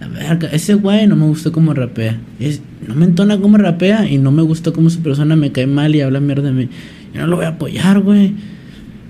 La 0.00 0.08
verga, 0.08 0.48
ese 0.52 0.74
güey 0.74 1.06
no 1.06 1.16
me 1.16 1.26
gustó 1.26 1.52
como 1.52 1.74
rapea. 1.74 2.18
Es, 2.38 2.62
no 2.86 2.94
me 2.94 3.04
entona 3.04 3.38
como 3.38 3.58
rapea 3.58 4.08
y 4.08 4.16
no 4.18 4.30
me 4.30 4.42
gusta 4.42 4.72
como 4.72 4.88
su 4.90 5.00
persona 5.00 5.36
me 5.36 5.52
cae 5.52 5.66
mal 5.66 5.94
y 5.94 6.00
habla 6.00 6.20
mierda 6.20 6.48
de 6.48 6.52
mí. 6.52 6.68
Yo 7.12 7.20
no 7.22 7.26
lo 7.26 7.36
voy 7.36 7.44
a 7.44 7.48
apoyar, 7.48 8.00
güey. 8.00 8.34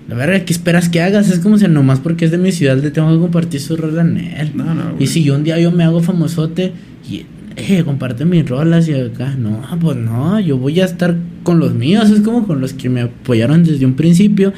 La 0.09 0.17
verdad, 0.17 0.43
¿qué 0.45 0.53
esperas 0.53 0.89
que 0.89 1.03
hagas? 1.03 1.31
Es 1.31 1.41
como 1.41 1.59
si 1.59 1.69
nomás 1.69 2.01
porque 2.01 2.25
es 2.25 2.31
de 2.31 2.39
mi 2.39 2.51
ciudad 2.51 2.79
le 2.79 2.91
tengo 2.91 3.13
que 3.13 3.21
compartir 3.21 3.61
su 3.61 3.77
rola 3.77 4.01
en 4.01 4.17
él. 4.17 4.53
No, 4.55 4.75
no, 4.75 4.93
güey. 4.93 5.05
Y 5.05 5.07
si 5.07 5.23
yo 5.23 5.35
un 5.35 5.45
día 5.45 5.61
yo 5.61 5.71
me 5.71 5.85
hago 5.85 6.01
famosote 6.01 6.73
y, 7.09 7.27
eh, 7.57 7.85
comparte 7.85 8.25
mis 8.25 8.49
rolas 8.49 8.89
y 8.89 8.95
acá, 8.95 9.35
no, 9.37 9.61
pues 9.81 9.97
no, 9.99 10.41
yo 10.41 10.57
voy 10.57 10.81
a 10.81 10.87
estar 10.87 11.15
con 11.49 11.61
los 11.61 11.73
míos, 11.73 12.11
es 12.11 12.21
como 12.21 12.47
con 12.47 12.61
los 12.61 12.75
que 12.75 12.91
me 12.91 13.01
apoyaron 13.01 13.65
desde 13.65 13.87
un 13.87 13.95
principio 13.95 14.53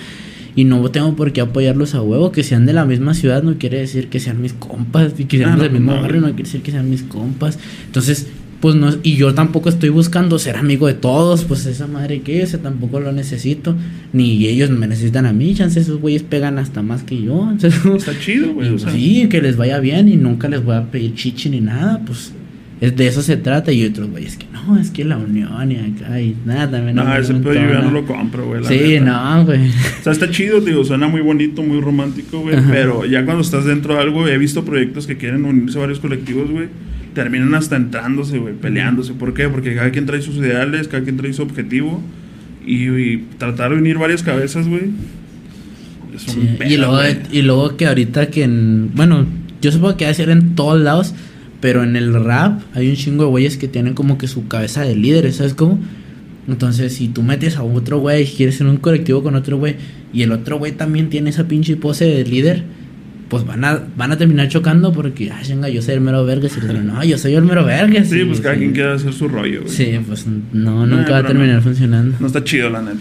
y 0.57 0.65
no 0.65 0.91
tengo 0.91 1.15
por 1.15 1.33
qué 1.33 1.41
apoyarlos 1.41 1.95
a 1.95 2.03
huevo, 2.03 2.33
que 2.33 2.43
sean 2.43 2.67
de 2.67 2.73
la 2.73 2.85
misma 2.85 3.15
ciudad 3.15 3.45
no 3.45 3.59
quiere 3.59 3.79
decir 3.79 4.09
que 4.09 4.19
sean 4.19 4.43
mis 4.43 4.55
compas, 4.55 5.15
y 5.17 5.27
que 5.27 5.39
sean 5.39 5.51
Ah, 5.51 5.57
no, 5.57 5.63
del 5.63 5.71
mismo 5.71 5.95
no, 5.95 6.03
barrio 6.03 6.21
no 6.21 6.27
quiere 6.31 6.43
decir 6.43 6.63
que 6.63 6.73
sean 6.73 6.91
mis 6.91 7.05
compas. 7.05 7.61
Entonces, 7.87 8.27
pues 8.61 8.75
no, 8.75 8.91
y 9.05 9.15
yo 9.15 9.33
tampoco 9.35 9.69
estoy 9.69 9.91
buscando 9.91 10.37
ser 10.41 10.57
amigo 10.57 10.89
de 10.89 10.95
todos, 10.95 11.45
pues 11.45 11.65
esa 11.67 11.87
madre 11.87 12.23
que 12.23 12.43
ese 12.43 12.59
tampoco 12.59 12.99
lo 12.99 13.13
necesito, 13.13 13.77
ni 14.13 14.45
ellos 14.49 14.71
me 14.71 14.89
necesitan 14.89 15.27
a 15.27 15.33
mí, 15.33 15.55
chance 15.55 15.79
esos 15.79 16.01
güeyes 16.01 16.25
pegan 16.25 16.59
hasta 16.59 16.83
más 16.83 17.05
que 17.05 17.23
yo. 17.23 17.49
entonces, 17.53 17.81
Está 17.87 18.19
chido, 18.19 18.53
güey. 18.53 18.71
o 18.75 18.79
sea, 18.81 18.91
Sí, 18.91 19.29
que 19.31 19.41
les 19.41 19.57
vaya 19.57 19.79
bien 19.79 20.09
y 20.09 20.17
nunca 20.17 20.49
les 20.49 20.65
voy 20.65 20.75
a 20.75 20.91
pedir 20.91 21.15
chichi 21.15 21.51
ni 21.51 21.61
nada, 21.61 22.03
pues 22.05 22.33
es 22.81 22.97
de 22.97 23.07
eso 23.07 23.23
se 23.23 23.37
trata. 23.37 23.73
Y 23.73 23.85
otros 23.85 24.11
güeyes 24.11 24.37
que 24.37 24.47
no, 24.53 24.79
es 24.79 24.91
que 24.91 25.05
la 25.05 25.19
unión 25.19 25.71
y 25.71 25.77
acá 25.77 26.21
y 26.21 26.37
nada, 26.45 26.71
también. 26.71 26.97
No, 26.97 27.17
ese 27.17 27.35
pedo 27.35 27.55
yo 27.55 27.61
ya 27.61 27.83
no 27.83 27.91
lo 27.91 28.07
compro, 28.07 28.47
güey. 28.47 28.65
Sí, 28.65 28.99
neta. 29.01 29.37
no, 29.37 29.45
güey. 29.45 29.69
O 29.69 30.03
sea, 30.03 30.13
está 30.13 30.31
chido, 30.31 30.61
digo, 30.61 30.85
suena 30.85 31.09
muy 31.09 31.21
bonito, 31.21 31.63
muy 31.63 31.81
romántico, 31.81 32.41
güey. 32.41 32.57
Pero 32.71 33.05
ya 33.05 33.25
cuando 33.25 33.43
estás 33.43 33.65
dentro 33.65 33.95
de 33.95 34.01
algo, 34.01 34.27
he 34.27 34.39
visto 34.39 34.65
proyectos 34.65 35.07
que 35.07 35.17
quieren 35.17 35.45
unirse 35.45 35.79
a 35.79 35.83
varios 35.83 36.01
colectivos, 36.01 36.51
güey. 36.51 36.69
Terminan 37.15 37.55
hasta 37.55 37.77
entrándose, 37.77 38.39
güey, 38.39 38.55
peleándose. 38.55 39.15
¿Por 39.15 39.35
qué? 39.35 39.49
Porque 39.49 39.75
cada 39.75 39.91
quien 39.91 40.07
trae 40.07 40.23
sus 40.23 40.37
ideales, 40.37 40.89
cada 40.89 41.03
quien 41.03 41.17
trae 41.17 41.33
su 41.33 41.43
objetivo. 41.43 42.01
Y, 42.67 42.89
y 42.89 43.27
tratar 43.39 43.71
de 43.73 43.79
unir 43.79 43.99
varias 43.99 44.23
cabezas, 44.23 44.69
güey. 44.69 44.91
Es 46.15 46.23
Sí, 46.23 46.57
y, 46.69 46.77
luego, 46.77 46.97
güey. 46.97 47.19
y 47.33 47.43
luego 47.43 47.77
que 47.77 47.87
ahorita 47.87 48.29
que 48.31 48.45
en. 48.45 48.91
Bueno, 48.95 49.27
yo 49.61 49.73
supongo 49.73 49.97
que 49.97 50.05
va 50.05 50.11
a 50.11 50.15
ser 50.15 50.31
en 50.31 50.55
todos 50.55 50.81
lados, 50.81 51.15
pero 51.61 51.83
en 51.83 51.97
el 51.97 52.13
rap 52.25 52.61
hay 52.75 52.89
un 52.89 52.97
chingo 52.97 53.25
de 53.25 53.31
güeyes 53.31 53.57
que 53.57 53.69
tienen 53.69 53.95
como 53.95 54.19
que 54.19 54.27
su 54.29 54.49
cabeza 54.49 54.83
de 54.83 54.97
líderes, 54.97 55.37
¿sabes 55.37 55.55
cómo? 55.55 55.79
Entonces, 56.49 56.95
si 56.95 57.09
tú 57.09 57.23
metes 57.23 57.57
a 57.57 57.63
otro 57.63 57.99
güey 57.99 58.23
y 58.25 58.27
quieres 58.27 58.57
ser 58.57 58.67
un 58.67 58.79
colectivo 58.79 59.23
con 59.23 59.35
otro 59.35 59.59
güey, 59.59 59.77
y 60.13 60.23
el 60.23 60.33
otro 60.33 60.59
güey 60.59 60.73
también 60.73 61.09
tiene 61.11 61.31
esa 61.31 61.47
pinche 61.47 61.77
pose 61.77 62.07
de 62.07 62.25
líder, 62.25 62.65
pues 63.29 63.47
van 63.47 63.65
a, 63.65 63.81
van 63.97 64.11
a 64.11 64.19
terminar 64.19 64.49
chocando 64.49 64.93
porque, 64.93 65.31
ah, 65.31 65.41
venga, 65.49 65.69
yo 65.69 65.81
soy 65.83 65.95
el 65.95 66.01
mero 66.01 66.25
vergas. 66.25 66.53
Y 66.57 66.65
otro, 66.65 66.83
no, 66.83 67.05
yo 67.05 67.17
soy 67.17 67.35
el 67.35 67.45
mero 67.45 67.65
vergas. 67.65 68.09
Sí, 68.09 68.25
pues 68.25 68.41
cada 68.41 68.55
sí. 68.55 68.61
quien 68.61 68.73
quiere 68.73 68.93
hacer 68.93 69.13
su 69.13 69.29
rollo, 69.29 69.63
güey. 69.63 69.73
Sí, 69.73 70.01
pues 70.05 70.27
no, 70.27 70.43
No, 70.53 70.87
nunca 70.87 71.13
va 71.13 71.19
a 71.19 71.27
terminar 71.27 71.57
no. 71.57 71.63
funcionando. 71.63 72.17
No 72.19 72.27
está 72.27 72.43
chido, 72.43 72.69
la 72.71 72.83
neta. 72.83 72.99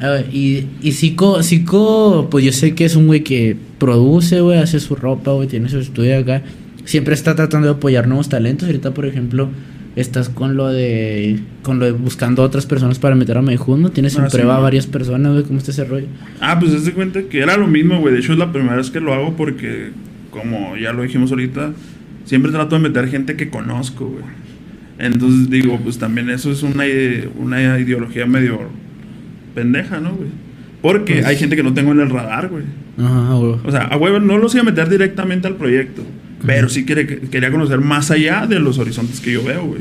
A 0.00 0.10
ver, 0.10 0.26
y, 0.32 0.66
y 0.82 0.92
Zico, 0.92 1.42
Zico, 1.42 2.28
pues 2.30 2.44
yo 2.44 2.52
sé 2.52 2.74
que 2.74 2.84
es 2.84 2.94
un 2.94 3.06
güey 3.08 3.24
que 3.24 3.56
produce, 3.78 4.40
güey, 4.40 4.58
hace 4.58 4.78
su 4.78 4.94
ropa, 4.94 5.32
güey, 5.32 5.48
tiene 5.48 5.68
su 5.68 5.78
estudio 5.78 6.18
acá. 6.18 6.42
Siempre 6.84 7.14
está 7.14 7.34
tratando 7.34 7.68
de 7.68 7.74
apoyar 7.74 8.06
nuevos 8.08 8.28
talentos. 8.28 8.66
Ahorita, 8.66 8.92
por 8.92 9.06
ejemplo, 9.06 9.48
estás 9.94 10.28
con 10.28 10.56
lo 10.56 10.68
de 10.68 11.38
con 11.62 11.78
lo 11.78 11.84
de 11.86 11.92
buscando 11.92 12.42
otras 12.42 12.66
personas 12.66 12.98
para 12.98 13.14
meter 13.14 13.38
a 13.38 13.42
Meijundo. 13.42 13.90
Tienes 13.90 14.16
en 14.16 14.24
Ah, 14.24 14.30
sí, 14.30 14.36
prueba 14.36 14.56
a 14.56 14.60
varias 14.60 14.86
personas, 14.86 15.32
güey, 15.32 15.44
¿cómo 15.44 15.58
está 15.58 15.70
ese 15.70 15.84
rollo? 15.84 16.06
Ah, 16.40 16.58
pues 16.58 16.74
haz 16.74 16.84
de 16.84 16.92
cuenta 16.92 17.22
que 17.22 17.40
era 17.40 17.56
lo 17.56 17.66
mismo, 17.66 18.00
güey. 18.00 18.14
De 18.14 18.20
hecho, 18.20 18.32
es 18.32 18.38
la 18.38 18.50
primera 18.52 18.76
vez 18.76 18.90
que 18.90 19.00
lo 19.00 19.12
hago 19.14 19.36
porque, 19.36 19.90
como 20.30 20.76
ya 20.76 20.92
lo 20.92 21.02
dijimos 21.02 21.30
ahorita, 21.30 21.72
siempre 22.24 22.50
trato 22.52 22.74
de 22.76 22.82
meter 22.82 23.08
gente 23.08 23.36
que 23.36 23.48
conozco, 23.48 24.06
güey. 24.08 24.24
Entonces 24.98 25.50
digo, 25.50 25.78
pues 25.82 25.98
también 25.98 26.30
eso 26.30 26.50
es 26.50 26.62
una, 26.62 26.84
una 27.38 27.78
ideología 27.80 28.26
medio 28.26 28.58
pendeja, 29.54 30.00
¿no, 30.00 30.14
güey? 30.14 30.28
Porque 30.80 31.14
Pues- 31.14 31.26
hay 31.26 31.36
gente 31.36 31.54
que 31.56 31.62
no 31.62 31.74
tengo 31.74 31.92
en 31.92 32.00
el 32.00 32.10
radar, 32.10 32.48
güey. 32.48 32.64
Ajá, 32.98 33.34
güey. 33.34 33.54
O 33.64 33.70
sea, 33.70 33.82
a 33.84 33.96
huevo 33.96 34.18
no 34.20 34.38
los 34.38 34.54
iba 34.54 34.62
a 34.62 34.66
meter 34.66 34.88
directamente 34.88 35.46
al 35.48 35.54
proyecto. 35.56 36.02
Pero 36.46 36.68
sí 36.68 36.84
quería 36.84 37.50
conocer 37.50 37.80
más 37.80 38.10
allá 38.10 38.46
de 38.46 38.58
los 38.58 38.78
horizontes 38.78 39.20
que 39.20 39.32
yo 39.32 39.44
veo, 39.44 39.64
güey. 39.66 39.80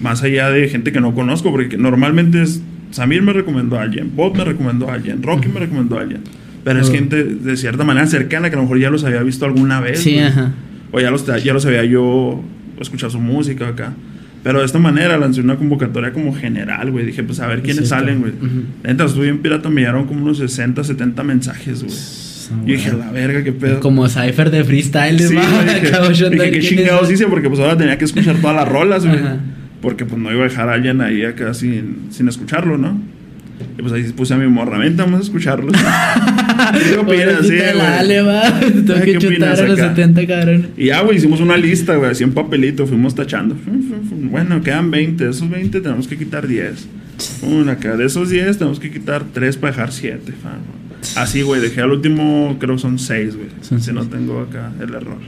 Más 0.00 0.22
allá 0.22 0.50
de 0.50 0.68
gente 0.68 0.92
que 0.92 1.00
no 1.00 1.14
conozco, 1.14 1.50
porque 1.50 1.76
normalmente 1.76 2.42
es. 2.42 2.62
Samir 2.90 3.22
me 3.22 3.32
recomendó 3.32 3.78
a 3.78 3.82
alguien, 3.82 4.12
Bob 4.14 4.36
me 4.36 4.44
recomendó 4.44 4.90
a 4.90 4.94
alguien, 4.94 5.22
Rocky 5.22 5.48
me 5.48 5.60
recomendó 5.60 5.96
a 5.98 6.02
alguien. 6.02 6.20
Pero 6.62 6.78
es 6.80 6.90
gente 6.90 7.24
de 7.24 7.56
cierta 7.56 7.84
manera 7.84 8.06
cercana 8.06 8.50
que 8.50 8.54
a 8.54 8.58
lo 8.58 8.64
mejor 8.64 8.78
ya 8.78 8.90
los 8.90 9.02
había 9.04 9.22
visto 9.22 9.46
alguna 9.46 9.80
vez. 9.80 10.00
Sí, 10.00 10.12
güey. 10.14 10.24
ajá. 10.26 10.52
O 10.92 11.00
ya 11.00 11.10
los, 11.10 11.24
ya 11.42 11.52
los 11.54 11.64
había 11.64 11.84
yo 11.84 12.42
escuchado 12.78 13.10
su 13.10 13.18
música 13.18 13.68
acá. 13.68 13.94
Pero 14.42 14.58
de 14.58 14.66
esta 14.66 14.78
manera 14.78 15.16
lancé 15.16 15.40
una 15.40 15.56
convocatoria 15.56 16.12
como 16.12 16.34
general, 16.34 16.90
güey. 16.90 17.06
Dije, 17.06 17.22
pues 17.22 17.40
a 17.40 17.46
ver 17.46 17.62
quiénes 17.62 17.84
Sí, 17.84 17.90
salen, 17.90 18.20
güey. 18.20 18.32
Neta, 18.84 19.04
estuve 19.04 19.28
en 19.28 19.38
pirata, 19.38 19.70
me 19.70 19.80
llegaron 19.80 20.06
como 20.06 20.22
unos 20.22 20.38
60, 20.38 20.84
70 20.84 21.22
mensajes, 21.24 21.82
güey. 21.82 21.94
Yo 22.64 22.74
dije, 22.74 22.92
la 22.92 23.10
verga, 23.10 23.42
qué 23.42 23.52
pedo. 23.52 23.80
Como 23.80 24.08
Cypher 24.08 24.50
de 24.50 24.64
freestyle, 24.64 25.18
Sí, 25.18 25.34
va, 25.34 25.42
güey, 25.48 25.74
dije, 25.74 25.88
acabo 25.94 26.10
yo 26.10 26.30
dije, 26.30 26.44
qué 26.44 26.50
¿quién 26.50 26.62
es 26.62 26.68
chingados 26.68 27.10
hice, 27.10 27.26
porque 27.26 27.48
pues 27.48 27.60
ahora 27.60 27.76
tenía 27.76 27.98
que 27.98 28.04
escuchar 28.04 28.36
todas 28.36 28.56
las 28.56 28.68
rolas, 28.68 29.06
güey. 29.06 29.18
Porque 29.80 30.04
pues 30.04 30.20
no 30.20 30.30
iba 30.30 30.44
a 30.44 30.48
dejar 30.48 30.68
a 30.68 30.74
alguien 30.74 31.00
ahí 31.00 31.24
acá 31.24 31.54
sin, 31.54 32.08
sin 32.10 32.28
escucharlo, 32.28 32.78
¿no? 32.78 33.00
Y 33.78 33.82
pues 33.82 33.92
ahí 33.92 34.02
puse 34.12 34.34
a 34.34 34.36
mi 34.36 34.46
morra, 34.46 34.78
vente, 34.78 35.02
vamos 35.02 35.20
a 35.20 35.22
escucharlo. 35.22 35.72
¿Qué 36.72 36.98
opinas? 36.98 37.46
Sí, 37.46 37.52
Pobrecita 37.52 37.74
la 37.74 37.84
güey. 37.84 37.98
Ale, 37.98 38.22
va. 38.22 38.60
Tengo 38.60 38.94
que 38.94 39.12
¿qué 39.12 39.18
chutar 39.18 39.60
a 39.60 39.68
los 39.68 39.78
acá? 39.78 39.88
70, 39.94 40.26
cabrón. 40.26 40.68
Y 40.76 40.86
ya, 40.86 41.00
güey, 41.00 41.16
hicimos 41.16 41.40
una 41.40 41.56
lista, 41.56 41.96
güey, 41.96 42.10
así 42.10 42.24
en 42.24 42.32
papelito, 42.32 42.86
fuimos 42.86 43.14
tachando. 43.14 43.56
Bueno, 44.30 44.60
quedan 44.62 44.90
20, 44.90 45.24
de 45.24 45.30
esos 45.30 45.48
20 45.48 45.80
tenemos 45.80 46.06
que 46.06 46.16
quitar 46.16 46.46
10. 46.46 46.88
Una 47.42 47.72
acá, 47.72 47.96
de 47.96 48.04
esos 48.06 48.30
10 48.30 48.58
tenemos 48.58 48.80
que 48.80 48.90
quitar 48.90 49.24
3 49.32 49.56
para 49.56 49.72
dejar 49.72 49.92
7. 49.92 50.32
Así, 51.16 51.42
güey, 51.42 51.60
dejé 51.60 51.80
al 51.82 51.90
último, 51.90 52.56
creo 52.60 52.76
que 52.76 52.80
son 52.82 52.98
6, 52.98 53.36
güey. 53.36 53.48
Si 53.80 53.92
no 53.92 54.04
tengo 54.06 54.40
acá 54.40 54.70
el 54.80 54.94
error. 54.94 55.18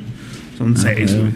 Son 0.57 0.74
Ah, 0.76 0.80
6, 0.80 1.11
huevo. 1.12 1.22
güey. 1.22 1.33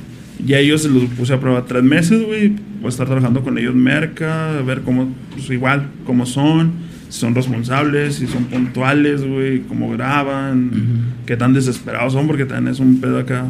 Y 0.47 0.55
a 0.55 0.61
ellos 0.61 0.85
los 0.85 1.05
puse 1.11 1.33
a 1.35 1.41
prueba 1.41 1.65
3 1.67 1.83
meses, 1.83 2.25
güey. 2.25 2.49
Voy 2.51 2.87
a 2.87 2.89
estar 2.89 3.07
trabajando 3.07 3.43
con 3.43 3.59
ellos 3.59 3.75
merca, 3.75 4.57
a 4.59 4.63
ver 4.63 4.83
cómo, 4.83 5.13
pues 5.33 5.51
igual, 5.51 5.89
cómo 6.07 6.25
son, 6.27 6.71
si 7.09 7.19
son 7.21 7.35
responsables, 7.35 8.15
si 8.17 8.29
son 8.29 8.45
puntuales, 8.45 9.27
güey, 9.27 9.63
cómo 9.63 9.91
graban, 9.91 10.69
Ujú. 10.69 11.25
qué 11.27 11.37
tan 11.37 11.53
desesperados 11.55 12.13
son, 12.13 12.29
porque 12.29 12.45
también 12.45 12.73
es 12.73 12.79
un 12.79 13.01
pedo 13.01 13.19
acá 13.19 13.47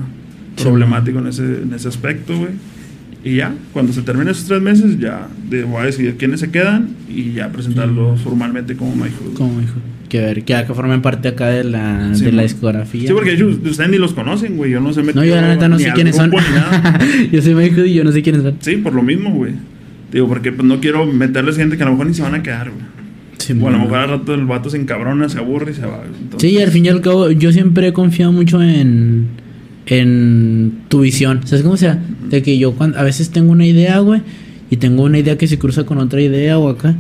problemático 0.57 1.19
en 1.19 1.27
ese, 1.27 1.43
en 1.63 1.73
ese 1.75 1.89
aspecto, 1.89 2.37
güey. 2.39 2.53
Y 3.25 3.37
ya, 3.37 3.53
cuando 3.73 3.93
se 3.93 4.03
terminen 4.03 4.29
esos 4.29 4.45
tres 4.47 4.63
meses, 4.63 4.99
ya 4.99 5.29
voy 5.67 5.83
a 5.83 5.87
decidir 5.87 6.17
quiénes 6.17 6.41
se 6.41 6.51
quedan 6.51 6.91
y 7.09 7.33
ya 7.33 7.49
presentarlos 7.51 8.21
formalmente 8.21 8.77
como 8.77 8.95
My 8.95 9.11
Hood. 9.11 9.35
Como 9.35 9.61
hijo. 9.61 9.75
Que 10.09 10.21
ver, 10.21 10.45
que, 10.45 10.55
que 10.55 10.75
formen 10.75 11.03
parte 11.03 11.29
acá 11.29 11.49
de 11.49 11.65
la, 11.65 12.15
Sí, 12.15 12.25
de 12.25 12.33
la 12.33 12.43
discografía. 12.43 13.09
Sí, 13.09 13.13
porque 13.13 13.33
ellos, 13.33 13.59
ustedes 13.63 13.91
ni 13.91 13.99
los 13.99 14.15
conocen, 14.15 14.57
güey. 14.57 14.71
Yo 14.71 14.81
no 14.81 14.93
sé 14.93 15.03
No, 15.03 15.25
yo 15.25 15.35
la 15.35 15.49
neta 15.49 15.69
no 15.69 15.79
sé 15.79 15.93
quiénes 15.95 16.17
son. 16.17 16.33
yo 17.33 17.43
soy 17.43 17.55
Michael 17.55 17.89
y 17.89 17.95
yo 17.95 18.05
no 18.05 18.13
sé 18.13 18.23
quiénes 18.23 18.43
son. 18.43 18.57
Sí, 18.61 18.77
por 18.77 18.95
lo 18.95 19.03
mismo, 19.03 19.31
güey. 19.33 19.53
Digo, 20.13 20.27
porque 20.27 20.53
pues, 20.53 20.67
no 20.67 20.81
quiero 20.81 21.05
meterles 21.05 21.57
gente 21.57 21.77
que 21.77 21.83
a 21.83 21.87
lo 21.87 21.93
mejor 21.93 22.07
ni 22.07 22.15
se 22.15 22.23
van 22.23 22.35
a 22.35 22.43
quedar, 22.43 22.71
güey. 22.71 22.83
Sí, 23.37 23.55
o 23.61 23.69
a 23.69 23.71
lo 23.71 23.79
mejor 23.79 23.99
al 23.99 24.09
rato 24.11 24.35
el 24.35 24.47
vato 24.47 24.71
se 24.71 24.79
encabrona, 24.79 25.29
se 25.29 25.39
aburre 25.39 25.73
y 25.73 25.75
se 25.75 25.83
va. 25.83 26.03
Entonces, 26.07 26.51
Sí, 26.51 26.61
al 26.61 26.71
fin 26.71 26.87
y 26.87 26.89
al 26.89 27.01
cabo, 27.01 27.31
yo 27.31 27.53
siempre 27.53 27.89
he 27.89 27.93
confiado 27.93 28.33
mucho 28.33 28.63
en, 28.63 29.27
en 29.87 30.73
tu 30.89 31.01
visión. 31.01 31.41
¿Sabes 31.45 31.63
cómo 31.63 31.77
sea? 31.77 31.99
De 32.31 32.43
que 32.43 32.59
yo 32.59 32.73
cuando, 32.73 32.99
a 32.99 33.03
veces 33.03 33.31
tengo 33.31 33.53
una 33.53 33.67
idea, 33.67 33.99
güey, 34.01 34.23
y 34.71 34.77
tengo 34.77 35.03
una 35.05 35.19
idea 35.19 35.39
que 35.39 35.47
se 35.47 35.59
cruza 35.59 35.85
con 35.85 35.99
otra 35.99 36.21
idea 36.21 36.59
o 36.59 36.69
acá. 36.69 36.95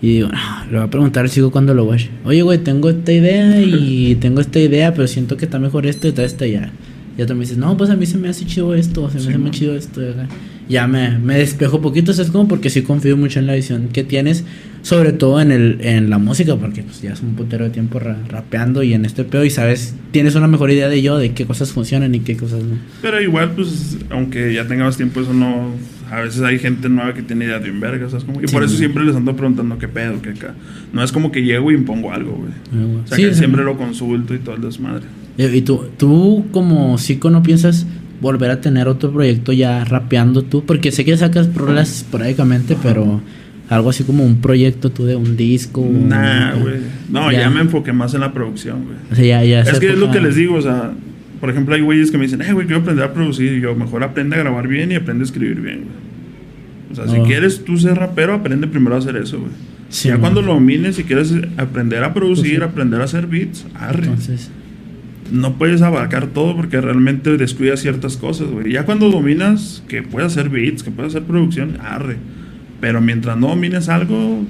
Y 0.00 0.14
digo, 0.14 0.28
"Ah, 0.32 0.66
le 0.70 0.78
voy 0.78 0.86
a 0.86 0.90
preguntar 0.90 1.24
al 1.24 1.30
sigo 1.30 1.50
cuando 1.52 1.74
lo 1.74 1.86
vaya. 1.86 2.08
Oye, 2.24 2.42
güey, 2.42 2.58
tengo 2.58 2.90
esta 2.90 3.12
idea 3.12 3.62
y 3.62 4.16
tengo 4.20 4.40
esta 4.40 4.58
idea, 4.58 4.92
pero 4.94 5.06
siento 5.06 5.36
que 5.36 5.44
está 5.44 5.58
mejor 5.60 5.86
esto 5.86 6.06
y 6.08 6.10
está 6.10 6.24
esta 6.24 6.46
ya. 6.46 6.72
Y 7.16 7.24
tú 7.24 7.34
me 7.34 7.40
dices, 7.40 7.58
no, 7.58 7.76
pues 7.76 7.90
a 7.90 7.94
mí 7.96 8.06
se 8.06 8.18
me 8.18 8.28
hace 8.28 8.44
chido 8.44 8.74
esto, 8.74 9.08
se 9.10 9.18
me 9.18 9.20
Sí, 9.24 9.30
hace 9.40 9.50
chido 9.50 9.76
esto. 9.76 10.02
y 10.02 10.06
acá. 10.10 10.28
Ya 10.72 10.86
me, 10.86 11.18
me 11.18 11.36
despejo 11.38 11.80
poquito, 11.80 12.12
¿sabes 12.14 12.30
cómo? 12.30 12.48
Porque 12.48 12.70
sí 12.70 12.82
confío 12.82 13.16
mucho 13.16 13.38
en 13.38 13.46
la 13.46 13.54
visión 13.54 13.88
que 13.92 14.04
tienes, 14.04 14.44
sobre 14.82 15.12
todo 15.12 15.40
en, 15.40 15.52
el, 15.52 15.78
en 15.82 16.08
la 16.10 16.16
música, 16.18 16.56
porque 16.56 16.82
pues 16.82 17.02
ya 17.02 17.12
es 17.12 17.20
un 17.20 17.34
putero 17.34 17.64
de 17.64 17.70
tiempo 17.70 17.98
ra- 17.98 18.18
rapeando 18.28 18.82
y 18.82 18.94
en 18.94 19.04
este 19.04 19.24
pedo 19.24 19.44
y 19.44 19.50
sabes, 19.50 19.94
tienes 20.12 20.34
una 20.34 20.48
mejor 20.48 20.70
idea 20.70 20.88
de 20.88 21.02
yo, 21.02 21.18
de 21.18 21.32
qué 21.32 21.44
cosas 21.46 21.72
funcionan 21.72 22.14
y 22.14 22.20
qué 22.20 22.36
cosas 22.36 22.64
no. 22.64 22.76
Pero 23.02 23.20
igual, 23.20 23.50
pues, 23.54 23.98
aunque 24.10 24.54
ya 24.54 24.66
tengamos 24.66 24.96
tiempo, 24.96 25.20
eso 25.20 25.34
no. 25.34 25.70
A 26.10 26.20
veces 26.20 26.42
hay 26.42 26.58
gente 26.58 26.88
nueva 26.90 27.14
que 27.14 27.22
tiene 27.22 27.46
idea 27.46 27.58
de 27.58 27.70
un 27.70 27.80
verga, 27.80 28.08
¿sabes? 28.10 28.24
Como, 28.24 28.42
y 28.42 28.46
Sí, 28.48 28.52
por 28.52 28.62
eso 28.64 28.76
siempre 28.76 29.02
les 29.04 29.16
ando 29.16 29.34
preguntando 29.36 29.78
qué 29.78 29.88
pedo, 29.88 30.20
qué 30.20 30.30
acá. 30.30 30.54
No 30.92 31.02
es 31.02 31.10
como 31.12 31.32
que 31.32 31.42
llego 31.42 31.70
y 31.70 31.74
impongo 31.74 32.12
algo, 32.12 32.32
güey. 32.32 32.52
O 33.02 33.06
sea, 33.06 33.16
Sí, 33.16 33.24
que 33.24 33.32
sí. 33.32 33.38
siempre 33.38 33.64
lo 33.64 33.78
consulto 33.78 34.34
y 34.34 34.38
todo 34.38 34.56
el 34.56 34.60
desmadre. 34.62 35.04
Eh, 35.38 35.50
Y 35.54 35.62
tú, 35.62 35.86
tú 35.96 36.44
como 36.52 36.98
psico 36.98 37.30
no 37.30 37.42
piensas 37.42 37.86
volver 38.22 38.50
a 38.50 38.60
tener 38.62 38.88
otro 38.88 39.12
proyecto 39.12 39.52
ya 39.52 39.84
rapeando 39.84 40.42
tú, 40.42 40.64
porque 40.64 40.90
sé 40.92 41.04
que 41.04 41.14
sacas 41.18 41.52
rolas 41.54 41.98
esporádicamente, 41.98 42.76
pero 42.82 43.20
algo 43.68 43.90
así 43.90 44.04
como 44.04 44.24
un 44.24 44.36
proyecto 44.40 44.90
tú 44.90 45.04
de 45.04 45.16
un 45.16 45.36
disco. 45.36 45.86
Nah, 45.86 46.54
güey. 46.54 46.76
No, 47.10 47.30
ya. 47.32 47.40
Ya. 47.40 47.50
me 47.50 47.60
enfoqué 47.60 47.92
más 47.92 48.14
en 48.14 48.20
la 48.20 48.32
producción, 48.32 48.84
güey. 48.84 48.96
O 49.10 49.14
sea, 49.14 49.24
ya, 49.24 49.44
ya 49.44 49.60
Es 49.70 49.78
que 49.80 49.90
es 49.90 49.98
lo 49.98 50.10
que 50.10 50.20
les 50.20 50.36
digo, 50.36 50.54
o 50.54 50.62
sea, 50.62 50.92
por 51.40 51.50
ejemplo, 51.50 51.74
hay 51.74 51.80
güeyes 51.80 52.10
que 52.12 52.16
me 52.18 52.24
dicen, 52.24 52.40
eh, 52.42 52.52
güey, 52.52 52.66
quiero 52.66 52.80
aprender 52.82 53.04
a 53.04 53.12
producir. 53.12 53.52
Y 53.52 53.60
yo, 53.60 53.74
mejor 53.74 54.04
aprende 54.04 54.36
a 54.36 54.38
grabar 54.38 54.68
bien 54.68 54.92
y 54.92 54.94
aprende 54.94 55.22
a 55.22 55.26
escribir 55.26 55.60
bien, 55.60 55.78
güey. 55.84 56.12
O 56.92 56.94
sea, 56.94 57.08
si 57.08 57.18
Oh. 57.20 57.24
quieres 57.24 57.64
tú 57.64 57.76
ser 57.78 57.96
rapero, 57.96 58.34
aprende 58.34 58.66
primero 58.68 58.94
a 58.94 58.98
hacer 58.98 59.16
eso, 59.16 59.38
güey. 59.40 59.50
Sí, 59.88 60.08
ya 60.08 60.14
man. 60.14 60.20
cuando 60.20 60.42
lo 60.42 60.54
domines, 60.54 60.96
si 60.96 61.04
quieres 61.04 61.34
aprender 61.56 62.04
a 62.04 62.14
producir, 62.14 62.58
Pues 62.58 62.58
sí. 62.58 62.70
aprender 62.70 63.00
a 63.00 63.04
hacer 63.04 63.26
beats, 63.26 63.66
arre. 63.74 64.04
Entonces, 64.04 64.50
no 65.32 65.54
puedes 65.54 65.80
abarcar 65.82 66.26
todo 66.28 66.54
porque 66.54 66.80
realmente 66.80 67.36
descuidas 67.36 67.80
ciertas 67.80 68.16
cosas, 68.16 68.48
güey. 68.48 68.72
Ya 68.72 68.84
cuando 68.84 69.10
dominas 69.10 69.82
que 69.88 70.02
puedes 70.02 70.32
hacer 70.32 70.50
beats, 70.50 70.82
que 70.82 70.90
puedes 70.90 71.14
hacer 71.14 71.26
producción, 71.26 71.78
arre. 71.80 72.16
Pero 72.80 73.00
mientras 73.00 73.38
no 73.38 73.48
domines 73.48 73.88
algo, 73.88 74.44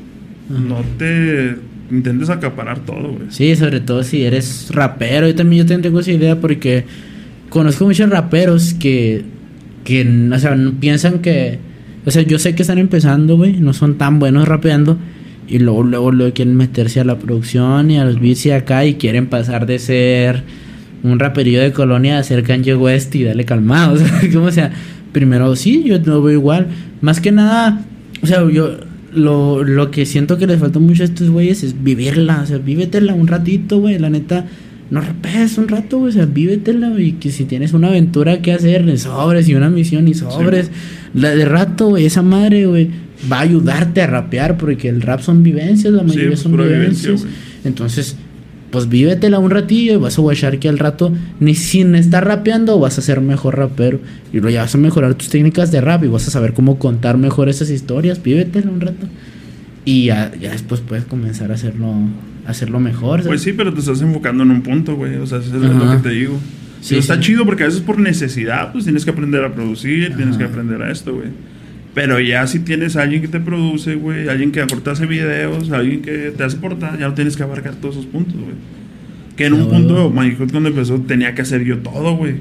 no 0.48 0.80
te 0.98 1.56
intentes 1.90 2.30
acaparar 2.30 2.80
todo, 2.80 3.12
güey. 3.12 3.26
sí, 3.28 3.54
sobre 3.54 3.80
todo 3.80 4.02
si 4.02 4.24
eres 4.24 4.70
rapero. 4.72 5.28
Yo 5.28 5.34
también, 5.36 5.62
yo 5.62 5.66
también 5.66 5.82
tengo 5.82 6.00
esa 6.00 6.10
idea 6.10 6.40
porque 6.40 6.84
conozco 7.48 7.84
muchos 7.84 8.10
raperos 8.10 8.74
que, 8.74 9.24
que 9.84 10.30
o 10.32 10.38
sea, 10.38 10.56
piensan 10.80 11.20
que... 11.20 11.58
O 12.04 12.10
sea, 12.10 12.22
yo 12.22 12.40
sé 12.40 12.56
que 12.56 12.62
están 12.62 12.78
empezando, 12.78 13.36
güey, 13.36 13.60
no 13.60 13.72
son 13.72 13.96
tan 13.96 14.18
buenos 14.18 14.48
rapeando. 14.48 14.98
Y 15.46 15.60
luego, 15.60 15.84
luego, 15.84 16.10
luego 16.10 16.34
quieren 16.34 16.56
meterse 16.56 16.98
a 16.98 17.04
la 17.04 17.18
producción 17.18 17.90
y 17.92 17.98
a 17.98 18.04
los 18.04 18.20
beats 18.20 18.46
y 18.46 18.50
acá 18.50 18.84
y 18.84 18.94
quieren 18.94 19.26
pasar 19.26 19.66
de 19.66 19.78
ser 19.78 20.42
un 21.02 21.18
raperillo 21.18 21.60
de 21.60 21.72
colonia 21.72 22.18
a 22.18 22.22
ser 22.22 22.42
Kanye 22.42 22.74
West 22.74 23.14
y 23.14 23.24
dale 23.24 23.44
calmado. 23.44 23.94
O 23.94 23.96
sea, 23.98 24.30
como 24.32 24.50
sea, 24.50 24.72
primero 25.12 25.54
sí, 25.56 25.82
yo 25.84 25.98
lo 25.98 26.22
veo 26.22 26.34
igual. 26.34 26.68
Más 27.00 27.20
que 27.20 27.32
nada, 27.32 27.84
o 28.22 28.26
sea, 28.26 28.48
yo 28.50 28.78
lo, 29.14 29.62
lo 29.64 29.90
que 29.90 30.06
siento 30.06 30.38
que 30.38 30.46
les 30.46 30.58
falta 30.60 30.78
mucho 30.78 31.02
a 31.02 31.06
estos 31.06 31.30
güeyes 31.30 31.62
es 31.62 31.82
vivirla. 31.82 32.40
O 32.42 32.46
sea, 32.46 32.58
vívetela 32.58 33.14
un 33.14 33.26
ratito, 33.26 33.80
güey. 33.80 33.98
La 33.98 34.10
neta, 34.10 34.46
no 34.90 35.00
rapees 35.00 35.58
un 35.58 35.68
rato, 35.68 35.98
güey. 35.98 36.10
O 36.10 36.12
sea, 36.12 36.26
vívetela. 36.26 36.98
Y 36.98 37.12
que 37.12 37.30
si 37.30 37.44
tienes 37.44 37.72
una 37.72 37.88
aventura 37.88 38.40
que 38.40 38.52
hacer, 38.52 38.98
sobres 38.98 39.48
y 39.48 39.54
una 39.54 39.70
misión 39.70 40.08
y 40.08 40.14
sobres. 40.14 40.70
La 41.14 41.34
de 41.34 41.44
rato, 41.44 41.88
güey, 41.88 42.06
esa 42.06 42.22
madre, 42.22 42.66
güey, 42.66 42.90
va 43.30 43.38
a 43.38 43.42
ayudarte 43.42 44.02
a 44.02 44.06
rapear 44.06 44.56
porque 44.56 44.88
el 44.88 45.02
rap 45.02 45.20
son 45.20 45.42
vivencias, 45.42 45.92
la 45.92 46.02
mayoría 46.02 46.28
pues, 46.28 46.40
son 46.40 46.52
vivencia, 46.52 46.78
vivencias. 46.78 47.22
güey. 47.22 47.34
Entonces, 47.64 48.16
pues 48.72 48.88
vívetela 48.88 49.38
un 49.38 49.50
ratillo 49.50 49.92
y 49.92 49.96
vas 49.96 50.18
a 50.18 50.22
guachar 50.22 50.58
que 50.58 50.68
al 50.68 50.78
rato, 50.78 51.12
ni 51.40 51.54
sin 51.54 51.94
estar 51.94 52.26
rapeando, 52.26 52.80
vas 52.80 52.98
a 52.98 53.02
ser 53.02 53.20
mejor 53.20 53.58
rapero. 53.58 54.00
Y 54.32 54.38
luego 54.38 54.48
ya 54.48 54.62
vas 54.62 54.74
a 54.74 54.78
mejorar 54.78 55.14
tus 55.14 55.28
técnicas 55.28 55.70
de 55.70 55.82
rap 55.82 56.02
y 56.02 56.08
vas 56.08 56.26
a 56.26 56.30
saber 56.30 56.54
cómo 56.54 56.78
contar 56.78 57.18
mejor 57.18 57.50
esas 57.50 57.68
historias. 57.68 58.22
Vívetela 58.22 58.70
un 58.70 58.80
rato. 58.80 59.06
Y 59.84 60.06
ya, 60.06 60.32
ya 60.40 60.52
después 60.52 60.80
puedes 60.80 61.04
comenzar 61.04 61.50
a 61.50 61.54
hacerlo, 61.54 61.92
a 62.46 62.50
hacerlo 62.50 62.80
mejor. 62.80 63.22
¿sabes? 63.22 63.26
Pues 63.26 63.42
sí, 63.42 63.52
pero 63.52 63.74
te 63.74 63.80
estás 63.80 64.00
enfocando 64.00 64.42
en 64.42 64.50
un 64.50 64.62
punto, 64.62 64.96
güey. 64.96 65.16
O 65.16 65.26
sea, 65.26 65.38
eso 65.38 65.54
es 65.54 65.62
Ajá. 65.62 65.84
lo 65.84 65.90
que 65.90 66.08
te 66.08 66.14
digo. 66.14 66.38
Sí, 66.80 66.96
está 66.96 67.16
sí. 67.16 67.20
chido 67.20 67.44
porque 67.44 67.64
a 67.64 67.66
veces 67.66 67.82
por 67.82 68.00
necesidad, 68.00 68.72
pues 68.72 68.84
tienes 68.84 69.04
que 69.04 69.10
aprender 69.10 69.44
a 69.44 69.54
producir, 69.54 70.16
tienes 70.16 70.38
que 70.38 70.44
aprender 70.44 70.82
a 70.82 70.90
esto, 70.90 71.14
güey. 71.14 71.28
Pero 71.94 72.20
ya 72.20 72.46
si 72.46 72.60
tienes 72.60 72.96
a 72.96 73.02
alguien 73.02 73.20
que 73.20 73.28
te 73.28 73.40
produce, 73.40 73.96
güey, 73.96 74.28
alguien 74.28 74.50
que 74.50 74.60
hace 74.60 75.06
videos, 75.06 75.70
alguien 75.70 76.00
que 76.00 76.32
te 76.36 76.42
hace 76.42 76.56
portada, 76.56 76.98
ya 76.98 77.08
no 77.08 77.14
tienes 77.14 77.36
que 77.36 77.42
abarcar 77.42 77.74
todos 77.74 77.96
esos 77.96 78.06
puntos, 78.06 78.34
güey. 78.34 78.54
Que 79.36 79.46
en 79.46 79.54
un 79.54 79.68
punto, 79.68 80.10
Magic 80.10 80.36
cuando 80.36 80.68
empezó, 80.68 81.00
tenía 81.00 81.34
que 81.34 81.42
hacer 81.42 81.64
yo 81.64 81.78
todo, 81.78 82.16
güey. 82.16 82.34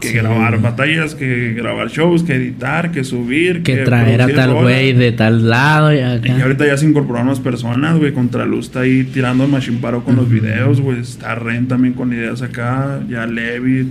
Que 0.00 0.08
Sí, 0.08 0.14
grabar 0.14 0.60
batallas, 0.60 1.14
que 1.14 1.54
grabar 1.54 1.88
shows, 1.88 2.22
que 2.22 2.34
editar, 2.34 2.92
que 2.92 3.04
subir, 3.04 3.62
que 3.62 3.78
traer 3.78 4.22
a 4.22 4.28
tal 4.28 4.54
güey 4.54 4.92
de 4.92 5.12
tal 5.12 5.48
lado 5.48 5.94
y 5.94 6.00
acá. 6.00 6.36
Y 6.36 6.40
ahorita 6.40 6.66
ya 6.66 6.76
se 6.76 6.86
incorporaron 6.86 7.28
más 7.28 7.40
personas, 7.40 7.98
güey. 7.98 8.12
Contraluz 8.12 8.66
está 8.66 8.80
ahí 8.80 9.04
tirando 9.04 9.46
Machine 9.46 9.78
Paro 9.80 10.04
con 10.04 10.16
los 10.16 10.28
videos, 10.28 10.80
güey. 10.80 11.00
Está 11.00 11.34
Ren 11.34 11.68
también 11.68 11.94
con 11.94 12.12
ideas 12.12 12.42
acá. 12.42 13.00
Ya 13.08 13.26
Levitt. 13.26 13.88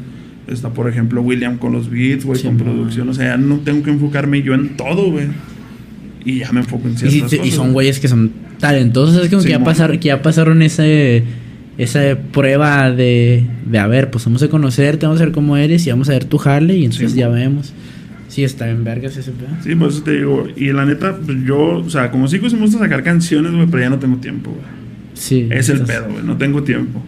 Está, 0.47 0.69
por 0.71 0.89
ejemplo, 0.89 1.21
William 1.21 1.57
con 1.57 1.71
los 1.71 1.89
beats, 1.89 2.25
güey, 2.25 2.37
Sí, 2.39 2.45
con 2.47 2.57
man. 2.57 2.65
producción. 2.65 3.09
O 3.09 3.13
sea, 3.13 3.27
ya 3.27 3.37
no 3.37 3.57
tengo 3.59 3.81
que 3.83 3.91
enfocarme 3.91 4.41
yo 4.41 4.53
en 4.53 4.75
todo, 4.75 5.11
güey. 5.11 5.27
Y 6.25 6.39
ya 6.39 6.51
me 6.51 6.61
enfoco 6.61 6.87
en 6.87 6.93
Y, 6.93 6.97
ciertas 6.97 7.33
y 7.33 7.37
cosas. 7.37 7.53
son 7.53 7.73
güeyes 7.73 7.99
que 7.99 8.07
son 8.07 8.31
talentosos, 8.59 9.23
es 9.23 9.29
como 9.29 9.41
Sí, 9.41 9.47
que 9.47 9.53
ya 9.53 9.63
pasaron, 9.63 9.99
que 9.99 10.07
ya 10.07 10.21
pasaron 10.21 10.61
ese 10.61 11.23
esa 11.77 12.17
prueba 12.31 12.91
de, 12.91 13.43
de, 13.65 13.79
a 13.79 13.87
ver, 13.87 14.11
pues 14.11 14.25
vamos 14.25 14.43
a 14.43 14.47
conocerte, 14.47 15.07
vamos 15.07 15.19
a 15.21 15.25
ver 15.25 15.33
cómo 15.33 15.57
eres 15.57 15.87
y 15.87 15.89
vamos 15.89 16.07
a 16.07 16.11
ver 16.13 16.25
tu 16.25 16.39
Harley 16.39 16.81
y 16.81 16.85
entonces 16.85 17.15
ya 17.15 17.29
vemos. 17.29 17.73
Sí, 18.27 18.43
está 18.43 18.69
en 18.69 18.83
vergas 18.83 19.17
ese 19.17 19.31
pedo. 19.31 19.49
Sí, 19.63 19.75
pues 19.75 19.95
eso 19.95 20.03
te 20.03 20.17
digo. 20.17 20.47
Y 20.55 20.71
la 20.71 20.85
neta, 20.85 21.17
pues 21.17 21.37
yo, 21.45 21.77
o 21.79 21.89
sea, 21.89 22.11
como 22.11 22.27
sí 22.27 22.39
me 22.39 22.49
gusta 22.49 22.77
sacar 22.79 23.03
canciones, 23.03 23.53
güey, 23.53 23.67
pero 23.67 23.83
ya 23.83 23.89
no 23.89 23.97
tengo 23.99 24.17
tiempo, 24.17 24.51
güey. 24.51 24.63
Sí. 25.13 25.47
Es 25.51 25.69
el 25.69 25.81
pedo, 25.81 26.07
güey, 26.11 26.23
no 26.23 26.37
tengo 26.37 26.63
tiempo. 26.63 27.01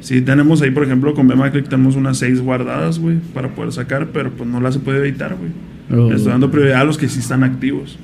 Sí, 0.00 0.20
tenemos 0.22 0.62
ahí, 0.62 0.70
por 0.70 0.84
ejemplo, 0.84 1.14
con 1.14 1.28
B-Mac 1.28 1.52
tenemos 1.68 1.96
unas 1.96 2.18
seis 2.18 2.40
guardadas, 2.40 2.98
güey, 2.98 3.16
para 3.34 3.48
poder 3.48 3.72
sacar, 3.72 4.08
pero 4.12 4.30
pues 4.30 4.48
no 4.48 4.60
las 4.60 4.74
se 4.74 4.80
puede 4.80 5.00
editar, 5.06 5.36
güey. 5.36 5.50
Oh. 6.00 6.12
Estoy 6.12 6.32
dando 6.32 6.50
prioridad 6.50 6.80
a 6.80 6.84
los 6.84 6.96
que 6.98 7.08
sí 7.08 7.18
están 7.18 7.44
activos. 7.44 7.98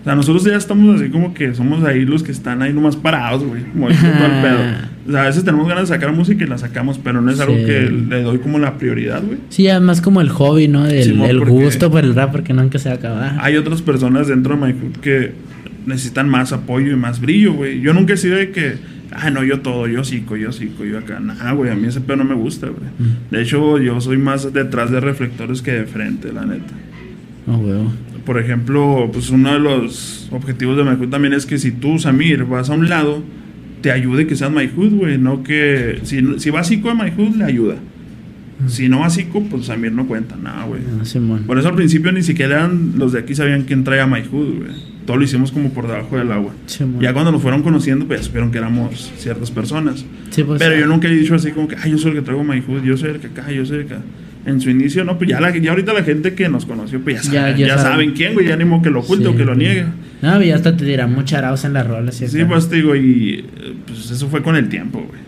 O 0.00 0.04
sea, 0.04 0.14
nosotros 0.14 0.44
ya 0.44 0.56
estamos 0.56 1.00
así 1.00 1.10
como 1.10 1.34
que 1.34 1.54
somos 1.54 1.84
ahí 1.84 2.04
los 2.04 2.22
que 2.22 2.32
están 2.32 2.62
ahí 2.62 2.72
nomás 2.72 2.96
parados, 2.96 3.44
güey. 3.44 3.62
Como 3.64 3.88
pedo. 3.88 4.58
O 5.08 5.10
sea, 5.10 5.22
a 5.22 5.26
veces 5.26 5.42
tenemos 5.42 5.66
ganas 5.66 5.88
de 5.88 5.94
sacar 5.94 6.12
música 6.12 6.44
y 6.44 6.46
la 6.46 6.58
sacamos, 6.58 7.00
pero 7.02 7.22
no 7.22 7.30
es 7.30 7.40
algo 7.40 7.56
Sí. 7.56 7.64
que 7.64 7.90
le 8.10 8.20
doy 8.22 8.40
como 8.40 8.58
la 8.58 8.76
prioridad, 8.76 9.22
güey. 9.24 9.38
Sí, 9.48 9.62
ya 9.62 9.80
más 9.80 10.02
como 10.02 10.20
el 10.20 10.28
hobby, 10.28 10.68
¿no? 10.68 10.84
El, 10.86 11.02
Simón, 11.02 11.30
el 11.30 11.40
gusto 11.46 11.90
por 11.90 12.04
el 12.04 12.14
rap, 12.14 12.30
porque 12.30 12.52
nunca 12.52 12.78
se 12.78 12.90
va 12.90 12.96
a 12.96 12.98
acabar. 12.98 13.36
Hay 13.40 13.56
otras 13.56 13.80
personas 13.80 14.28
dentro 14.28 14.54
de 14.54 14.66
MyHood 14.66 14.96
que 15.00 15.32
necesitan 15.88 16.28
más 16.28 16.52
apoyo 16.52 16.92
y 16.92 16.96
más 16.96 17.20
brillo, 17.20 17.54
güey. 17.54 17.80
Yo 17.80 17.92
nunca 17.94 18.14
he 18.14 18.16
sido 18.16 18.36
de 18.36 18.50
que, 18.50 18.74
ah, 19.10 19.30
no, 19.30 19.42
yo 19.42 19.60
todo, 19.60 19.88
yo 19.88 20.04
psico, 20.04 20.36
yo 20.36 20.52
psico, 20.52 20.84
yo 20.84 20.98
acá. 20.98 21.18
Nah, 21.18 21.52
güey, 21.52 21.70
a 21.70 21.74
mí 21.74 21.88
ese 21.88 22.00
pedo 22.00 22.18
no 22.18 22.24
me 22.24 22.34
gusta, 22.34 22.68
güey. 22.68 22.88
Mm. 22.98 23.30
De 23.30 23.42
hecho, 23.42 23.78
yo 23.78 24.00
soy 24.00 24.18
más 24.18 24.52
detrás 24.52 24.90
de 24.90 25.00
reflectores 25.00 25.62
que 25.62 25.72
de 25.72 25.86
frente, 25.86 26.32
la 26.32 26.44
neta. 26.44 26.74
Oh, 27.46 27.56
huevo. 27.56 27.92
Por 28.24 28.38
ejemplo, 28.38 29.08
pues 29.10 29.30
uno 29.30 29.54
de 29.54 29.58
los 29.58 30.28
objetivos 30.30 30.76
de 30.76 30.84
MyHood 30.84 31.08
también 31.08 31.32
es 31.32 31.46
que 31.46 31.58
si 31.58 31.72
tú, 31.72 31.98
Samir, 31.98 32.44
vas 32.44 32.68
a 32.68 32.74
un 32.74 32.88
lado, 32.88 33.22
te 33.80 33.90
ayude 33.90 34.26
que 34.26 34.36
seas 34.36 34.50
MyHood, 34.50 34.92
güey. 34.92 35.16
No 35.16 35.42
que. 35.42 36.00
Si, 36.02 36.38
si 36.38 36.50
vas 36.50 36.68
psico 36.68 36.88
de 36.88 36.94
MyHood, 36.94 37.36
le 37.36 37.44
ayuda. 37.44 37.76
Si 38.66 38.88
no 38.88 39.00
vas 39.00 39.14
psico, 39.14 39.42
pues 39.44 39.66
Samir 39.66 39.92
no 39.92 40.06
cuenta 40.08 40.34
nada, 40.36 40.64
güey. 40.64 40.80
Ah. 41.00 41.38
Por 41.46 41.58
eso 41.58 41.68
al 41.68 41.74
principio 41.76 42.10
ni 42.12 42.22
siquiera 42.22 42.56
eran- 42.56 42.94
los 42.96 43.12
de 43.12 43.20
aquí 43.20 43.34
sabían 43.34 43.62
quién 43.62 43.84
traía 43.84 44.06
MyHood, 44.06 44.56
güey. 44.58 44.70
Todo 45.06 45.16
lo 45.16 45.24
hicimos 45.24 45.52
como 45.52 45.70
por 45.70 45.86
debajo 45.86 46.18
del 46.18 46.30
agua. 46.32 46.52
Ya 47.00 47.12
cuando 47.12 47.32
nos 47.32 47.40
fueron 47.40 47.62
conociendo, 47.62 48.06
pues 48.06 48.20
ya 48.20 48.26
supieron 48.26 48.50
que 48.50 48.58
éramos 48.58 49.10
ciertas 49.16 49.50
personas. 49.50 50.04
Sí, 50.30 50.42
pues, 50.42 50.58
Pero 50.58 50.76
yo 50.78 50.86
nunca 50.86 51.08
he 51.08 51.12
dicho 51.12 51.34
así 51.34 51.52
como 51.52 51.68
que, 51.68 51.76
ay, 51.82 51.92
yo 51.92 51.98
soy 51.98 52.10
el 52.10 52.16
que 52.18 52.22
traigo 52.22 52.42
MyHood, 52.44 52.82
yo 52.82 52.96
soy 52.96 53.10
el 53.10 53.18
que 53.20 53.28
acá, 53.28 53.50
yo 53.50 53.64
soy 53.64 53.78
el 53.78 53.86
que... 53.86 53.94
En 54.46 54.60
su 54.60 54.70
inicio, 54.70 55.04
no, 55.04 55.18
pues 55.18 55.28
ya, 55.28 55.40
la, 55.40 55.54
ya 55.56 55.70
ahorita 55.70 55.92
la 55.92 56.02
gente 56.02 56.32
que 56.34 56.48
nos 56.48 56.64
conoció, 56.64 57.00
pues 57.00 57.22
ya, 57.24 57.32
Ya- 57.32 57.40
saben, 57.40 57.56
ya 57.58 57.66
ya, 57.66 57.76
saben. 57.78 57.92
saben 57.92 58.12
quién, 58.12 58.34
güey, 58.34 58.46
ya 58.48 58.56
ni 58.56 58.64
modo 58.64 58.80
que 58.82 58.88
lo 58.90 59.00
oculte 59.00 59.26
o 59.28 59.36
que 59.36 59.44
lo 59.44 59.54
niegue. 59.54 59.84
No, 60.22 60.42
y 60.42 60.50
hasta 60.52 60.74
te 60.76 60.84
dirán 60.86 61.12
mucharados 61.14 61.64
en 61.64 61.74
las 61.74 61.86
rolas. 61.86 62.14
Sí, 62.16 62.24
acá. 62.24 62.48
pues 62.48 62.68
te 62.68 62.76
digo, 62.76 62.96
y 62.96 63.44
eh, 63.60 63.74
pues 63.86 64.10
eso 64.10 64.28
fue 64.28 64.42
con 64.42 64.56
el 64.56 64.68
tiempo, 64.68 65.00
güey. 65.06 65.20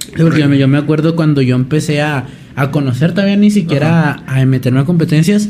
Sí, 0.00 0.22
porque 0.22 0.40
yo 0.40 0.48
me, 0.48 0.56
yo 0.58 0.66
me 0.68 0.78
acuerdo 0.78 1.14
cuando 1.14 1.42
yo 1.42 1.56
empecé 1.56 2.00
a, 2.00 2.24
a 2.62 2.70
conocer, 2.70 3.12
todavía 3.12 3.36
ni 3.36 3.50
siquiera 3.50 4.22
a, 4.26 4.40
a 4.40 4.46
meterme 4.46 4.80
a 4.80 4.84
competencias, 4.84 5.48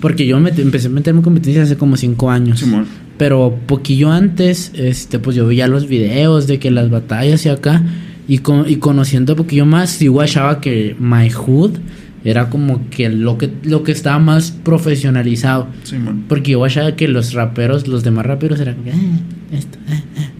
porque 0.00 0.26
yo 0.26 0.40
me, 0.40 0.50
empecé 0.50 0.88
a 0.88 0.90
meterme 0.90 1.20
a 1.20 1.22
competencias 1.22 1.66
hace 1.66 1.76
como 1.76 1.96
cinco 1.96 2.30
años. 2.30 2.60
Simón. 2.60 2.86
Pero 3.18 3.56
poquillo 3.66 4.10
antes, 4.10 4.72
este, 4.74 5.18
pues 5.18 5.36
yo 5.36 5.46
veía 5.46 5.68
los 5.68 5.86
videos 5.86 6.46
de 6.46 6.58
que 6.58 6.70
las 6.70 6.90
batallas 6.90 7.46
y 7.46 7.48
acá, 7.50 7.82
y, 8.26 8.38
con, 8.38 8.68
y 8.68 8.76
conociendo 8.76 9.36
poquillo 9.36 9.66
más, 9.66 9.90
sí 9.90 10.08
guachaba 10.08 10.60
que 10.60 10.96
My 10.98 11.30
Hood 11.30 11.78
era 12.24 12.50
como 12.50 12.88
que 12.88 13.08
lo 13.08 13.36
que, 13.36 13.50
lo 13.64 13.82
que 13.82 13.92
estaba 13.92 14.18
más 14.18 14.50
profesionalizado. 14.52 15.68
Simón. 15.84 16.24
Porque 16.28 16.52
yo 16.52 16.58
guachaba 16.58 16.96
que 16.96 17.08
los 17.08 17.32
raperos, 17.34 17.86
los 17.88 18.02
demás 18.04 18.26
raperos 18.26 18.60
eran 18.60 18.76
como, 18.76 18.90
"Ah, 18.92 19.56
esto, 19.56 19.78
ah, 19.88 20.00
ah". 20.18 20.30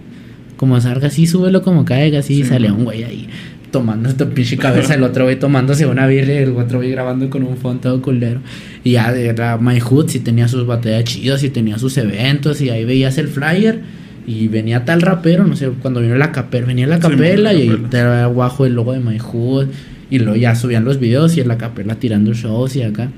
como 0.56 0.80
salga 0.80 1.08
así, 1.08 1.26
súbelo 1.26 1.62
como 1.62 1.84
caiga, 1.84 2.20
así, 2.20 2.34
y 2.34 2.42
Sí, 2.42 2.48
salía 2.48 2.70
man. 2.70 2.78
un 2.80 2.84
güey 2.84 3.02
ahí 3.04 3.28
tomando 3.72 4.08
esta 4.08 4.28
pinche 4.28 4.56
cabeza, 4.56 4.94
el 4.94 5.02
otro 5.02 5.24
güey 5.24 5.38
tomándose 5.38 5.86
una 5.86 6.06
birria 6.06 6.40
y 6.40 6.42
el 6.44 6.50
otro 6.50 6.78
güey 6.78 6.92
grabando 6.92 7.28
con 7.28 7.42
un 7.42 7.56
fondo 7.56 7.80
todo 7.80 8.02
culero. 8.02 8.40
Y 8.84 8.92
ya 8.92 9.10
era 9.12 9.58
My 9.58 9.80
Hood, 9.80 10.08
si 10.08 10.20
tenía 10.20 10.46
sus 10.46 10.64
batallas 10.64 11.02
chidas, 11.04 11.42
y 11.42 11.50
tenía 11.50 11.78
sus 11.78 11.96
eventos, 11.96 12.60
y 12.60 12.70
ahí 12.70 12.84
veías 12.84 13.18
el 13.18 13.26
flyer. 13.26 13.80
Y 14.24 14.46
venía 14.46 14.84
tal 14.84 15.00
rapero, 15.00 15.44
no 15.44 15.56
sé, 15.56 15.68
cuando 15.80 16.00
vino 16.00 16.14
la 16.14 16.30
capela, 16.30 16.64
venía 16.66 16.86
la 16.86 17.00
capela 17.00 17.52
la 17.52 17.54
y 17.54 17.62
ahí 17.62 17.80
estaba 17.82 18.24
abajo 18.24 18.64
el 18.66 18.74
logo 18.74 18.92
de 18.92 19.00
My 19.00 19.18
Hood. 19.18 19.66
Y 20.10 20.18
luego 20.20 20.36
ya 20.36 20.54
subían 20.54 20.84
los 20.84 21.00
videos 21.00 21.36
y 21.36 21.40
en 21.40 21.48
la 21.48 21.58
capela 21.58 21.96
tirando 21.96 22.32
shows 22.32 22.76
y 22.76 22.82
acá. 22.82 23.10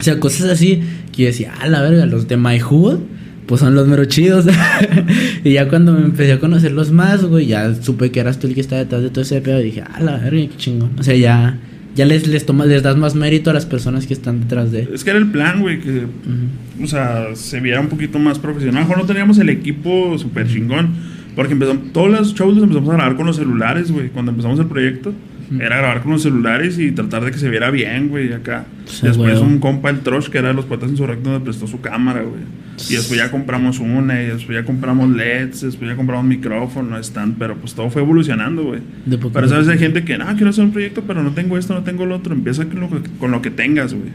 O 0.00 0.02
sea, 0.02 0.18
cosas 0.18 0.50
así 0.50 0.82
que 1.12 1.22
yo 1.22 1.28
decía, 1.28 1.52
ah, 1.60 1.68
la 1.68 1.82
verga, 1.82 2.06
los 2.06 2.26
de 2.26 2.36
My 2.36 2.58
Hood, 2.58 2.98
pues 3.50 3.62
son 3.62 3.74
los 3.74 3.88
mero 3.88 4.04
chidos. 4.04 4.46
y 5.44 5.54
ya 5.54 5.68
cuando 5.68 5.92
me 5.92 6.04
empecé 6.04 6.34
a 6.34 6.38
conocerlos 6.38 6.92
más, 6.92 7.24
güey, 7.24 7.46
ya 7.46 7.74
supe 7.74 8.12
que 8.12 8.20
eras 8.20 8.38
tú 8.38 8.46
el 8.46 8.54
que 8.54 8.60
estaba 8.60 8.78
detrás 8.78 9.02
de 9.02 9.10
todo 9.10 9.22
ese 9.22 9.40
pedo. 9.40 9.58
Y 9.60 9.64
dije, 9.64 9.82
ah, 9.82 9.98
la 10.00 10.18
verga, 10.18 10.30
qué 10.30 10.56
chingón. 10.56 10.92
O 10.96 11.02
sea, 11.02 11.16
ya, 11.16 11.58
ya 11.96 12.06
les, 12.06 12.28
les, 12.28 12.46
tomas, 12.46 12.68
les 12.68 12.84
das 12.84 12.96
más 12.96 13.16
mérito 13.16 13.50
a 13.50 13.52
las 13.52 13.66
personas 13.66 14.06
que 14.06 14.14
están 14.14 14.42
detrás 14.42 14.70
de. 14.70 14.88
Es 14.94 15.02
que 15.02 15.10
era 15.10 15.18
el 15.18 15.32
plan, 15.32 15.62
güey, 15.62 15.80
que 15.80 16.04
o 16.80 16.86
sea, 16.86 17.34
se 17.34 17.58
viera 17.58 17.80
un 17.80 17.88
poquito 17.88 18.20
más 18.20 18.38
profesional. 18.38 18.76
A 18.76 18.80
lo 18.82 18.86
mejor 18.86 19.02
no 19.02 19.06
teníamos 19.08 19.36
el 19.38 19.48
equipo 19.48 20.16
súper 20.16 20.46
chingón. 20.46 20.90
Porque 21.34 21.54
empezamos, 21.54 21.92
todos 21.92 22.08
los 22.08 22.34
shows 22.34 22.54
los 22.54 22.62
empezamos 22.62 22.90
a 22.90 22.92
grabar 22.92 23.16
con 23.16 23.26
los 23.26 23.34
celulares, 23.34 23.90
güey. 23.90 24.10
Cuando 24.10 24.30
empezamos 24.30 24.60
el 24.60 24.66
proyecto. 24.66 25.12
Era 25.58 25.78
grabar 25.78 26.02
con 26.02 26.12
los 26.12 26.22
celulares 26.22 26.78
y 26.78 26.92
tratar 26.92 27.24
de 27.24 27.32
que 27.32 27.38
se 27.38 27.48
viera 27.50 27.70
bien, 27.70 28.08
güey, 28.08 28.32
acá. 28.32 28.66
Sí, 28.84 29.06
después 29.06 29.38
güey. 29.38 29.50
un 29.52 29.58
compa, 29.58 29.90
el 29.90 30.00
Trosh, 30.00 30.28
que 30.28 30.38
era 30.38 30.48
de 30.48 30.54
los 30.54 30.66
su 30.66 31.06
recto, 31.06 31.30
me 31.30 31.40
prestó 31.40 31.66
su 31.66 31.80
cámara, 31.80 32.22
güey. 32.22 32.42
Y 32.88 32.94
después 32.94 33.18
ya 33.18 33.30
compramos 33.30 33.78
una, 33.80 34.22
y 34.22 34.26
después 34.26 34.56
ya 34.56 34.64
compramos 34.64 35.10
LEDs, 35.10 35.62
después 35.62 35.90
ya 35.90 35.96
compramos 35.96 36.24
micrófono, 36.26 36.96
stand, 36.98 37.36
pero 37.38 37.56
pues 37.56 37.74
todo 37.74 37.90
fue 37.90 38.02
evolucionando, 38.02 38.62
güey. 38.62 38.80
Pero 39.32 39.48
sabes, 39.48 39.68
hay 39.68 39.78
gente 39.78 40.04
que, 40.04 40.16
no, 40.16 40.26
quiero 40.36 40.50
hacer 40.50 40.64
un 40.64 40.72
proyecto, 40.72 41.02
pero 41.06 41.22
no 41.22 41.32
tengo 41.32 41.58
esto, 41.58 41.74
no 41.74 41.82
tengo 41.82 42.06
lo 42.06 42.16
otro. 42.16 42.32
Empieza 42.32 42.64
con 42.66 42.80
lo 42.80 42.88
que, 42.88 43.10
con 43.18 43.30
lo 43.32 43.42
que 43.42 43.50
tengas, 43.50 43.92
güey. 43.92 44.10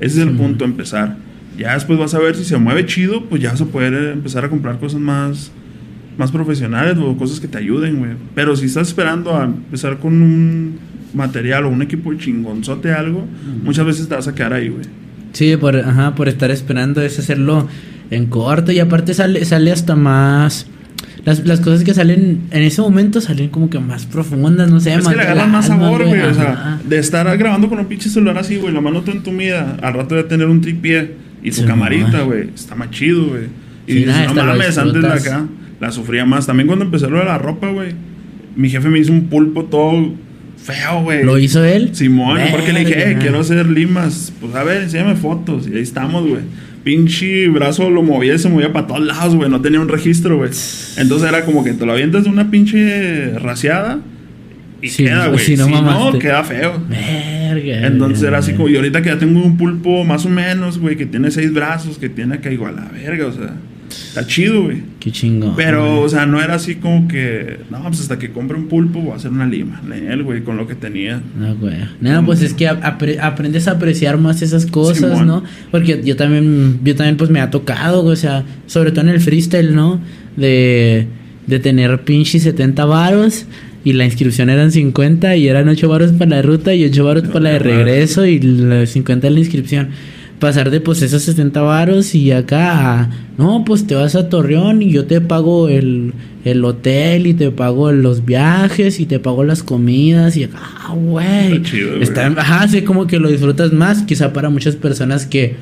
Ese 0.00 0.20
es 0.20 0.26
el 0.26 0.32
Sí. 0.32 0.38
punto, 0.38 0.64
empezar. 0.64 1.16
Ya 1.58 1.74
después 1.74 1.98
vas 1.98 2.14
a 2.14 2.18
ver 2.18 2.34
si 2.34 2.44
se 2.44 2.56
mueve 2.56 2.86
chido, 2.86 3.26
pues 3.26 3.42
ya 3.42 3.50
vas 3.50 3.60
a 3.60 3.66
poder 3.66 3.92
eh, 3.94 4.12
empezar 4.12 4.44
a 4.44 4.48
comprar 4.48 4.78
cosas 4.78 5.00
más, 5.00 5.52
más 6.18 6.30
profesionales 6.30 6.96
o 6.98 7.16
cosas 7.16 7.40
que 7.40 7.48
te 7.48 7.58
ayuden, 7.58 7.98
güey. 7.98 8.12
Pero 8.34 8.56
si 8.56 8.66
estás 8.66 8.88
esperando 8.88 9.36
a 9.36 9.44
empezar 9.44 9.98
con 9.98 10.20
un 10.20 10.78
material 11.14 11.66
o 11.66 11.68
un 11.68 11.82
equipo 11.82 12.12
chingonzote 12.14 12.92
algo, 12.92 13.26
muchas 13.62 13.86
veces 13.86 14.08
te 14.08 14.14
vas 14.14 14.28
a 14.28 14.34
quedar 14.34 14.52
ahí, 14.52 14.68
güey. 14.68 14.84
Sí, 15.32 15.56
por, 15.56 15.76
ajá, 15.76 16.14
por 16.14 16.28
estar 16.28 16.50
esperando 16.50 17.00
es 17.02 17.18
hacerlo 17.18 17.66
en 18.10 18.26
corto 18.26 18.72
y 18.72 18.80
aparte 18.80 19.14
sale, 19.14 19.44
sale 19.44 19.72
hasta 19.72 19.96
más... 19.96 20.66
Las, 21.24 21.46
las 21.46 21.60
cosas 21.60 21.84
que 21.84 21.94
salen 21.94 22.40
en 22.50 22.62
ese 22.62 22.82
momento 22.82 23.20
salen 23.20 23.48
como 23.48 23.70
que 23.70 23.78
más 23.78 24.06
profundas, 24.06 24.68
no 24.72 24.80
sé, 24.80 24.92
Es 24.92 25.06
que 25.06 25.14
le 25.14 25.22
agarran 25.22 25.52
más 25.52 25.68
sabor, 25.68 26.04
güey. 26.04 26.20
O 26.20 26.34
sea, 26.34 26.80
de 26.84 26.98
estar 26.98 27.38
grabando 27.38 27.68
con 27.68 27.78
un 27.78 27.86
pinche 27.86 28.10
celular 28.10 28.38
así, 28.38 28.56
güey, 28.56 28.74
la 28.74 28.80
mano 28.80 29.02
tan 29.02 29.18
entumida, 29.18 29.76
al 29.82 29.94
rato 29.94 30.16
de 30.16 30.24
tener 30.24 30.48
un 30.48 30.60
tripié 30.60 31.14
y 31.44 31.50
tu 31.50 31.60
Sí, 31.60 31.64
camarita, 31.64 32.22
güey, 32.22 32.48
está 32.52 32.74
más 32.74 32.90
chido, 32.90 33.26
güey. 33.28 33.44
Y 33.86 33.94
dices, 33.94 34.08
nada, 34.14 34.32
no 34.32 34.44
mames, 34.44 34.78
antes 34.78 35.02
de 35.02 35.08
acá 35.08 35.46
la 35.80 35.90
sufría 35.90 36.24
más. 36.24 36.46
También 36.46 36.66
cuando 36.68 36.84
empecé 36.84 37.08
lo 37.08 37.18
de 37.18 37.24
la 37.24 37.38
ropa, 37.38 37.68
güey, 37.70 37.92
mi 38.56 38.70
jefe 38.70 38.88
me 38.88 38.98
hizo 38.98 39.12
un 39.12 39.24
pulpo 39.28 39.64
todo 39.64 40.14
feo, 40.56 41.02
güey. 41.02 41.24
¿Lo 41.24 41.38
hizo 41.38 41.64
él? 41.64 41.90
Simón, 41.94 42.38
porque 42.52 42.72
le 42.72 42.80
dije, 42.80 43.10
eh, 43.10 43.16
quiero 43.20 43.40
hacer 43.40 43.66
limas. 43.68 44.32
Pues 44.40 44.54
a 44.54 44.62
ver, 44.62 44.82
enséñame 44.82 45.16
fotos. 45.16 45.66
Y 45.68 45.74
ahí 45.76 45.82
estamos, 45.82 46.26
güey. 46.26 46.42
Pinche 46.84 47.48
brazo 47.48 47.90
lo 47.90 48.02
movía 48.02 48.34
y 48.34 48.38
se 48.38 48.48
movía 48.48 48.72
para 48.72 48.86
todos 48.86 49.00
lados, 49.04 49.34
güey. 49.34 49.50
No 49.50 49.60
tenía 49.60 49.80
un 49.80 49.88
registro, 49.88 50.36
güey. 50.36 50.50
Entonces 50.96 51.28
era 51.28 51.44
como 51.44 51.64
que 51.64 51.72
te 51.72 51.84
lo 51.86 51.92
avientas 51.92 52.24
de 52.24 52.30
una 52.30 52.50
pinche 52.50 53.36
raciada 53.38 54.00
y 54.80 54.88
Sí, 54.88 55.04
queda, 55.04 55.28
güey. 55.28 55.38
si 55.44 55.56
no 55.56 55.66
si 55.66 55.72
no, 55.72 56.18
queda 56.18 56.42
feo. 56.44 56.80
Verga. 56.88 57.86
Entonces 57.86 58.22
era 58.24 58.38
así 58.38 58.52
como, 58.52 58.68
y 58.68 58.76
ahorita 58.76 59.00
que 59.02 59.08
ya 59.10 59.18
tengo 59.18 59.40
un 59.44 59.56
pulpo 59.56 60.04
más 60.04 60.26
o 60.26 60.28
menos, 60.28 60.78
güey, 60.78 60.96
que 60.96 61.06
tiene 61.06 61.30
seis 61.30 61.52
brazos, 61.52 61.98
que 61.98 62.08
tiene 62.08 62.34
acá 62.36 62.50
igual 62.50 62.78
a 62.78 62.84
la 62.84 62.88
verga, 62.90 63.26
o 63.26 63.32
sea, 63.32 63.54
está 64.08 64.26
chido, 64.26 64.64
güey. 64.64 64.82
Qué 65.00 65.10
chingo. 65.10 65.54
Pero, 65.56 66.00
o 66.00 66.08
sea, 66.08 66.26
no 66.26 66.40
era 66.40 66.54
así 66.54 66.76
como 66.76 67.08
que, 67.08 67.58
no, 67.70 67.82
pues 67.84 68.00
hasta 68.00 68.18
que 68.18 68.30
compre 68.30 68.56
un 68.56 68.68
pulpo 68.68 69.00
voy 69.00 69.12
a 69.12 69.16
hacer 69.16 69.30
una 69.30 69.46
lima. 69.46 69.80
Él, 70.08 70.22
güey, 70.22 70.42
con 70.42 70.56
lo 70.56 70.66
que 70.66 70.74
tenía. 70.74 71.20
No, 71.38 71.54
güey. 71.56 71.74
Nada, 72.00 72.24
pues 72.24 72.42
es 72.42 72.54
que 72.54 72.68
apre- 72.68 73.18
aprendes 73.20 73.68
a 73.68 73.72
apreciar 73.72 74.18
más 74.18 74.42
esas 74.42 74.66
cosas, 74.66 74.98
Simón. 75.10 75.26
¿no? 75.26 75.44
Porque 75.70 76.00
yo 76.04 76.16
también, 76.16 76.80
yo 76.84 76.94
también 76.94 77.16
pues 77.16 77.30
me 77.30 77.40
ha 77.40 77.50
tocado, 77.50 78.02
güey, 78.02 78.12
o 78.14 78.16
sea, 78.16 78.44
sobre 78.66 78.90
todo 78.92 79.02
en 79.02 79.08
el 79.10 79.20
freestyle, 79.20 79.74
¿no? 79.74 80.00
De, 80.36 81.06
de 81.46 81.58
tener 81.58 82.00
pinche 82.02 82.38
70 82.38 82.84
varos 82.84 83.46
y 83.84 83.94
la 83.94 84.04
inscripción 84.04 84.48
eran 84.48 84.70
50 84.70 85.34
y 85.36 85.48
eran 85.48 85.68
8 85.68 85.88
varos 85.88 86.12
para 86.12 86.30
la 86.36 86.42
ruta 86.42 86.72
y 86.74 86.84
8 86.84 87.04
varos 87.04 87.24
para 87.24 87.40
la 87.40 87.50
de 87.50 87.58
regreso 87.58 88.24
y 88.24 88.38
la 88.40 88.86
50 88.86 89.26
en 89.26 89.34
la 89.34 89.40
inscripción. 89.40 89.88
Pasar 90.42 90.70
de 90.72 90.80
pues 90.80 91.00
esos 91.02 91.22
60 91.22 91.60
varos 91.60 92.16
y 92.16 92.32
acá 92.32 93.02
a, 93.02 93.10
no, 93.38 93.62
pues 93.64 93.86
te 93.86 93.94
vas 93.94 94.16
a 94.16 94.28
Torreón 94.28 94.82
y 94.82 94.90
yo 94.90 95.04
te 95.04 95.20
pago 95.20 95.68
el, 95.68 96.14
el 96.44 96.64
hotel 96.64 97.28
y 97.28 97.34
te 97.34 97.52
pago 97.52 97.92
los 97.92 98.24
viajes 98.24 98.98
y 98.98 99.06
te 99.06 99.20
pago 99.20 99.44
las 99.44 99.62
comidas 99.62 100.36
y 100.36 100.42
acá, 100.42 100.58
ah, 100.60 100.94
güey. 100.96 101.52
Está 101.58 101.70
chido. 101.70 101.96
Está, 102.02 102.26
ajá, 102.26 102.66
sí, 102.66 102.82
como 102.82 103.06
que 103.06 103.20
lo 103.20 103.30
disfrutas 103.30 103.72
más, 103.72 104.02
quizá 104.02 104.32
para 104.32 104.50
muchas 104.50 104.74
personas 104.74 105.26
que 105.26 105.54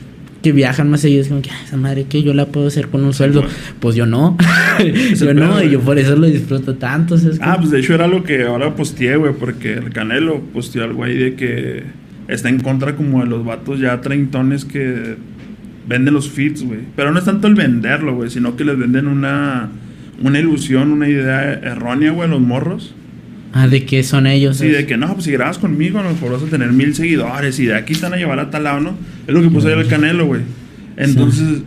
que 0.42 0.52
viajan 0.52 0.88
más 0.88 1.02
seguido, 1.02 1.20
es 1.20 1.28
como 1.28 1.42
que, 1.42 1.50
"Ah, 1.50 1.60
esa 1.66 1.76
madre 1.76 2.04
que 2.04 2.22
yo 2.22 2.32
la 2.32 2.46
puedo 2.46 2.68
hacer 2.68 2.88
con 2.88 3.04
un 3.04 3.12
sueldo. 3.12 3.44
Pues 3.78 3.94
yo 3.94 4.06
no. 4.06 4.38
yo 5.14 5.34
no, 5.34 5.56
pedo, 5.56 5.64
y 5.64 5.70
yo 5.72 5.80
por 5.80 5.98
eso 5.98 6.16
lo 6.16 6.26
disfruto 6.26 6.76
tanto. 6.76 7.18
¿sabes? 7.18 7.38
Ah, 7.42 7.58
pues 7.58 7.70
de 7.70 7.80
hecho 7.80 7.92
era 7.92 8.06
lo 8.06 8.24
que 8.24 8.44
ahora 8.44 8.74
posteé, 8.74 9.16
güey, 9.16 9.34
porque 9.34 9.74
el 9.74 9.90
Canelo 9.90 10.40
posteó 10.54 10.84
algo 10.84 11.04
ahí 11.04 11.18
de 11.18 11.34
que 11.34 11.82
está 12.30 12.48
en 12.48 12.60
contra 12.60 12.96
como 12.96 13.20
de 13.20 13.26
los 13.26 13.44
vatos 13.44 13.80
ya 13.80 14.00
treintones 14.00 14.64
que 14.64 15.16
venden 15.86 16.14
los 16.14 16.30
feeds, 16.30 16.62
güey. 16.62 16.80
Pero 16.96 17.12
no 17.12 17.18
es 17.18 17.24
tanto 17.24 17.46
el 17.46 17.54
venderlo, 17.54 18.14
güey, 18.14 18.30
sino 18.30 18.56
que 18.56 18.64
les 18.64 18.78
venden 18.78 19.08
una, 19.08 19.68
una 20.22 20.38
ilusión, 20.38 20.92
una 20.92 21.08
idea 21.08 21.52
errónea, 21.52 22.12
güey, 22.12 22.28
los 22.28 22.40
morros. 22.40 22.94
Ah, 23.52 23.66
de 23.66 23.84
que 23.84 24.04
son 24.04 24.26
ellos. 24.26 24.58
Sí, 24.58 24.68
de 24.68 24.86
que 24.86 24.96
no, 24.96 25.12
pues 25.12 25.24
si 25.24 25.32
grabas 25.32 25.58
conmigo, 25.58 25.98
a 25.98 26.04
lo 26.04 26.10
mejor 26.10 26.32
vas 26.32 26.42
a 26.42 26.46
tener 26.46 26.72
mil 26.72 26.94
seguidores 26.94 27.58
y 27.58 27.66
de 27.66 27.74
aquí 27.74 27.94
van 28.00 28.14
a 28.14 28.16
llevar 28.16 28.38
a 28.38 28.50
tal 28.50 28.64
lado, 28.64 28.80
¿no? 28.80 28.94
Es 29.26 29.34
lo 29.34 29.42
que 29.42 29.48
puso 29.48 29.66
ahí 29.66 29.74
el 29.74 29.88
Canelo, 29.88 30.26
güey. 30.26 30.42
Entonces, 30.96 31.62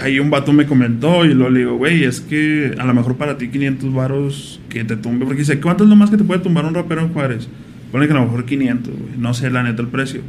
ahí 0.00 0.18
un 0.18 0.30
vato 0.30 0.52
me 0.54 0.64
comentó 0.64 1.26
y 1.26 1.34
lo 1.34 1.50
le 1.50 1.60
digo, 1.60 1.76
güey, 1.76 2.04
es 2.04 2.20
que 2.20 2.74
a 2.78 2.84
lo 2.86 2.94
mejor 2.94 3.16
para 3.16 3.36
ti 3.36 3.48
500 3.48 3.92
varos 3.92 4.60
que 4.70 4.84
te 4.84 4.96
tumbe, 4.96 5.26
porque 5.26 5.40
dice, 5.40 5.60
¿cuánto 5.60 5.84
es 5.84 5.90
lo 5.90 5.96
más 5.96 6.08
que 6.08 6.16
te 6.16 6.24
puede 6.24 6.40
tumbar 6.40 6.64
un 6.64 6.74
rapero 6.74 7.02
en 7.02 7.08
Juárez? 7.08 7.48
Pone 7.92 8.06
que 8.06 8.12
a 8.12 8.16
lo 8.16 8.24
mejor 8.24 8.44
500, 8.44 8.92
güey. 8.94 9.12
No 9.18 9.32
sé 9.34 9.50
la 9.50 9.62
neta 9.62 9.82
el 9.82 9.88
precio. 9.88 10.20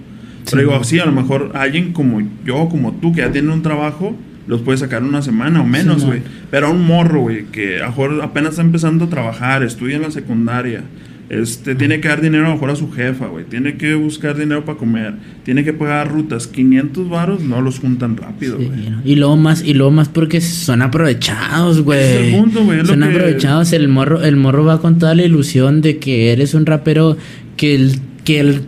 Pero 0.45 0.57
Sí. 0.57 0.67
digo, 0.69 0.83
sí, 0.83 0.99
a 0.99 1.05
lo 1.05 1.11
mejor 1.11 1.51
alguien 1.55 1.91
como 1.93 2.21
yo, 2.45 2.69
como 2.69 2.93
tú, 2.93 3.11
que 3.13 3.21
ya 3.21 3.31
tiene 3.31 3.51
un 3.51 3.61
trabajo, 3.61 4.15
los 4.47 4.61
puede 4.61 4.77
sacar 4.77 5.03
una 5.03 5.21
semana 5.21 5.59
o 5.61 5.65
menos, 5.65 6.01
Sí, 6.01 6.07
güey. 6.07 6.19
no. 6.19 6.25
Pero 6.49 6.67
a 6.67 6.69
un 6.69 6.85
morro, 6.85 7.21
güey, 7.21 7.45
que 7.47 7.77
a 7.79 7.83
lo 7.83 7.87
mejor 7.89 8.21
apenas 8.23 8.51
está 8.51 8.61
empezando 8.61 9.05
a 9.05 9.09
trabajar, 9.09 9.63
estudia 9.63 9.97
en 9.97 10.03
la 10.03 10.11
secundaria, 10.11 10.83
este, 11.29 11.75
tiene 11.75 11.99
que 11.99 12.07
dar 12.07 12.21
dinero 12.21 12.45
a 12.45 12.47
lo 12.47 12.53
mejor 12.53 12.69
a 12.69 12.77
su 12.77 12.89
jefa, 12.89 13.25
güey. 13.27 13.43
Tiene 13.43 13.75
que 13.75 13.95
buscar 13.95 14.37
dinero 14.37 14.63
para 14.63 14.77
comer, 14.77 15.15
tiene 15.43 15.65
que 15.65 15.73
pagar 15.73 16.09
rutas. 16.09 16.47
500 16.47 17.09
varos 17.09 17.43
no 17.43 17.59
los 17.61 17.79
juntan 17.79 18.15
rápido, 18.15 18.57
Sí, 18.57 18.67
güey. 18.67 18.89
¿no? 18.89 19.01
Y 19.03 19.15
luego 19.17 19.35
más, 19.35 19.61
y 19.65 19.73
luego 19.73 19.91
más 19.91 20.07
porque 20.07 20.39
son 20.39 20.81
aprovechados, 20.81 21.81
güey. 21.81 21.99
Es 21.99 22.33
el 22.33 22.39
punto, 22.39 22.63
güey, 22.63 22.79
es 22.79 22.87
lo 22.87 22.93
Son 22.93 23.01
que- 23.03 23.09
aprovechados. 23.17 23.73
El 23.73 23.89
morro, 23.89 24.23
el 24.23 24.37
morro 24.37 24.63
va 24.63 24.79
con 24.79 24.97
toda 24.99 25.13
la 25.15 25.23
ilusión 25.23 25.81
de 25.81 25.97
que 25.97 26.31
eres 26.31 26.53
un 26.53 26.65
rapero 26.65 27.17
que 27.57 27.75
él, 27.75 27.99
que 28.23 28.39
él 28.39 28.61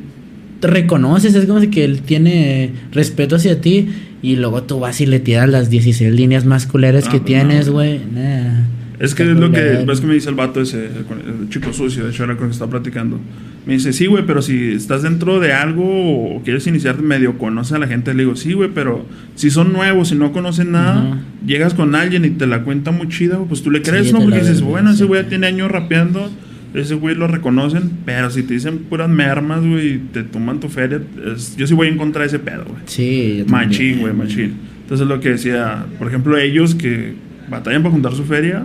reconoces, 0.61 1.33
es 1.35 1.45
como 1.45 1.61
si 1.61 1.67
que 1.67 1.85
él 1.85 2.01
tiene 2.01 2.71
respeto 2.91 3.37
hacia 3.37 3.61
ti. 3.61 3.87
Y 4.21 4.35
luego 4.35 4.63
tú 4.63 4.79
vas 4.81 4.99
y 4.99 5.05
le 5.05 5.21
tiras 5.21 5.47
las 5.47 5.69
16 5.69 6.13
líneas 6.13 6.43
más 6.43 6.65
culeras 6.65 7.05
Ah, 7.07 7.11
que 7.11 7.19
pues, 7.19 7.25
tienes, 7.25 7.67
no, 7.67 7.73
güey. 7.73 8.01
Nah. 8.13 8.65
Es 8.99 9.15
que 9.15 9.23
es 9.23 9.29
lo 9.29 9.49
que, 9.49 9.61
culero. 9.61 9.93
es 9.93 10.01
que 10.01 10.07
me 10.07 10.13
dice 10.13 10.27
el 10.27 10.35
vato 10.35 10.59
ese, 10.59 10.87
el, 10.87 11.41
el 11.41 11.49
chico 11.49 11.71
sucio, 11.71 12.03
de 12.03 12.11
hecho 12.11 12.25
era 12.25 12.35
con 12.35 12.43
el 12.43 12.49
que 12.49 12.53
estaba 12.53 12.71
platicando. 12.71 13.17
Me 13.65 13.73
dice, 13.73 13.93
sí, 13.93 14.07
güey, 14.07 14.25
pero 14.25 14.41
si 14.41 14.73
estás 14.73 15.03
dentro 15.03 15.39
de 15.39 15.53
algo 15.53 15.85
o 15.85 16.41
quieres 16.43 16.67
iniciarte 16.67 17.01
medio, 17.01 17.37
conoce 17.37 17.75
a 17.75 17.79
la 17.79 17.87
gente. 17.87 18.13
Le 18.13 18.23
digo, 18.23 18.35
sí, 18.35 18.53
güey, 18.53 18.69
pero 18.73 19.05
si 19.35 19.51
son 19.51 19.71
nuevos 19.71 20.11
y 20.11 20.15
no 20.15 20.33
conocen 20.33 20.71
nada, 20.71 21.21
llegas 21.45 21.73
con 21.73 21.95
alguien 21.95 22.25
y 22.25 22.31
te 22.31 22.45
la 22.45 22.63
cuenta 22.63 22.91
muy 22.91 23.07
chida, 23.07 23.37
pues 23.47 23.63
tú 23.63 23.71
le 23.71 23.81
crees, 23.81 24.07
Sí, 24.07 24.13
¿no? 24.13 24.19
Porque 24.19 24.39
dices, 24.39 24.55
ves, 24.55 24.61
bueno, 24.63 24.91
ese 24.91 25.05
güey 25.05 25.23
ya 25.23 25.29
tiene 25.29 25.47
años 25.47 25.71
rapeando, 25.71 26.29
ese 26.73 26.95
güey 26.95 27.15
lo 27.15 27.27
reconocen, 27.27 27.89
pero 28.05 28.29
si 28.29 28.43
te 28.43 28.53
dicen 28.53 28.79
puras 28.89 29.09
mermas, 29.09 29.65
güey, 29.65 29.93
y 29.93 29.97
te 29.97 30.23
toman 30.23 30.59
tu 30.59 30.69
feria, 30.69 31.01
es- 31.33 31.55
yo 31.57 31.65
sí 31.67 31.73
voy 31.73 31.87
en 31.87 31.97
contra 31.97 32.21
de 32.21 32.27
ese 32.27 32.39
pedo, 32.39 32.65
güey. 32.65 32.81
Sí. 32.85 33.43
Machín, 33.47 33.99
güey, 33.99 34.13
machín. 34.13 34.53
Entonces 34.83 35.07
lo 35.07 35.19
que 35.19 35.29
decía, 35.29 35.85
por 35.97 36.07
ejemplo, 36.07 36.37
ellos 36.37 36.75
que 36.75 37.13
batallan 37.49 37.81
para 37.83 37.91
juntar 37.93 38.13
su 38.13 38.23
feria, 38.23 38.63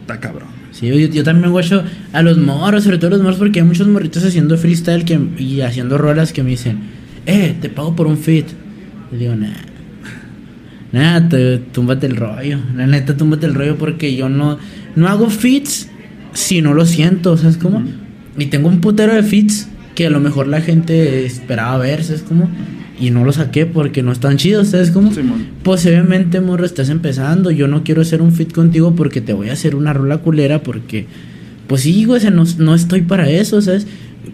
está 0.00 0.18
cabrón. 0.20 0.48
Sí, 0.72 0.86
yo, 0.88 0.94
yo 0.94 1.22
también 1.22 1.50
guacho 1.52 1.84
a 2.12 2.22
los 2.22 2.38
morros, 2.38 2.84
sobre 2.84 2.96
todo 2.98 3.08
a 3.08 3.10
los 3.10 3.22
morros, 3.22 3.38
porque 3.38 3.60
hay 3.60 3.66
muchos 3.66 3.86
morritos 3.88 4.24
haciendo 4.24 4.56
freestyle 4.56 5.04
que, 5.04 5.20
y 5.38 5.60
haciendo 5.60 5.98
rolas 5.98 6.32
que 6.32 6.42
me 6.42 6.50
dicen, 6.50 6.78
eh, 7.26 7.54
te 7.60 7.68
pago 7.68 7.94
por 7.94 8.06
un 8.06 8.16
fit. 8.18 8.46
Le 9.12 9.18
digo, 9.18 9.34
nah. 9.36 9.48
Nah, 10.92 11.28
te, 11.28 11.58
túmbate 11.58 12.06
el 12.06 12.16
rollo. 12.16 12.58
La 12.76 12.86
neta, 12.86 13.16
túmbate 13.16 13.46
el 13.46 13.54
rollo 13.54 13.76
porque 13.76 14.14
yo 14.14 14.28
no, 14.28 14.58
no 14.94 15.08
hago 15.08 15.30
fits 15.30 15.88
si 16.32 16.62
no 16.62 16.74
lo 16.74 16.86
siento, 16.86 17.36
¿sabes 17.36 17.56
cómo? 17.56 17.78
Ujú. 17.78 17.88
Y 18.38 18.46
tengo 18.46 18.68
un 18.68 18.80
putero 18.80 19.14
de 19.14 19.22
fits 19.22 19.68
que 19.94 20.06
a 20.06 20.10
lo 20.10 20.20
mejor 20.20 20.48
la 20.48 20.60
gente 20.60 21.26
esperaba 21.26 21.78
ver, 21.78 22.02
¿sabes 22.02 22.22
cómo? 22.22 22.48
Y 22.98 23.10
no 23.10 23.24
lo 23.24 23.32
saqué 23.32 23.66
porque 23.66 24.02
no 24.02 24.12
están 24.12 24.36
chidos, 24.36 24.68
¿sabes 24.68 24.90
cómo? 24.90 25.12
Simón. 25.12 25.46
Pues 25.62 25.84
obviamente, 25.86 26.40
morro, 26.40 26.64
estás 26.64 26.88
empezando. 26.88 27.50
Yo 27.50 27.66
no 27.68 27.82
quiero 27.82 28.02
hacer 28.02 28.22
un 28.22 28.32
fit 28.32 28.52
contigo 28.52 28.94
porque 28.94 29.20
te 29.20 29.32
voy 29.32 29.48
a 29.48 29.54
hacer 29.54 29.74
una 29.74 29.92
rola 29.92 30.18
culera 30.18 30.62
porque... 30.62 31.06
Pues 31.66 31.82
sí, 31.82 32.04
güey, 32.04 32.18
o 32.18 32.20
sea, 32.20 32.30
no, 32.30 32.44
no 32.58 32.74
estoy 32.74 33.02
para 33.02 33.28
eso, 33.28 33.60
¿sabes? 33.60 33.86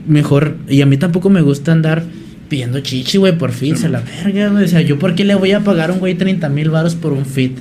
Mejor... 0.07 0.57
Y 0.69 0.83
a 0.83 0.87
mí 0.87 0.97
tampoco 0.97 1.31
me 1.31 1.41
gusta 1.41 1.73
andar 1.73 2.05
pidiendo 2.49 2.81
chichi, 2.81 3.19
güey, 3.19 3.37
por 3.37 3.53
fits 3.53 3.81
Sí, 3.81 3.87
a 3.87 3.89
la 3.89 4.01
verga, 4.01 4.49
güey. 4.49 4.65
O 4.65 4.69
sea, 4.69 4.81
¿yo 4.81 4.99
por 4.99 5.15
qué 5.15 5.25
le 5.25 5.35
voy 5.35 5.53
a 5.53 5.61
pagar 5.61 5.91
a 5.91 5.93
un 5.95 5.99
güey 5.99 6.15
30 6.15 6.49
mil 6.49 6.71
varos 6.71 6.95
por 6.95 7.13
un 7.13 7.25
fit? 7.25 7.59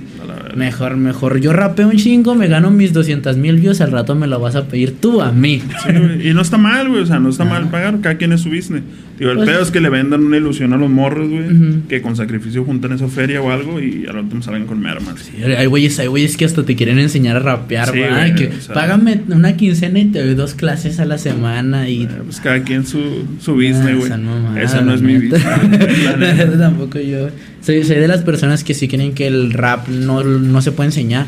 Mejor, 0.55 0.97
mejor. 0.97 1.39
Yo 1.39 1.53
rapeo 1.53 1.87
un 1.89 1.97
chingo, 1.97 2.33
me 2.35 2.47
gano 2.47 2.71
mis 2.71 2.93
200 2.93 3.37
mil 3.37 3.57
views, 3.57 3.79
al 3.81 3.91
rato 3.91 4.15
me 4.15 4.27
lo 4.27 4.39
vas 4.39 4.55
a 4.55 4.67
pedir 4.67 4.95
tú 4.99 5.21
a 5.21 5.31
mí. 5.31 5.61
Sí, 5.83 6.29
y 6.29 6.33
no 6.33 6.41
está 6.41 6.57
mal, 6.57 6.89
güey. 6.89 7.01
O 7.01 7.05
sea, 7.05 7.19
no 7.19 7.29
está 7.29 7.45
mal 7.45 7.69
pagar. 7.69 7.99
Cada 8.01 8.15
quien 8.17 8.31
es 8.33 8.41
su 8.41 8.49
business. 8.49 8.81
Digo, 9.19 9.31
el 9.31 9.37
Pues- 9.37 9.49
pedo 9.49 9.61
es 9.63 9.71
que 9.71 9.81
le 9.81 9.89
vendan 9.89 10.23
una 10.23 10.37
ilusión 10.37 10.73
a 10.73 10.77
los 10.77 10.89
morros, 10.89 11.29
güey. 11.29 11.45
Que 11.89 12.01
con 12.01 12.15
sacrificio 12.15 12.63
juntan 12.63 12.91
esa 12.93 13.07
feria 13.07 13.41
o 13.41 13.49
algo 13.51 13.79
y 13.79 14.05
al 14.07 14.13
rato 14.15 14.41
salgan 14.41 14.65
con 14.65 14.79
mermas. 14.79 15.15
Sí, 15.19 15.43
Hay 15.43 15.65
güeyes, 15.65 15.97
hay 15.99 16.07
güeyes 16.07 16.37
que 16.37 16.45
hasta 16.45 16.63
te 16.63 16.75
quieren 16.75 16.99
enseñar 16.99 17.35
a 17.37 17.39
rapear, 17.39 17.89
Sí, 17.91 17.99
güey, 17.99 18.35
que 18.35 18.47
o 18.57 18.61
sea- 18.61 18.73
págame 18.75 19.21
una 19.29 19.55
quincena 19.57 19.99
y 19.99 20.05
te 20.05 20.23
doy 20.23 20.35
dos 20.35 20.53
clases 20.53 20.99
a 20.99 21.05
la 21.05 21.17
semana 21.17 21.89
y... 21.89 22.03
Eh, 22.03 22.09
Pues 22.25 22.39
cada 22.39 22.61
quien 22.63 22.85
su, 22.85 22.99
su 23.39 23.53
business, 23.53 24.09
Ah, 24.11 24.17
güey. 24.51 24.63
esa 24.63 24.81
no 24.81 24.93
es 24.93 25.01
mi 25.01 25.15
business. 25.15 25.43
Tampoco 26.59 26.99
yo. 26.99 27.29
Soy, 27.67 27.83
soy 27.83 27.97
de 27.97 28.07
las 28.07 28.21
personas 28.21 28.63
que 28.63 28.73
sí 28.73 28.87
creen 28.87 29.13
que 29.13 29.27
el 29.27 29.51
rap 29.51 29.89
no, 29.89 30.23
no 30.23 30.61
se 30.61 30.71
puede 30.71 30.87
enseñar. 30.87 31.25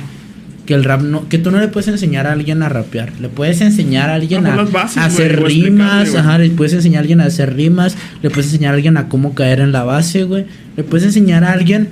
Que 0.65 0.73
el 0.73 0.85
rap 0.85 1.01
no, 1.01 1.27
que 1.27 1.37
tú 1.37 1.51
no 1.51 1.59
le 1.59 1.67
puedes 1.67 1.89
enseñar 1.89 2.27
a 2.27 2.31
alguien 2.31 2.63
a 2.63 2.69
rapear. 2.69 3.11
Le 3.19 3.27
puedes 3.27 3.59
enseñar 3.59 4.09
a 4.09 4.13
alguien 4.13 4.43
No, 4.43 4.51
a, 4.51 4.55
pues 4.55 4.63
las 4.63 4.71
bases, 4.71 4.97
a 4.99 5.05
hacer 5.07 5.43
rimas, 5.43 6.15
ajá, 6.15 6.37
le 6.37 6.49
puedes 6.51 6.71
enseñar 6.71 6.99
a 6.99 7.01
alguien 7.01 7.19
a 7.19 7.25
hacer 7.25 7.53
rimas, 7.57 7.97
le 8.23 8.29
puedes 8.29 8.45
enseñar 8.45 8.71
a 8.71 8.75
alguien 8.75 8.95
a 8.95 9.09
cómo 9.09 9.35
caer 9.35 9.59
en 9.59 9.73
la 9.73 9.83
base, 9.83 10.23
güey. 10.23 10.45
Le 10.77 10.83
puedes 10.85 11.03
enseñar 11.05 11.43
a 11.43 11.51
alguien 11.51 11.89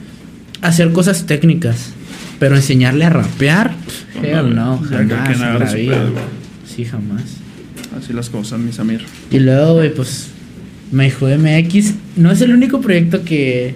a 0.62 0.70
hacer 0.70 0.94
cosas 0.94 1.26
técnicas. 1.26 1.90
Pero 2.40 2.56
enseñarle 2.56 3.04
a 3.04 3.10
rapear, 3.10 3.76
No, 4.16 4.24
hell 4.26 4.56
no, 4.56 4.78
jamás. 4.78 5.74
pedo, 5.74 6.12
güey. 6.14 6.24
Sí, 6.66 6.86
jamás. 6.86 7.24
Así 8.00 8.14
las 8.14 8.30
cosas, 8.30 8.60
mis 8.60 8.80
amigos. 8.80 9.04
Y 9.30 9.40
luego, 9.40 9.74
güey, 9.74 9.94
pues 9.94 10.30
Me 10.90 11.04
Dijo 11.04 11.28
MX 11.28 11.96
no 12.16 12.32
es 12.32 12.40
el 12.40 12.54
único 12.54 12.80
proyecto 12.80 13.26
que, 13.26 13.76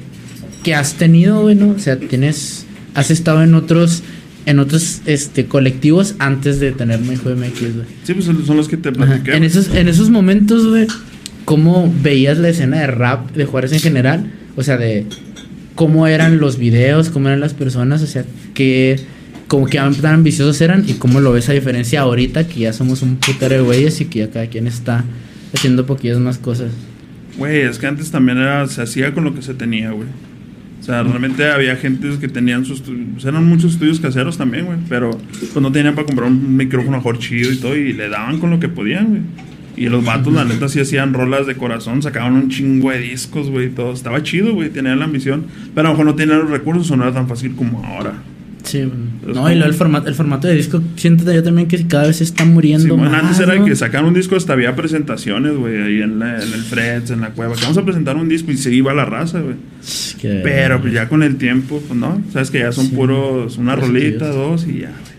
que 0.63 0.75
has 0.75 0.95
tenido, 0.95 1.41
güey, 1.41 1.55
¿no? 1.55 1.69
O 1.69 1.79
sea, 1.79 1.97
tienes, 1.97 2.65
has 2.93 3.11
estado 3.11 3.43
en 3.43 3.53
otros, 3.53 4.03
en 4.45 4.59
otros 4.59 5.01
este, 5.05 5.45
colectivos 5.45 6.15
antes 6.19 6.59
de 6.59 6.71
tener 6.71 6.99
Me 6.99 7.11
Dijo 7.11 7.29
MX, 7.29 7.75
güey. 7.75 7.87
Sí, 8.03 8.13
pues 8.13 8.25
son 8.25 8.57
los 8.57 8.67
que 8.67 8.77
te 8.77 8.91
platiqué. 8.91 9.35
En 9.35 9.43
esos, 9.43 9.73
en 9.73 9.87
esos 9.87 10.09
momentos, 10.09 10.67
güey, 10.67 10.87
¿cómo 11.45 11.93
veías 12.01 12.37
la 12.37 12.49
escena 12.49 12.79
de 12.79 12.87
rap 12.87 13.31
de 13.31 13.45
Juárez 13.45 13.73
en 13.73 13.79
general? 13.79 14.31
O 14.55 14.63
sea, 14.63 14.77
de 14.77 15.05
cómo 15.75 16.07
eran 16.07 16.39
los 16.39 16.57
videos, 16.57 17.09
cómo 17.09 17.27
eran 17.27 17.39
las 17.39 17.53
personas, 17.53 18.01
o 18.01 18.07
sea, 18.07 18.25
qué, 18.53 18.99
como 19.47 19.65
que 19.65 19.77
tan 19.77 20.13
ambiciosos 20.13 20.61
eran 20.61 20.83
y 20.87 20.93
cómo 20.93 21.19
lo 21.19 21.33
ves 21.33 21.49
a 21.49 21.53
diferencia 21.53 22.01
ahorita 22.01 22.47
que 22.47 22.61
ya 22.61 22.73
somos 22.73 23.01
un 23.01 23.17
putero 23.17 23.55
de 23.55 23.61
güeyes 23.61 23.99
y 24.01 24.05
que 24.05 24.19
ya 24.19 24.29
cada 24.29 24.47
quien 24.47 24.67
está 24.67 25.03
haciendo 25.53 25.85
poquillas 25.85 26.19
más 26.19 26.37
cosas. 26.37 26.71
Güey, 27.37 27.61
es 27.61 27.79
que 27.79 27.87
antes 27.87 28.11
también 28.11 28.37
era, 28.37 28.67
se 28.67 28.81
hacía 28.81 29.13
con 29.13 29.23
lo 29.23 29.33
que 29.33 29.41
se 29.41 29.53
tenía, 29.53 29.91
güey. 29.91 30.07
O 30.81 30.83
sea, 30.83 31.03
realmente 31.03 31.47
había 31.47 31.75
gente 31.75 32.09
que 32.19 32.27
tenían 32.27 32.65
sus... 32.65 32.83
eran 33.23 33.45
muchos 33.45 33.73
estudios 33.73 33.99
caseros 33.99 34.37
también, 34.37 34.65
güey. 34.65 34.79
Pero 34.89 35.11
pues 35.11 35.55
no 35.61 35.71
tenían 35.71 35.93
para 35.93 36.07
comprar 36.07 36.27
un 36.27 36.57
micrófono 36.57 36.97
mejor 36.97 37.19
chido 37.19 37.51
y 37.51 37.57
todo. 37.57 37.77
Y 37.77 37.93
le 37.93 38.09
daban 38.09 38.39
con 38.39 38.49
lo 38.49 38.59
que 38.59 38.67
podían, 38.67 39.09
güey. 39.09 39.21
Y 39.77 39.89
los 39.89 40.03
vatos, 40.03 40.33
la 40.33 40.43
neta, 40.43 40.67
sí 40.67 40.79
hacían 40.79 41.13
rolas 41.13 41.45
de 41.45 41.55
corazón. 41.55 42.01
Sacaban 42.01 42.33
un 42.33 42.49
chingo 42.49 42.89
de 42.89 42.99
discos, 42.99 43.51
güey. 43.51 43.69
Todo. 43.69 43.93
Estaba 43.93 44.23
chido, 44.23 44.53
güey. 44.55 44.69
Tenían 44.69 44.97
la 44.97 45.05
ambición. 45.05 45.45
Pero 45.75 45.87
a 45.87 45.91
lo 45.91 45.97
mejor 45.97 46.05
no 46.07 46.15
tenían 46.15 46.39
los 46.39 46.49
recursos 46.49 46.89
o 46.89 46.97
no 46.97 47.03
era 47.03 47.13
tan 47.13 47.27
fácil 47.27 47.55
como 47.55 47.85
ahora. 47.85 48.13
Sí, 48.71 48.89
no, 49.25 49.51
y 49.51 49.55
luego 49.55 49.65
el 49.69 49.73
formato, 49.73 50.07
el 50.07 50.15
formato 50.15 50.47
de 50.47 50.55
disco, 50.55 50.81
siento 50.95 51.31
yo 51.33 51.43
también 51.43 51.67
que 51.67 51.85
cada 51.87 52.07
vez 52.07 52.17
se 52.17 52.23
está 52.23 52.45
muriendo 52.45 52.95
Sí, 52.95 53.01
más. 53.01 53.13
antes 53.23 53.39
era 53.39 53.55
¿no? 53.55 53.65
que 53.65 53.75
sacaban 53.75 54.07
un 54.07 54.13
disco, 54.13 54.35
hasta 54.35 54.53
había 54.53 54.75
presentaciones, 54.75 55.55
güey, 55.57 55.81
ahí 55.81 56.01
en, 56.01 56.19
la- 56.19 56.35
en 56.41 56.53
el 56.53 56.61
Freds, 56.61 57.11
en 57.11 57.21
la 57.21 57.29
cueva. 57.31 57.55
Que 57.55 57.61
vamos 57.63 57.77
a 57.77 57.83
presentar 57.83 58.15
un 58.15 58.29
disco 58.29 58.51
y 58.51 58.57
se 58.57 58.73
iba 58.73 58.93
la 58.93 59.05
raza, 59.05 59.39
güey. 59.41 59.55
Es 59.81 60.15
que- 60.21 60.39
Pero 60.43 60.79
pues 60.81 60.93
ya 60.93 61.09
con 61.09 61.23
el 61.23 61.35
tiempo, 61.37 61.81
pues 61.87 61.99
no, 61.99 62.21
sabes 62.31 62.49
que 62.51 62.59
ya 62.59 62.71
son 62.71 62.85
Sí. 62.87 62.95
puros, 62.95 63.57
una 63.57 63.75
rolita, 63.75 64.27
dos 64.29 64.65
y 64.67 64.79
ya, 64.81 64.89
güey. 64.91 65.11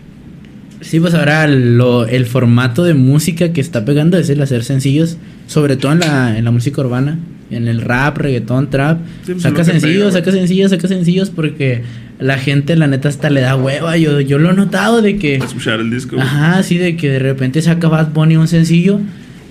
Sí, 0.81 0.99
pues 0.99 1.13
ahora 1.13 1.47
lo, 1.47 2.05
el 2.07 2.25
formato 2.25 2.83
de 2.83 2.93
música 2.93 3.53
que 3.53 3.61
está 3.61 3.85
pegando 3.85 4.17
es 4.17 4.29
el 4.29 4.41
hacer 4.41 4.63
sencillos, 4.65 5.17
sobre 5.47 5.77
todo 5.77 5.93
en 5.93 5.99
la, 5.99 6.37
en 6.37 6.43
la 6.43 6.51
música 6.51 6.81
urbana, 6.81 7.19
en 7.51 7.67
el 7.69 7.81
rap, 7.81 8.17
reggaetón, 8.17 8.69
trap. 8.69 8.99
Sí, 9.25 9.31
pues, 9.33 9.43
saca 9.43 9.63
sencillos, 9.63 10.13
pega, 10.13 10.25
saca 10.25 10.31
sencillos, 10.31 10.71
saca 10.71 10.87
sencillos 10.89 11.29
porque 11.29 11.83
la 12.19 12.37
gente, 12.37 12.75
la 12.75 12.87
neta, 12.87 13.09
hasta 13.09 13.29
le 13.29 13.41
da 13.41 13.55
hueva. 13.55 13.97
Yo, 13.97 14.19
yo 14.19 14.37
lo 14.39 14.51
he 14.51 14.53
notado 14.53 15.01
de 15.01 15.17
que. 15.17 15.35
Escuchar 15.35 15.79
el 15.79 15.89
disco. 15.89 16.15
güey. 16.15 16.27
Ajá, 16.27 16.63
sí, 16.63 16.77
de 16.77 16.95
que 16.95 17.09
de 17.09 17.19
repente 17.19 17.61
saca 17.61 17.87
Bad 17.87 18.11
Bunny 18.13 18.37
un 18.37 18.47
sencillo 18.47 18.99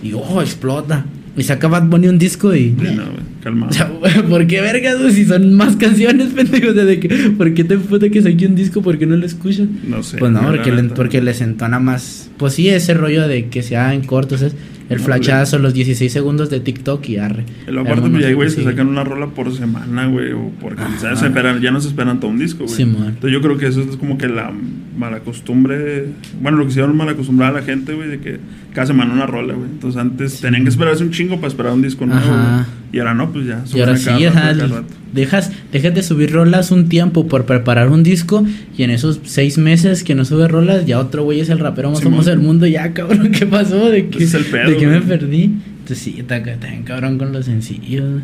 y 0.03 0.13
oh, 0.15 0.41
explota. 0.41 1.05
Y 1.37 1.43
saca 1.43 1.69
Bad 1.69 1.85
Bunny 1.85 2.09
un 2.09 2.19
disco 2.19 2.55
y. 2.55 2.75
Sí, 2.79 2.95
no, 2.95 3.05
güey. 3.05 3.32
Calmado. 3.43 3.71
O 3.71 3.73
sea, 3.75 3.87
güey, 3.89 4.23
¿por 4.29 4.47
qué 4.47 4.61
vergas, 4.61 4.99
güey? 5.01 5.13
Si 5.13 5.25
son 5.25 5.55
más 5.55 5.77
canciones, 5.77 6.29
pendejo. 6.35 6.73
De 6.73 7.01
que, 7.01 7.09
¿por 7.37 7.53
qué 7.55 7.65
te 7.65 7.77
puta 7.79 8.09
que 8.09 8.23
saque 8.23 8.47
un 8.47 8.55
disco? 8.55 8.83
¿Por 8.83 8.99
qué 8.99 9.07
no 9.07 9.17
lo 9.17 9.27
escuchas? 9.27 9.67
No 9.87 10.03
sé. 10.03 10.19
Pues 10.19 10.31
no, 10.33 10.41
güey, 10.43 10.57
porque, 10.57 10.73
le- 10.73 10.83
porque 10.85 11.21
les 11.23 11.41
entona 11.41 11.79
más. 11.79 12.31
Pues 12.37 12.55
sí, 12.55 12.69
ese 12.69 12.95
rollo 12.95 13.27
de 13.29 13.49
que 13.49 13.63
sea 13.63 13.95
en 13.95 14.03
cortos, 14.05 14.43
es 14.43 14.55
el 14.89 14.99
No, 14.99 15.05
flachazo, 15.05 15.59
los 15.59 15.73
16 15.75 16.13
segundos 16.13 16.51
de 16.51 16.61
TikTok 16.61 17.09
y 17.09 17.17
arre. 17.17 17.45
Luego 17.67 17.89
aparte, 17.89 18.11
pues 18.11 18.23
ya 18.25 18.37
que 18.37 18.51
sí. 18.51 18.65
sacan 18.65 18.89
una 18.89 19.05
rola 19.05 19.27
por 19.29 19.55
semana, 19.57 20.07
güey, 20.07 20.33
o 20.33 20.51
porque. 20.61 20.83
¿sabes? 20.99 21.21
Se 21.21 21.27
esperan- 21.27 21.61
ya 21.61 21.71
no 21.71 21.81
se 21.81 21.89
esperan 21.89 22.21
todo 22.21 22.31
un 22.31 22.39
disco, 22.39 22.65
güey. 22.65 22.77
Simón. 22.77 23.05
Entonces 23.09 23.33
yo 23.33 23.41
creo 23.41 23.57
que 23.59 23.67
eso 23.69 23.81
es 23.83 23.97
como 23.97 24.19
que 24.19 24.29
la 24.29 24.53
mala 24.99 25.21
costumbre, 25.21 26.07
bueno, 26.41 26.59
lo 26.59 26.65
que 26.65 26.71
hicieron 26.71 26.97
mal 26.97 27.09
acostumbrar 27.09 27.51
a 27.57 27.61
la 27.61 27.63
gente, 27.63 27.95
güey, 27.95 28.09
de 28.09 28.19
que 28.19 28.39
cada 28.75 28.87
semana 28.87 29.13
una 29.15 29.27
rola, 29.27 29.55
güey. 29.55 29.69
Entonces 29.71 30.01
antes 30.01 30.41
tenían 30.41 30.65
que 30.65 30.69
esperarse 30.71 31.03
un 31.05 31.11
chingo 31.11 31.37
para 31.37 31.49
esperar 31.49 31.73
un 31.73 31.83
disco 31.83 32.05
nuevo, 32.07 32.21
Ajá. 32.23 32.53
güey. 32.67 32.82
Y 32.93 32.99
ahora 32.99 33.15
no, 33.15 33.33
pues 33.33 33.47
ya. 33.47 33.65
Y 33.75 33.81
ahora 33.81 33.97
sí, 33.97 34.05
suben 34.05 34.17
a 34.17 34.33
cada 34.33 34.41
ajá, 34.41 34.53
rato, 34.53 34.65
a 34.65 34.69
cada 34.69 34.81
rato. 34.83 34.95
dejas, 35.15 35.51
dejas 35.73 35.95
de 35.95 36.03
subir 36.03 36.31
rolas 36.31 36.71
un 36.71 36.91
tiempo 36.91 37.27
por 37.27 37.47
preparar 37.47 37.89
un 37.89 38.03
disco 38.03 38.45
y 38.77 38.83
en 38.83 38.91
esos 38.91 39.21
seis 39.25 39.57
meses 39.57 40.05
que 40.05 40.15
no 40.15 40.27
sube 40.27 40.47
rolas, 40.47 40.85
ya 40.85 40.99
otro 40.99 41.25
güey 41.25 41.41
es 41.41 41.49
el 41.49 41.59
rapero 41.59 41.91
más 41.91 42.03
famoso 42.03 42.29
del 42.29 42.41
mundo. 42.41 42.67
Ya, 42.67 42.93
cabrón, 42.93 43.33
¿qué 43.33 43.47
pasó? 43.47 43.89
¿De 43.89 44.09
qué, 44.09 44.19
Ese 44.19 44.25
es 44.25 44.35
el 44.35 44.45
pedo, 44.45 44.71
¿de 44.71 44.77
qué 44.77 44.87
me 44.87 45.01
perdí? 45.01 45.45
Entonces 45.83 45.99
sí, 45.99 46.17
está, 46.19 46.43
cabrón 46.85 47.17
con 47.17 47.33
los 47.33 47.47
sencillos. 47.47 48.23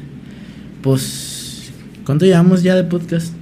Pues, 0.82 1.72
¿cuánto 2.04 2.26
llevamos 2.26 2.62
ya 2.62 2.76
de 2.76 2.84
podcast? 2.84 3.32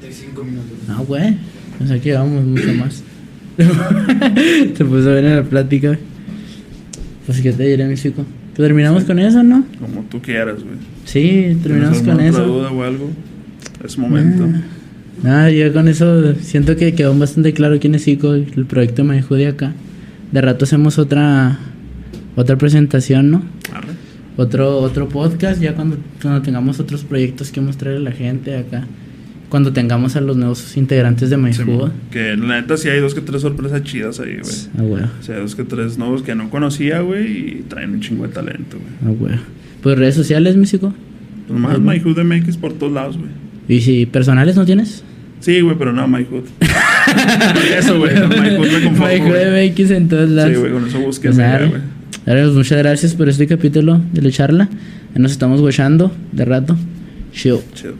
35 0.00 0.44
minutos. 0.44 0.78
Ah, 0.88 1.02
güey. 1.06 1.36
O 1.82 1.86
sea 1.86 1.98
que 1.98 2.10
llevamos 2.10 2.44
mucho 2.44 2.72
más. 2.74 3.02
Se 4.76 4.84
puso 4.84 5.12
bien 5.12 5.26
en 5.26 5.36
la 5.36 5.42
plática, 5.42 5.88
güey. 5.88 6.00
Pues, 7.26 7.40
¿qué 7.40 7.52
te 7.52 7.64
diré, 7.64 7.84
mi 7.86 7.96
chico? 7.96 8.24
¿Que 8.62 8.68
terminamos 8.68 9.02
con 9.04 9.18
eso, 9.18 9.42
no? 9.42 9.64
Como 9.80 10.02
tú 10.02 10.22
quieras, 10.22 10.62
güey. 10.62 10.76
Sí, 11.04 11.58
terminamos 11.64 12.00
¿Tienes 12.00 12.02
con 12.02 12.14
otra 12.14 12.28
eso. 12.28 12.46
duda 12.46 12.70
o 12.70 12.82
algo? 12.84 13.10
Es 13.84 13.98
momento. 13.98 14.48
Ah, 15.24 15.50
yo 15.50 15.72
con 15.72 15.88
eso 15.88 16.34
siento 16.36 16.76
que 16.76 16.94
quedó 16.94 17.12
bastante 17.18 17.52
claro 17.52 17.80
quién 17.80 17.96
es 17.96 18.04
Zico, 18.04 18.34
el 18.34 18.66
proyecto 18.66 19.02
Me 19.02 19.20
de 19.20 19.46
acá. 19.48 19.72
De 20.30 20.40
rato 20.40 20.64
hacemos 20.64 20.98
otra 21.00 21.58
otra 22.36 22.56
presentación, 22.56 23.32
¿no? 23.32 23.42
Arre. 23.74 23.94
Otro 24.36 24.78
otro 24.78 25.08
podcast 25.08 25.60
ya 25.60 25.74
cuando, 25.74 25.96
cuando 26.20 26.40
tengamos 26.42 26.78
otros 26.78 27.02
proyectos 27.02 27.50
que 27.50 27.60
mostrarle 27.60 27.98
a 27.98 28.10
la 28.10 28.12
gente 28.12 28.56
acá. 28.56 28.86
Cuando 29.52 29.74
tengamos 29.74 30.16
a 30.16 30.22
los 30.22 30.34
nuevos 30.38 30.78
integrantes 30.78 31.28
de 31.28 31.36
My 31.36 31.52
Sí, 31.52 31.62
que 32.10 32.38
la 32.38 32.62
neta 32.62 32.78
sí 32.78 32.88
hay 32.88 33.00
dos 33.00 33.14
que 33.14 33.20
tres 33.20 33.42
sorpresas 33.42 33.82
chidas 33.82 34.18
ahí, 34.18 34.38
güey. 34.40 34.54
Ah, 34.78 34.82
güey. 34.82 35.02
O 35.04 35.22
sea, 35.22 35.40
dos 35.40 35.54
que 35.54 35.62
tres 35.62 35.98
nuevos 35.98 36.22
que 36.22 36.34
no 36.34 36.48
conocía, 36.48 37.02
güey, 37.02 37.26
y 37.26 37.64
traen 37.68 37.90
un 37.90 38.00
chingo 38.00 38.26
de 38.26 38.32
talento, 38.32 38.78
güey. 38.78 39.14
Ah, 39.14 39.14
güey. 39.18 39.34
Pues 39.82 39.98
redes 39.98 40.14
sociales, 40.14 40.56
México. 40.56 40.94
Pues 41.46 41.60
más 41.60 41.76
Ujú. 41.76 41.82
My 41.82 42.00
Hood 42.00 42.24
MX 42.24 42.56
por 42.56 42.72
todos 42.72 42.94
lados, 42.94 43.18
güey. 43.18 43.28
Y 43.68 43.82
si 43.82 44.06
personales 44.06 44.56
no 44.56 44.64
tienes. 44.64 45.04
Sí, 45.40 45.60
güey, 45.60 45.76
pero 45.76 45.92
no 45.92 46.08
My 46.08 46.24
Hood. 46.24 46.44
eso, 47.78 47.98
güey. 47.98 48.14
con 48.18 48.30
My 48.30 48.56
Hood 48.56 48.72
me 48.72 48.84
conformo, 48.84 49.06
My 49.06 49.18
güey. 49.18 49.68
Hood 49.68 49.70
MX 49.74 49.90
en 49.90 50.08
todos 50.08 50.30
lados. 50.30 50.52
Sí, 50.54 50.60
güey, 50.60 50.72
con 50.72 50.86
eso 50.86 50.98
busques, 50.98 51.36
güey. 51.36 51.72
Pues, 52.24 52.52
muchas 52.54 52.78
gracias 52.78 53.14
por 53.14 53.28
este 53.28 53.46
capítulo 53.46 54.00
de 54.14 54.22
la 54.22 54.30
charla. 54.30 54.70
Nos 55.14 55.32
estamos 55.32 55.60
guachando 55.60 56.10
de 56.32 56.42
rato. 56.46 56.74
Chill. 57.34 57.58
Chido. 57.74 57.96